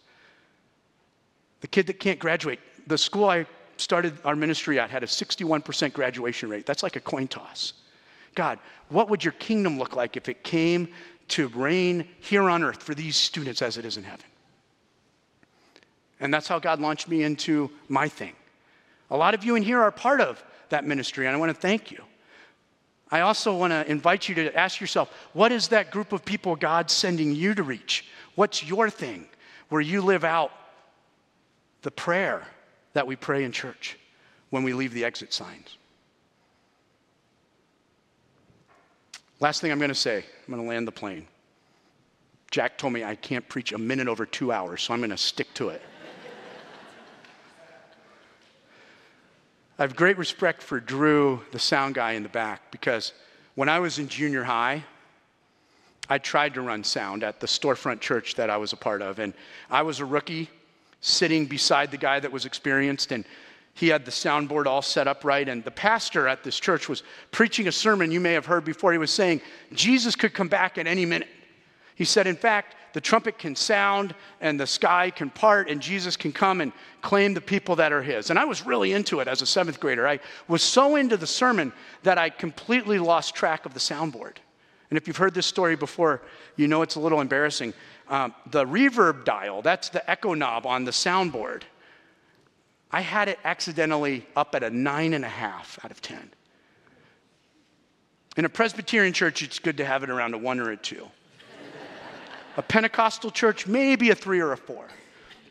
The 1.61 1.67
kid 1.67 1.87
that 1.87 1.99
can't 1.99 2.19
graduate, 2.19 2.59
the 2.87 2.97
school 2.97 3.25
I 3.25 3.45
started 3.77 4.13
our 4.23 4.35
ministry 4.35 4.79
at 4.79 4.89
had 4.89 5.03
a 5.03 5.07
61% 5.07 5.93
graduation 5.93 6.49
rate. 6.49 6.65
That's 6.65 6.83
like 6.83 6.95
a 6.95 6.99
coin 6.99 7.27
toss. 7.27 7.73
God, 8.35 8.59
what 8.89 9.09
would 9.09 9.23
your 9.23 9.33
kingdom 9.33 9.77
look 9.77 9.95
like 9.95 10.15
if 10.17 10.29
it 10.29 10.43
came 10.43 10.87
to 11.29 11.47
reign 11.49 12.07
here 12.19 12.49
on 12.49 12.63
earth 12.63 12.83
for 12.83 12.93
these 12.93 13.15
students 13.15 13.61
as 13.61 13.77
it 13.77 13.85
is 13.85 13.97
in 13.97 14.03
heaven? 14.03 14.25
And 16.19 16.31
that's 16.31 16.47
how 16.47 16.59
God 16.59 16.79
launched 16.79 17.07
me 17.07 17.23
into 17.23 17.71
my 17.89 18.07
thing. 18.07 18.33
A 19.11 19.17
lot 19.17 19.33
of 19.33 19.43
you 19.43 19.55
in 19.55 19.61
here 19.61 19.79
are 19.79 19.91
part 19.91 20.21
of 20.21 20.43
that 20.69 20.85
ministry, 20.85 21.27
and 21.27 21.35
I 21.35 21.39
want 21.39 21.49
to 21.49 21.61
thank 21.61 21.91
you. 21.91 22.01
I 23.11 23.19
also 23.21 23.53
want 23.55 23.71
to 23.71 23.85
invite 23.91 24.29
you 24.29 24.35
to 24.35 24.57
ask 24.57 24.79
yourself 24.79 25.13
what 25.33 25.51
is 25.51 25.67
that 25.67 25.91
group 25.91 26.13
of 26.13 26.23
people 26.23 26.55
God's 26.55 26.93
sending 26.93 27.35
you 27.35 27.53
to 27.53 27.61
reach? 27.61 28.05
What's 28.35 28.63
your 28.63 28.89
thing 28.89 29.27
where 29.67 29.81
you 29.81 30.01
live 30.01 30.23
out 30.23 30.51
the 31.81 31.91
prayer 31.91 32.47
that 32.93 33.05
we 33.05 33.17
pray 33.17 33.43
in 33.43 33.51
church 33.51 33.99
when 34.49 34.63
we 34.63 34.73
leave 34.73 34.93
the 34.93 35.03
exit 35.03 35.33
signs? 35.33 35.77
Last 39.41 39.59
thing 39.59 39.73
I'm 39.73 39.79
going 39.79 39.89
to 39.89 39.95
say 39.95 40.19
I'm 40.47 40.53
going 40.53 40.63
to 40.63 40.69
land 40.69 40.87
the 40.87 40.93
plane. 40.93 41.27
Jack 42.49 42.77
told 42.77 42.93
me 42.93 43.03
I 43.03 43.15
can't 43.15 43.47
preach 43.49 43.73
a 43.73 43.77
minute 43.77 44.07
over 44.07 44.25
two 44.25 44.53
hours, 44.53 44.81
so 44.83 44.93
I'm 44.93 45.01
going 45.01 45.09
to 45.09 45.17
stick 45.17 45.53
to 45.55 45.69
it. 45.69 45.81
I 49.81 49.83
have 49.83 49.95
great 49.95 50.19
respect 50.19 50.61
for 50.61 50.79
Drew, 50.79 51.41
the 51.51 51.57
sound 51.57 51.95
guy 51.95 52.11
in 52.11 52.21
the 52.21 52.29
back, 52.29 52.69
because 52.69 53.13
when 53.55 53.67
I 53.67 53.79
was 53.79 53.97
in 53.97 54.07
junior 54.09 54.43
high, 54.43 54.83
I 56.07 56.19
tried 56.19 56.53
to 56.53 56.61
run 56.61 56.83
sound 56.83 57.23
at 57.23 57.39
the 57.39 57.47
storefront 57.47 57.99
church 57.99 58.35
that 58.35 58.51
I 58.51 58.57
was 58.57 58.73
a 58.73 58.77
part 58.77 59.01
of. 59.01 59.17
And 59.17 59.33
I 59.71 59.81
was 59.81 59.99
a 59.99 60.05
rookie 60.05 60.51
sitting 60.99 61.47
beside 61.47 61.89
the 61.89 61.97
guy 61.97 62.19
that 62.19 62.31
was 62.31 62.45
experienced, 62.45 63.11
and 63.11 63.25
he 63.73 63.87
had 63.87 64.05
the 64.05 64.11
soundboard 64.11 64.67
all 64.67 64.83
set 64.83 65.07
up 65.07 65.25
right. 65.25 65.49
And 65.49 65.63
the 65.63 65.71
pastor 65.71 66.27
at 66.27 66.43
this 66.43 66.59
church 66.59 66.87
was 66.87 67.01
preaching 67.31 67.67
a 67.67 67.71
sermon 67.71 68.11
you 68.11 68.19
may 68.19 68.33
have 68.33 68.45
heard 68.45 68.63
before. 68.63 68.91
He 68.91 68.99
was 68.99 69.09
saying, 69.09 69.41
Jesus 69.73 70.15
could 70.15 70.35
come 70.35 70.47
back 70.47 70.77
at 70.77 70.85
any 70.85 71.07
minute. 71.07 71.29
He 71.95 72.05
said, 72.05 72.27
in 72.27 72.35
fact, 72.35 72.75
the 72.93 73.01
trumpet 73.01 73.37
can 73.37 73.55
sound 73.55 74.13
and 74.41 74.59
the 74.59 74.67
sky 74.67 75.09
can 75.09 75.29
part 75.29 75.69
and 75.69 75.81
Jesus 75.81 76.17
can 76.17 76.31
come 76.31 76.61
and 76.61 76.71
claim 77.01 77.33
the 77.33 77.41
people 77.41 77.75
that 77.77 77.91
are 77.91 78.01
his. 78.01 78.29
And 78.29 78.37
I 78.37 78.45
was 78.45 78.65
really 78.65 78.93
into 78.93 79.19
it 79.19 79.27
as 79.27 79.41
a 79.41 79.45
seventh 79.45 79.79
grader. 79.79 80.07
I 80.07 80.19
was 80.47 80.61
so 80.61 80.95
into 80.95 81.17
the 81.17 81.27
sermon 81.27 81.73
that 82.03 82.17
I 82.17 82.29
completely 82.29 82.99
lost 82.99 83.35
track 83.35 83.65
of 83.65 83.73
the 83.73 83.79
soundboard. 83.79 84.37
And 84.89 84.97
if 84.97 85.07
you've 85.07 85.17
heard 85.17 85.33
this 85.33 85.45
story 85.45 85.75
before, 85.75 86.21
you 86.57 86.67
know 86.67 86.81
it's 86.81 86.95
a 86.95 86.99
little 86.99 87.21
embarrassing. 87.21 87.73
Um, 88.09 88.35
the 88.49 88.65
reverb 88.65 89.23
dial, 89.23 89.61
that's 89.61 89.89
the 89.89 90.07
echo 90.09 90.33
knob 90.33 90.65
on 90.65 90.83
the 90.83 90.91
soundboard. 90.91 91.63
I 92.91 92.99
had 92.99 93.29
it 93.29 93.39
accidentally 93.45 94.27
up 94.35 94.53
at 94.53 94.63
a 94.63 94.69
nine 94.69 95.13
and 95.13 95.23
a 95.23 95.29
half 95.29 95.79
out 95.83 95.91
of 95.91 96.01
10. 96.01 96.31
In 98.37 98.45
a 98.45 98.49
Presbyterian 98.49 99.13
church, 99.13 99.41
it's 99.41 99.59
good 99.59 99.77
to 99.77 99.85
have 99.85 100.03
it 100.03 100.09
around 100.09 100.33
a 100.33 100.37
one 100.37 100.59
or 100.59 100.71
a 100.71 100.77
two. 100.77 101.07
A 102.57 102.61
Pentecostal 102.61 103.31
church, 103.31 103.67
maybe 103.67 104.09
a 104.09 104.15
three 104.15 104.39
or 104.39 104.51
a 104.51 104.57
four, 104.57 104.85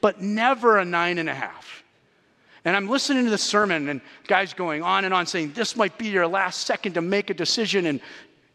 but 0.01 0.21
never 0.21 0.79
a 0.79 0.85
nine 0.85 1.19
and 1.19 1.29
a 1.29 1.35
half. 1.35 1.83
And 2.65 2.77
I'm 2.77 2.89
listening 2.89 3.25
to 3.25 3.31
the 3.31 3.39
sermon, 3.39 3.89
and 3.89 4.01
guys 4.27 4.53
going 4.53 4.83
on 4.83 5.05
and 5.05 5.15
on 5.15 5.27
saying, 5.27 5.53
This 5.53 5.77
might 5.77 5.97
be 5.97 6.09
your 6.09 6.27
last 6.27 6.67
second 6.67 6.95
to 6.95 7.01
make 7.01 7.31
a 7.31 7.35
decision 7.35 7.87
and 7.87 8.01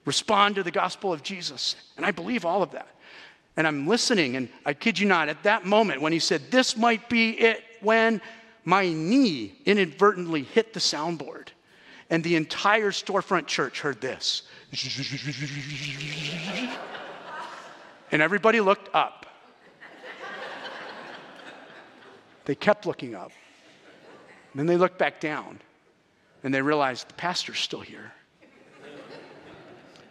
respond 0.06 0.56
to 0.56 0.64
the 0.64 0.72
gospel 0.72 1.12
of 1.12 1.24
Jesus. 1.24 1.76
And 1.98 2.06
I 2.06 2.12
believe 2.12 2.46
all 2.46 2.62
of 2.62 2.72
that. 2.72 2.88
And 3.58 3.66
I'm 3.66 3.88
listening, 3.88 4.36
and 4.36 4.50
I 4.66 4.74
kid 4.74 5.00
you 5.00 5.08
not, 5.08 5.30
at 5.30 5.42
that 5.44 5.66
moment 5.66 6.02
when 6.02 6.14
he 6.14 6.20
said, 6.20 6.52
This 6.52 6.78
might 6.78 7.10
be 7.10 7.32
it, 7.32 7.64
when 7.82 8.22
my 8.64 8.90
knee 8.90 9.60
inadvertently 9.66 10.44
hit 10.44 10.74
the 10.74 10.80
soundboard, 10.80 11.48
and 12.10 12.24
the 12.24 12.36
entire 12.36 12.92
storefront 12.92 13.48
church 13.48 13.82
heard 13.82 14.02
this. 14.02 14.44
And 18.16 18.22
everybody 18.22 18.62
looked 18.62 18.88
up. 18.96 19.26
They 22.46 22.56
kept 22.56 22.86
looking 22.86 23.14
up. 23.14 23.34
And 24.54 24.60
then 24.60 24.68
they 24.68 24.78
looked 24.78 24.98
back 24.98 25.20
down 25.20 25.60
and 26.42 26.54
they 26.54 26.62
realized 26.62 27.10
the 27.10 27.14
pastor's 27.16 27.60
still 27.60 27.82
here. 27.82 28.14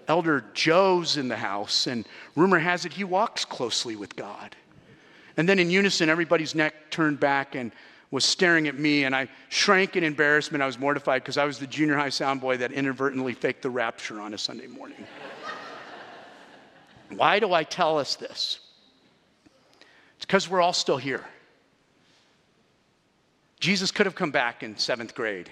Elder 0.07 0.45
Joe's 0.53 1.17
in 1.17 1.29
the 1.29 1.37
house, 1.39 1.87
and 1.87 2.05
rumor 2.37 2.59
has 2.59 2.85
it 2.85 2.93
he 2.93 3.05
walks 3.05 3.47
closely 3.47 3.97
with 3.97 4.15
God. 4.17 4.55
And 5.39 5.49
then 5.49 5.59
in 5.59 5.71
unison, 5.71 6.11
everybody's 6.11 6.55
neck 6.55 6.75
turned 6.91 7.19
back 7.19 7.55
and 7.55 7.73
was 8.11 8.27
staring 8.27 8.69
at 8.69 8.79
me, 8.79 9.05
and 9.05 9.17
I 9.17 9.29
shrank 9.49 9.97
in 9.97 10.05
embarrassment. 10.05 10.63
I 10.63 10.67
was 10.67 10.79
mortified 10.79 11.23
because 11.23 11.39
I 11.39 11.47
was 11.47 11.59
the 11.59 11.67
junior 11.67 11.97
high 11.97 12.11
sound 12.11 12.43
boy 12.43 12.59
that 12.59 12.71
inadvertently 12.71 13.33
faked 13.33 13.63
the 13.63 13.71
rapture 13.71 14.21
on 14.21 14.35
a 14.35 14.39
Sunday 14.39 14.67
morning. 14.67 15.07
Why 17.11 17.39
do 17.39 17.53
I 17.53 17.65
tell 17.65 17.99
us 17.99 18.17
this? 18.17 18.61
It's 20.17 20.25
because 20.25 20.49
we're 20.49 20.61
all 20.61 20.73
still 20.73 20.97
here. 20.97 21.25
Jesus 23.61 23.91
could 23.91 24.07
have 24.07 24.15
come 24.15 24.31
back 24.31 24.63
in 24.63 24.77
seventh 24.77 25.15
grade. 25.15 25.49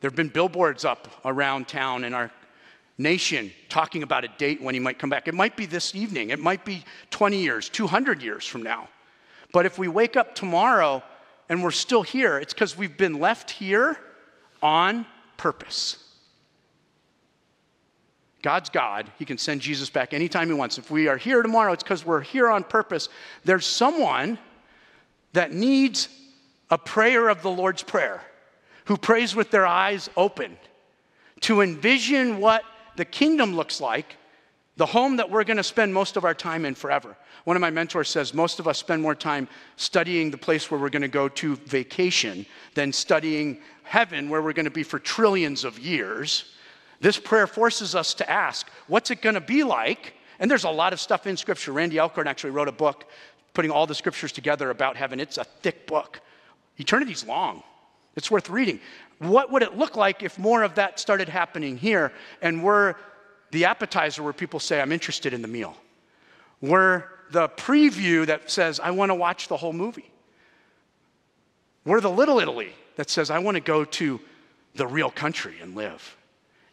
There 0.00 0.10
have 0.10 0.16
been 0.16 0.28
billboards 0.28 0.84
up 0.84 1.08
around 1.24 1.68
town 1.68 2.04
in 2.04 2.14
our 2.14 2.30
nation 2.98 3.52
talking 3.68 4.02
about 4.02 4.24
a 4.24 4.28
date 4.38 4.62
when 4.62 4.74
he 4.74 4.80
might 4.80 4.98
come 4.98 5.10
back. 5.10 5.28
It 5.28 5.34
might 5.34 5.56
be 5.56 5.66
this 5.66 5.94
evening, 5.94 6.30
it 6.30 6.38
might 6.38 6.64
be 6.64 6.84
20 7.10 7.38
years, 7.38 7.68
200 7.68 8.22
years 8.22 8.46
from 8.46 8.62
now. 8.62 8.88
But 9.52 9.66
if 9.66 9.78
we 9.78 9.88
wake 9.88 10.16
up 10.16 10.34
tomorrow 10.34 11.02
and 11.48 11.62
we're 11.62 11.70
still 11.70 12.02
here, 12.02 12.38
it's 12.38 12.52
because 12.52 12.76
we've 12.76 12.96
been 12.96 13.20
left 13.20 13.50
here 13.50 13.98
on 14.62 15.06
purpose. 15.36 16.05
God's 18.46 18.70
God. 18.70 19.10
He 19.18 19.24
can 19.24 19.38
send 19.38 19.60
Jesus 19.60 19.90
back 19.90 20.14
anytime 20.14 20.46
He 20.46 20.54
wants. 20.54 20.78
If 20.78 20.88
we 20.88 21.08
are 21.08 21.16
here 21.16 21.42
tomorrow, 21.42 21.72
it's 21.72 21.82
because 21.82 22.06
we're 22.06 22.20
here 22.20 22.48
on 22.48 22.62
purpose. 22.62 23.08
There's 23.44 23.66
someone 23.66 24.38
that 25.32 25.52
needs 25.52 26.08
a 26.70 26.78
prayer 26.78 27.28
of 27.28 27.42
the 27.42 27.50
Lord's 27.50 27.82
Prayer 27.82 28.22
who 28.84 28.96
prays 28.96 29.34
with 29.34 29.50
their 29.50 29.66
eyes 29.66 30.08
open 30.16 30.56
to 31.40 31.60
envision 31.60 32.38
what 32.38 32.62
the 32.94 33.04
kingdom 33.04 33.56
looks 33.56 33.80
like, 33.80 34.14
the 34.76 34.86
home 34.86 35.16
that 35.16 35.28
we're 35.28 35.42
going 35.42 35.56
to 35.56 35.64
spend 35.64 35.92
most 35.92 36.16
of 36.16 36.24
our 36.24 36.32
time 36.32 36.64
in 36.64 36.76
forever. 36.76 37.16
One 37.42 37.56
of 37.56 37.60
my 37.60 37.70
mentors 37.70 38.10
says 38.10 38.32
most 38.32 38.60
of 38.60 38.68
us 38.68 38.78
spend 38.78 39.02
more 39.02 39.16
time 39.16 39.48
studying 39.74 40.30
the 40.30 40.38
place 40.38 40.70
where 40.70 40.78
we're 40.78 40.88
going 40.88 41.02
to 41.02 41.08
go 41.08 41.28
to 41.28 41.56
vacation 41.56 42.46
than 42.74 42.92
studying 42.92 43.58
heaven, 43.82 44.28
where 44.28 44.40
we're 44.40 44.52
going 44.52 44.66
to 44.66 44.70
be 44.70 44.84
for 44.84 45.00
trillions 45.00 45.64
of 45.64 45.80
years. 45.80 46.52
This 47.00 47.18
prayer 47.18 47.46
forces 47.46 47.94
us 47.94 48.14
to 48.14 48.30
ask, 48.30 48.68
what's 48.86 49.10
it 49.10 49.20
going 49.20 49.34
to 49.34 49.40
be 49.40 49.64
like? 49.64 50.14
And 50.38 50.50
there's 50.50 50.64
a 50.64 50.70
lot 50.70 50.92
of 50.92 51.00
stuff 51.00 51.26
in 51.26 51.36
Scripture. 51.36 51.72
Randy 51.72 51.98
Alcorn 51.98 52.26
actually 52.26 52.50
wrote 52.50 52.68
a 52.68 52.72
book 52.72 53.04
putting 53.54 53.70
all 53.70 53.86
the 53.86 53.94
Scriptures 53.94 54.32
together 54.32 54.70
about 54.70 54.96
heaven. 54.96 55.20
It's 55.20 55.38
a 55.38 55.44
thick 55.44 55.86
book. 55.86 56.20
Eternity's 56.78 57.24
long. 57.24 57.62
It's 58.16 58.30
worth 58.30 58.50
reading. 58.50 58.80
What 59.18 59.50
would 59.50 59.62
it 59.62 59.76
look 59.76 59.96
like 59.96 60.22
if 60.22 60.38
more 60.38 60.62
of 60.62 60.74
that 60.74 61.00
started 61.00 61.28
happening 61.28 61.76
here 61.76 62.12
and 62.42 62.62
we're 62.62 62.94
the 63.50 63.64
appetizer 63.64 64.22
where 64.22 64.32
people 64.32 64.60
say, 64.60 64.80
I'm 64.80 64.92
interested 64.92 65.32
in 65.32 65.42
the 65.42 65.48
meal? 65.48 65.76
We're 66.60 67.04
the 67.30 67.48
preview 67.48 68.26
that 68.26 68.50
says, 68.50 68.80
I 68.80 68.90
want 68.90 69.10
to 69.10 69.14
watch 69.14 69.48
the 69.48 69.56
whole 69.56 69.72
movie. 69.72 70.10
We're 71.84 72.00
the 72.00 72.10
little 72.10 72.40
Italy 72.40 72.72
that 72.96 73.10
says, 73.10 73.30
I 73.30 73.38
want 73.38 73.56
to 73.56 73.60
go 73.60 73.84
to 73.84 74.20
the 74.74 74.86
real 74.86 75.10
country 75.10 75.56
and 75.60 75.74
live. 75.74 76.16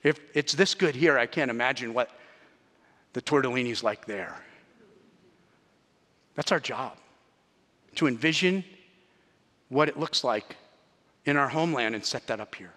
If 0.03 0.19
it's 0.33 0.53
this 0.53 0.75
good 0.75 0.95
here, 0.95 1.17
I 1.17 1.25
can't 1.25 1.49
imagine 1.49 1.93
what 1.93 2.11
the 3.13 3.21
tortellini's 3.21 3.83
like 3.83 4.05
there. 4.05 4.35
That's 6.35 6.51
our 6.51 6.59
job 6.59 6.97
to 7.95 8.07
envision 8.07 8.63
what 9.69 9.87
it 9.87 9.97
looks 9.97 10.23
like 10.23 10.55
in 11.25 11.37
our 11.37 11.47
homeland 11.47 11.95
and 11.95 12.05
set 12.05 12.27
that 12.27 12.39
up 12.39 12.55
here. 12.55 12.73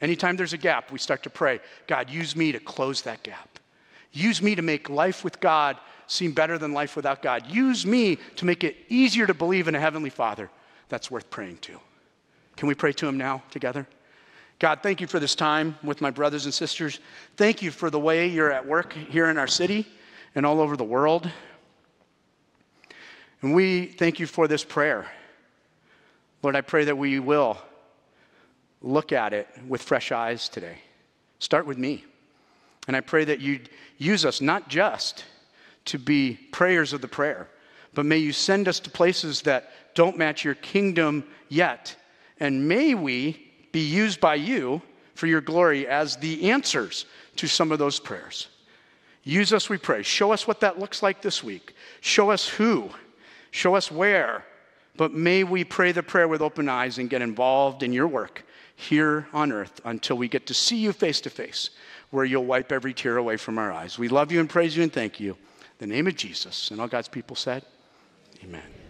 Anytime 0.00 0.36
there's 0.36 0.52
a 0.52 0.58
gap, 0.58 0.90
we 0.90 0.98
start 0.98 1.22
to 1.24 1.30
pray 1.30 1.60
God, 1.86 2.10
use 2.10 2.34
me 2.34 2.52
to 2.52 2.60
close 2.60 3.02
that 3.02 3.22
gap. 3.22 3.58
Use 4.12 4.42
me 4.42 4.54
to 4.54 4.62
make 4.62 4.90
life 4.90 5.24
with 5.24 5.40
God 5.40 5.78
seem 6.06 6.32
better 6.32 6.58
than 6.58 6.72
life 6.72 6.94
without 6.96 7.22
God. 7.22 7.46
Use 7.46 7.86
me 7.86 8.16
to 8.36 8.44
make 8.44 8.64
it 8.64 8.76
easier 8.88 9.26
to 9.26 9.34
believe 9.34 9.68
in 9.68 9.74
a 9.74 9.80
Heavenly 9.80 10.10
Father. 10.10 10.50
That's 10.88 11.10
worth 11.10 11.30
praying 11.30 11.58
to. 11.58 11.80
Can 12.56 12.68
we 12.68 12.74
pray 12.74 12.92
to 12.92 13.08
Him 13.08 13.16
now 13.16 13.42
together? 13.50 13.86
God, 14.62 14.78
thank 14.80 15.00
you 15.00 15.08
for 15.08 15.18
this 15.18 15.34
time 15.34 15.76
with 15.82 16.00
my 16.00 16.12
brothers 16.12 16.44
and 16.44 16.54
sisters. 16.54 17.00
Thank 17.36 17.62
you 17.62 17.72
for 17.72 17.90
the 17.90 17.98
way 17.98 18.28
you're 18.28 18.52
at 18.52 18.64
work 18.64 18.92
here 18.92 19.28
in 19.28 19.36
our 19.36 19.48
city 19.48 19.88
and 20.36 20.46
all 20.46 20.60
over 20.60 20.76
the 20.76 20.84
world. 20.84 21.28
And 23.40 23.56
we 23.56 23.86
thank 23.86 24.20
you 24.20 24.26
for 24.28 24.46
this 24.46 24.62
prayer. 24.62 25.10
Lord, 26.44 26.54
I 26.54 26.60
pray 26.60 26.84
that 26.84 26.96
we 26.96 27.18
will 27.18 27.58
look 28.82 29.10
at 29.10 29.32
it 29.32 29.48
with 29.66 29.82
fresh 29.82 30.12
eyes 30.12 30.48
today. 30.48 30.78
Start 31.40 31.66
with 31.66 31.76
me. 31.76 32.04
And 32.86 32.94
I 32.96 33.00
pray 33.00 33.24
that 33.24 33.40
you'd 33.40 33.68
use 33.98 34.24
us 34.24 34.40
not 34.40 34.68
just 34.68 35.24
to 35.86 35.98
be 35.98 36.34
prayers 36.52 36.92
of 36.92 37.00
the 37.00 37.08
prayer, 37.08 37.48
but 37.94 38.06
may 38.06 38.18
you 38.18 38.32
send 38.32 38.68
us 38.68 38.78
to 38.78 38.90
places 38.90 39.42
that 39.42 39.72
don't 39.96 40.16
match 40.16 40.44
your 40.44 40.54
kingdom 40.54 41.24
yet. 41.48 41.96
And 42.38 42.68
may 42.68 42.94
we 42.94 43.48
be 43.72 43.80
used 43.80 44.20
by 44.20 44.36
you 44.36 44.82
for 45.14 45.26
your 45.26 45.40
glory 45.40 45.86
as 45.86 46.16
the 46.16 46.50
answers 46.50 47.06
to 47.36 47.46
some 47.46 47.72
of 47.72 47.78
those 47.78 47.98
prayers. 47.98 48.48
Use 49.24 49.52
us, 49.52 49.68
we 49.68 49.78
pray. 49.78 50.02
Show 50.02 50.32
us 50.32 50.46
what 50.46 50.60
that 50.60 50.78
looks 50.78 51.02
like 51.02 51.22
this 51.22 51.42
week. 51.42 51.74
Show 52.00 52.30
us 52.30 52.48
who. 52.48 52.90
Show 53.50 53.74
us 53.74 53.90
where. 53.90 54.44
But 54.96 55.12
may 55.12 55.44
we 55.44 55.64
pray 55.64 55.92
the 55.92 56.02
prayer 56.02 56.28
with 56.28 56.42
open 56.42 56.68
eyes 56.68 56.98
and 56.98 57.08
get 57.08 57.22
involved 57.22 57.82
in 57.82 57.92
your 57.92 58.08
work 58.08 58.44
here 58.74 59.28
on 59.32 59.52
earth 59.52 59.80
until 59.84 60.16
we 60.16 60.28
get 60.28 60.46
to 60.46 60.54
see 60.54 60.76
you 60.76 60.92
face 60.92 61.20
to 61.20 61.30
face, 61.30 61.70
where 62.10 62.24
you'll 62.24 62.44
wipe 62.44 62.72
every 62.72 62.92
tear 62.92 63.16
away 63.16 63.36
from 63.36 63.58
our 63.58 63.72
eyes. 63.72 63.98
We 63.98 64.08
love 64.08 64.32
you 64.32 64.40
and 64.40 64.50
praise 64.50 64.76
you 64.76 64.82
and 64.82 64.92
thank 64.92 65.20
you. 65.20 65.36
In 65.80 65.88
the 65.88 65.94
name 65.94 66.06
of 66.06 66.16
Jesus. 66.16 66.70
And 66.70 66.80
all 66.80 66.88
God's 66.88 67.08
people 67.08 67.36
said, 67.36 67.64
Amen. 68.42 68.81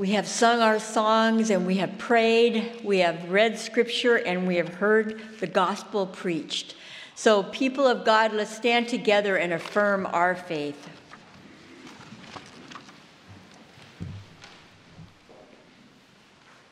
We 0.00 0.12
have 0.12 0.26
sung 0.26 0.60
our 0.60 0.78
songs 0.78 1.50
and 1.50 1.66
we 1.66 1.74
have 1.74 1.98
prayed, 1.98 2.80
we 2.82 3.00
have 3.00 3.30
read 3.30 3.58
scripture, 3.58 4.16
and 4.16 4.48
we 4.48 4.56
have 4.56 4.76
heard 4.76 5.20
the 5.40 5.46
gospel 5.46 6.06
preached. 6.06 6.74
So, 7.14 7.42
people 7.42 7.86
of 7.86 8.06
God, 8.06 8.32
let's 8.32 8.56
stand 8.56 8.88
together 8.88 9.36
and 9.36 9.52
affirm 9.52 10.06
our 10.06 10.34
faith. 10.34 10.88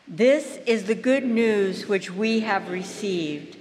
This 0.09 0.59
is 0.65 0.85
the 0.85 0.95
good 0.95 1.27
news 1.27 1.87
which 1.87 2.11
we 2.11 2.41
have 2.41 2.71
received, 2.71 3.59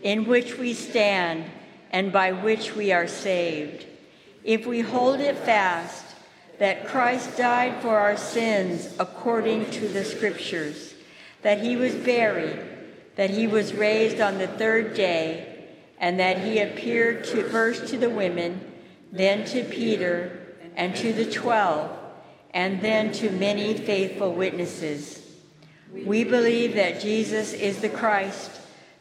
in 0.00 0.24
which 0.24 0.56
we 0.56 0.72
stand, 0.72 1.44
and 1.90 2.10
by 2.10 2.32
which 2.32 2.74
we 2.74 2.90
are 2.90 3.06
saved. 3.06 3.84
If 4.44 4.64
we 4.64 4.80
hold 4.80 5.20
it 5.20 5.36
fast, 5.36 6.09
that 6.60 6.86
Christ 6.86 7.38
died 7.38 7.80
for 7.80 7.98
our 7.98 8.18
sins 8.18 8.94
according 8.98 9.70
to 9.70 9.88
the 9.88 10.04
Scriptures, 10.04 10.92
that 11.40 11.62
he 11.62 11.74
was 11.74 11.94
buried, 11.94 12.60
that 13.16 13.30
he 13.30 13.46
was 13.46 13.72
raised 13.72 14.20
on 14.20 14.36
the 14.36 14.46
third 14.46 14.92
day, 14.92 15.68
and 15.98 16.20
that 16.20 16.44
he 16.44 16.60
appeared 16.60 17.24
to, 17.24 17.48
first 17.48 17.86
to 17.88 17.96
the 17.96 18.10
women, 18.10 18.60
then 19.10 19.46
to 19.46 19.64
Peter, 19.64 20.38
and 20.76 20.94
to 20.96 21.14
the 21.14 21.24
twelve, 21.24 21.98
and 22.52 22.82
then 22.82 23.10
to 23.10 23.30
many 23.30 23.72
faithful 23.72 24.34
witnesses. 24.34 25.26
We 25.94 26.24
believe 26.24 26.74
that 26.74 27.00
Jesus 27.00 27.54
is 27.54 27.80
the 27.80 27.88
Christ, 27.88 28.50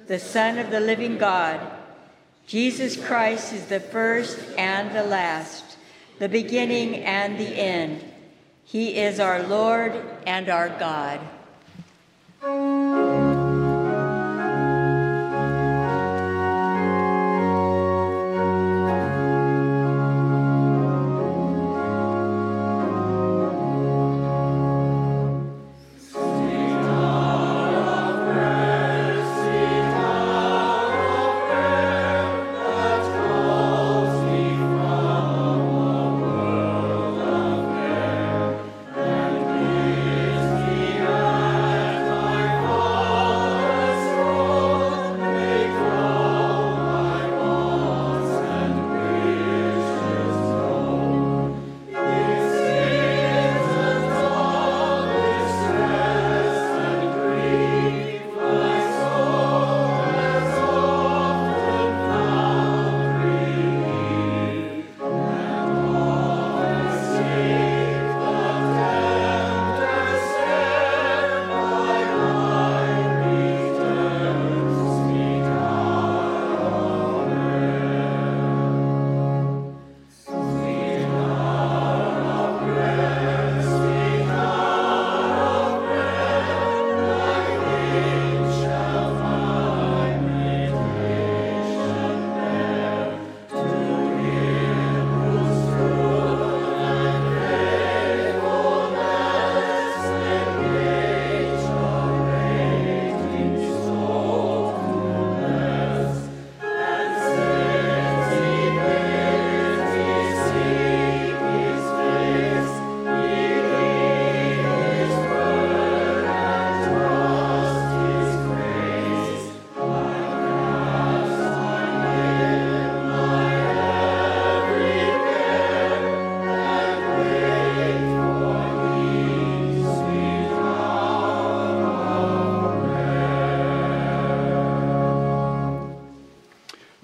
the 0.07 0.19
Son 0.19 0.59
of 0.59 0.71
the 0.71 0.79
living 0.79 1.17
God. 1.17 1.59
Jesus 2.47 2.95
Christ 2.95 3.51
is 3.51 3.65
the 3.65 3.81
first 3.81 4.39
and 4.57 4.95
the 4.95 5.03
last, 5.03 5.75
the 6.19 6.29
beginning 6.29 6.95
and 6.97 7.39
the 7.39 7.57
end. 7.57 8.03
He 8.63 8.97
is 8.97 9.19
our 9.19 9.41
Lord 9.41 9.93
and 10.27 10.49
our 10.49 10.69
God. 10.69 11.19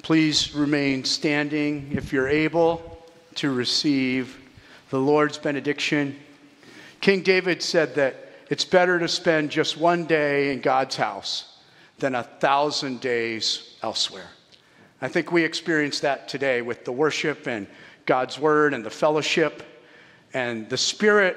Please 0.05 0.53
remain 0.53 1.03
standing 1.03 1.89
if 1.95 2.13
you're 2.13 2.27
able 2.27 3.03
to 3.33 3.51
receive 3.51 4.39
the 4.91 4.99
Lord's 4.99 5.39
benediction. 5.39 6.15
King 7.01 7.23
David 7.23 7.59
said 7.63 7.95
that 7.95 8.15
it's 8.51 8.65
better 8.65 8.99
to 8.99 9.07
spend 9.07 9.49
just 9.49 9.77
one 9.77 10.05
day 10.05 10.53
in 10.53 10.61
God's 10.61 10.95
house 10.95 11.57
than 11.97 12.13
a 12.13 12.21
thousand 12.21 13.01
days 13.01 13.77
elsewhere. 13.81 14.29
I 15.01 15.07
think 15.07 15.31
we 15.31 15.43
experience 15.43 16.01
that 16.01 16.27
today 16.27 16.61
with 16.61 16.85
the 16.85 16.91
worship 16.91 17.47
and 17.47 17.65
God's 18.05 18.37
word 18.37 18.75
and 18.75 18.85
the 18.85 18.91
fellowship 18.91 19.63
and 20.35 20.69
the 20.69 20.77
Spirit 20.77 21.35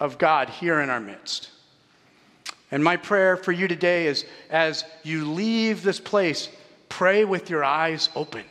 of 0.00 0.16
God 0.16 0.48
here 0.48 0.80
in 0.80 0.88
our 0.88 0.98
midst. 0.98 1.50
And 2.70 2.82
my 2.82 2.96
prayer 2.96 3.36
for 3.36 3.52
you 3.52 3.68
today 3.68 4.06
is 4.06 4.24
as 4.48 4.86
you 5.02 5.30
leave 5.30 5.82
this 5.82 6.00
place, 6.00 6.48
pray 6.88 7.24
with 7.24 7.50
your 7.50 7.64
eyes 7.64 8.08
open 8.14 8.44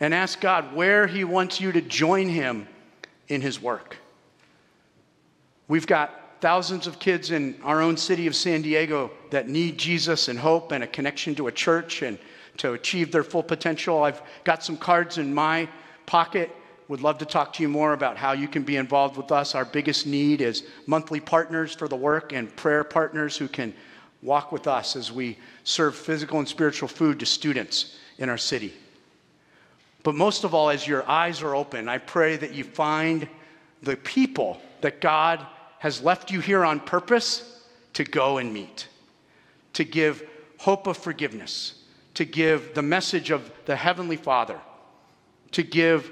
and 0.00 0.12
ask 0.12 0.40
God 0.40 0.74
where 0.74 1.06
He 1.06 1.24
wants 1.24 1.60
you 1.60 1.72
to 1.72 1.80
join 1.80 2.28
Him 2.28 2.68
in 3.28 3.40
His 3.40 3.60
work. 3.60 3.96
We've 5.68 5.86
got 5.86 6.40
thousands 6.40 6.86
of 6.86 6.98
kids 6.98 7.30
in 7.30 7.58
our 7.62 7.80
own 7.80 7.96
city 7.96 8.26
of 8.26 8.36
San 8.36 8.60
Diego 8.60 9.10
that 9.30 9.48
need 9.48 9.78
Jesus 9.78 10.28
and 10.28 10.38
hope 10.38 10.72
and 10.72 10.84
a 10.84 10.86
connection 10.86 11.34
to 11.36 11.46
a 11.46 11.52
church 11.52 12.02
and 12.02 12.18
to 12.58 12.74
achieve 12.74 13.10
their 13.10 13.24
full 13.24 13.42
potential. 13.42 14.02
I've 14.02 14.20
got 14.44 14.62
some 14.62 14.76
cards 14.76 15.18
in 15.18 15.32
my 15.32 15.68
pocket. 16.06 16.50
Would 16.88 17.00
love 17.00 17.16
to 17.18 17.24
talk 17.24 17.54
to 17.54 17.62
you 17.62 17.68
more 17.68 17.94
about 17.94 18.18
how 18.18 18.32
you 18.32 18.46
can 18.46 18.62
be 18.62 18.76
involved 18.76 19.16
with 19.16 19.32
us. 19.32 19.54
Our 19.54 19.64
biggest 19.64 20.06
need 20.06 20.42
is 20.42 20.64
monthly 20.86 21.18
partners 21.18 21.74
for 21.74 21.88
the 21.88 21.96
work 21.96 22.34
and 22.34 22.54
prayer 22.56 22.84
partners 22.84 23.38
who 23.38 23.48
can 23.48 23.72
walk 24.24 24.50
with 24.50 24.66
us 24.66 24.96
as 24.96 25.12
we 25.12 25.38
serve 25.62 25.94
physical 25.94 26.38
and 26.38 26.48
spiritual 26.48 26.88
food 26.88 27.20
to 27.20 27.26
students 27.26 27.96
in 28.18 28.28
our 28.28 28.38
city. 28.38 28.72
But 30.02 30.14
most 30.14 30.44
of 30.44 30.54
all, 30.54 30.70
as 30.70 30.88
your 30.88 31.08
eyes 31.08 31.42
are 31.42 31.54
open, 31.54 31.88
I 31.88 31.98
pray 31.98 32.36
that 32.36 32.54
you 32.54 32.64
find 32.64 33.28
the 33.82 33.96
people 33.96 34.60
that 34.80 35.00
God 35.00 35.46
has 35.78 36.02
left 36.02 36.30
you 36.30 36.40
here 36.40 36.64
on 36.64 36.80
purpose 36.80 37.62
to 37.92 38.04
go 38.04 38.38
and 38.38 38.52
meet, 38.52 38.88
to 39.74 39.84
give 39.84 40.26
hope 40.58 40.86
of 40.86 40.96
forgiveness, 40.96 41.82
to 42.14 42.24
give 42.24 42.74
the 42.74 42.82
message 42.82 43.30
of 43.30 43.50
the 43.66 43.76
Heavenly 43.76 44.16
Father, 44.16 44.58
to 45.52 45.62
give 45.62 46.10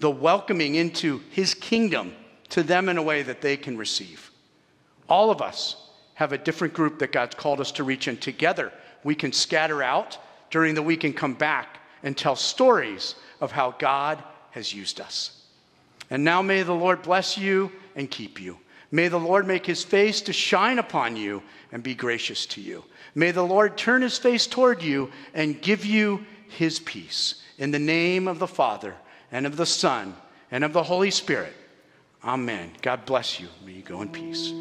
the 0.00 0.10
welcoming 0.10 0.74
into 0.74 1.22
His 1.30 1.54
kingdom 1.54 2.14
to 2.50 2.62
them 2.62 2.88
in 2.88 2.98
a 2.98 3.02
way 3.02 3.22
that 3.22 3.40
they 3.40 3.56
can 3.56 3.78
receive. 3.78 4.30
All 5.08 5.30
of 5.30 5.40
us 5.40 5.90
have 6.14 6.32
a 6.32 6.38
different 6.38 6.74
group 6.74 6.98
that 6.98 7.12
God's 7.12 7.34
called 7.34 7.60
us 7.60 7.72
to 7.72 7.84
reach, 7.84 8.06
and 8.06 8.20
together 8.20 8.72
we 9.02 9.14
can 9.14 9.32
scatter 9.32 9.82
out 9.82 10.18
during 10.50 10.74
the 10.74 10.82
week 10.82 11.04
and 11.04 11.16
come 11.16 11.34
back 11.34 11.80
and 12.02 12.16
tell 12.16 12.36
stories 12.36 13.14
of 13.40 13.52
how 13.52 13.72
God 13.72 14.22
has 14.50 14.72
used 14.72 15.00
us. 15.00 15.42
And 16.10 16.24
now 16.24 16.42
may 16.42 16.62
the 16.62 16.74
Lord 16.74 17.02
bless 17.02 17.36
you 17.36 17.72
and 17.96 18.10
keep 18.10 18.40
you. 18.40 18.58
May 18.90 19.08
the 19.08 19.18
Lord 19.18 19.46
make 19.46 19.66
his 19.66 19.82
face 19.82 20.20
to 20.22 20.32
shine 20.32 20.78
upon 20.78 21.16
you 21.16 21.42
and 21.72 21.82
be 21.82 21.94
gracious 21.94 22.46
to 22.46 22.60
you. 22.60 22.84
May 23.14 23.32
the 23.32 23.42
Lord 23.42 23.76
turn 23.76 24.02
his 24.02 24.18
face 24.18 24.46
toward 24.46 24.82
you 24.82 25.10
and 25.34 25.60
give 25.60 25.84
you 25.84 26.24
his 26.48 26.78
peace. 26.78 27.42
In 27.58 27.70
the 27.70 27.78
name 27.78 28.28
of 28.28 28.38
the 28.38 28.46
Father, 28.46 28.94
and 29.32 29.46
of 29.46 29.56
the 29.56 29.66
Son, 29.66 30.14
and 30.50 30.62
of 30.62 30.72
the 30.72 30.82
Holy 30.82 31.10
Spirit. 31.10 31.54
Amen. 32.22 32.70
God 32.82 33.04
bless 33.04 33.40
you. 33.40 33.48
May 33.66 33.72
you 33.72 33.82
go 33.82 34.00
in 34.02 34.08
peace. 34.08 34.52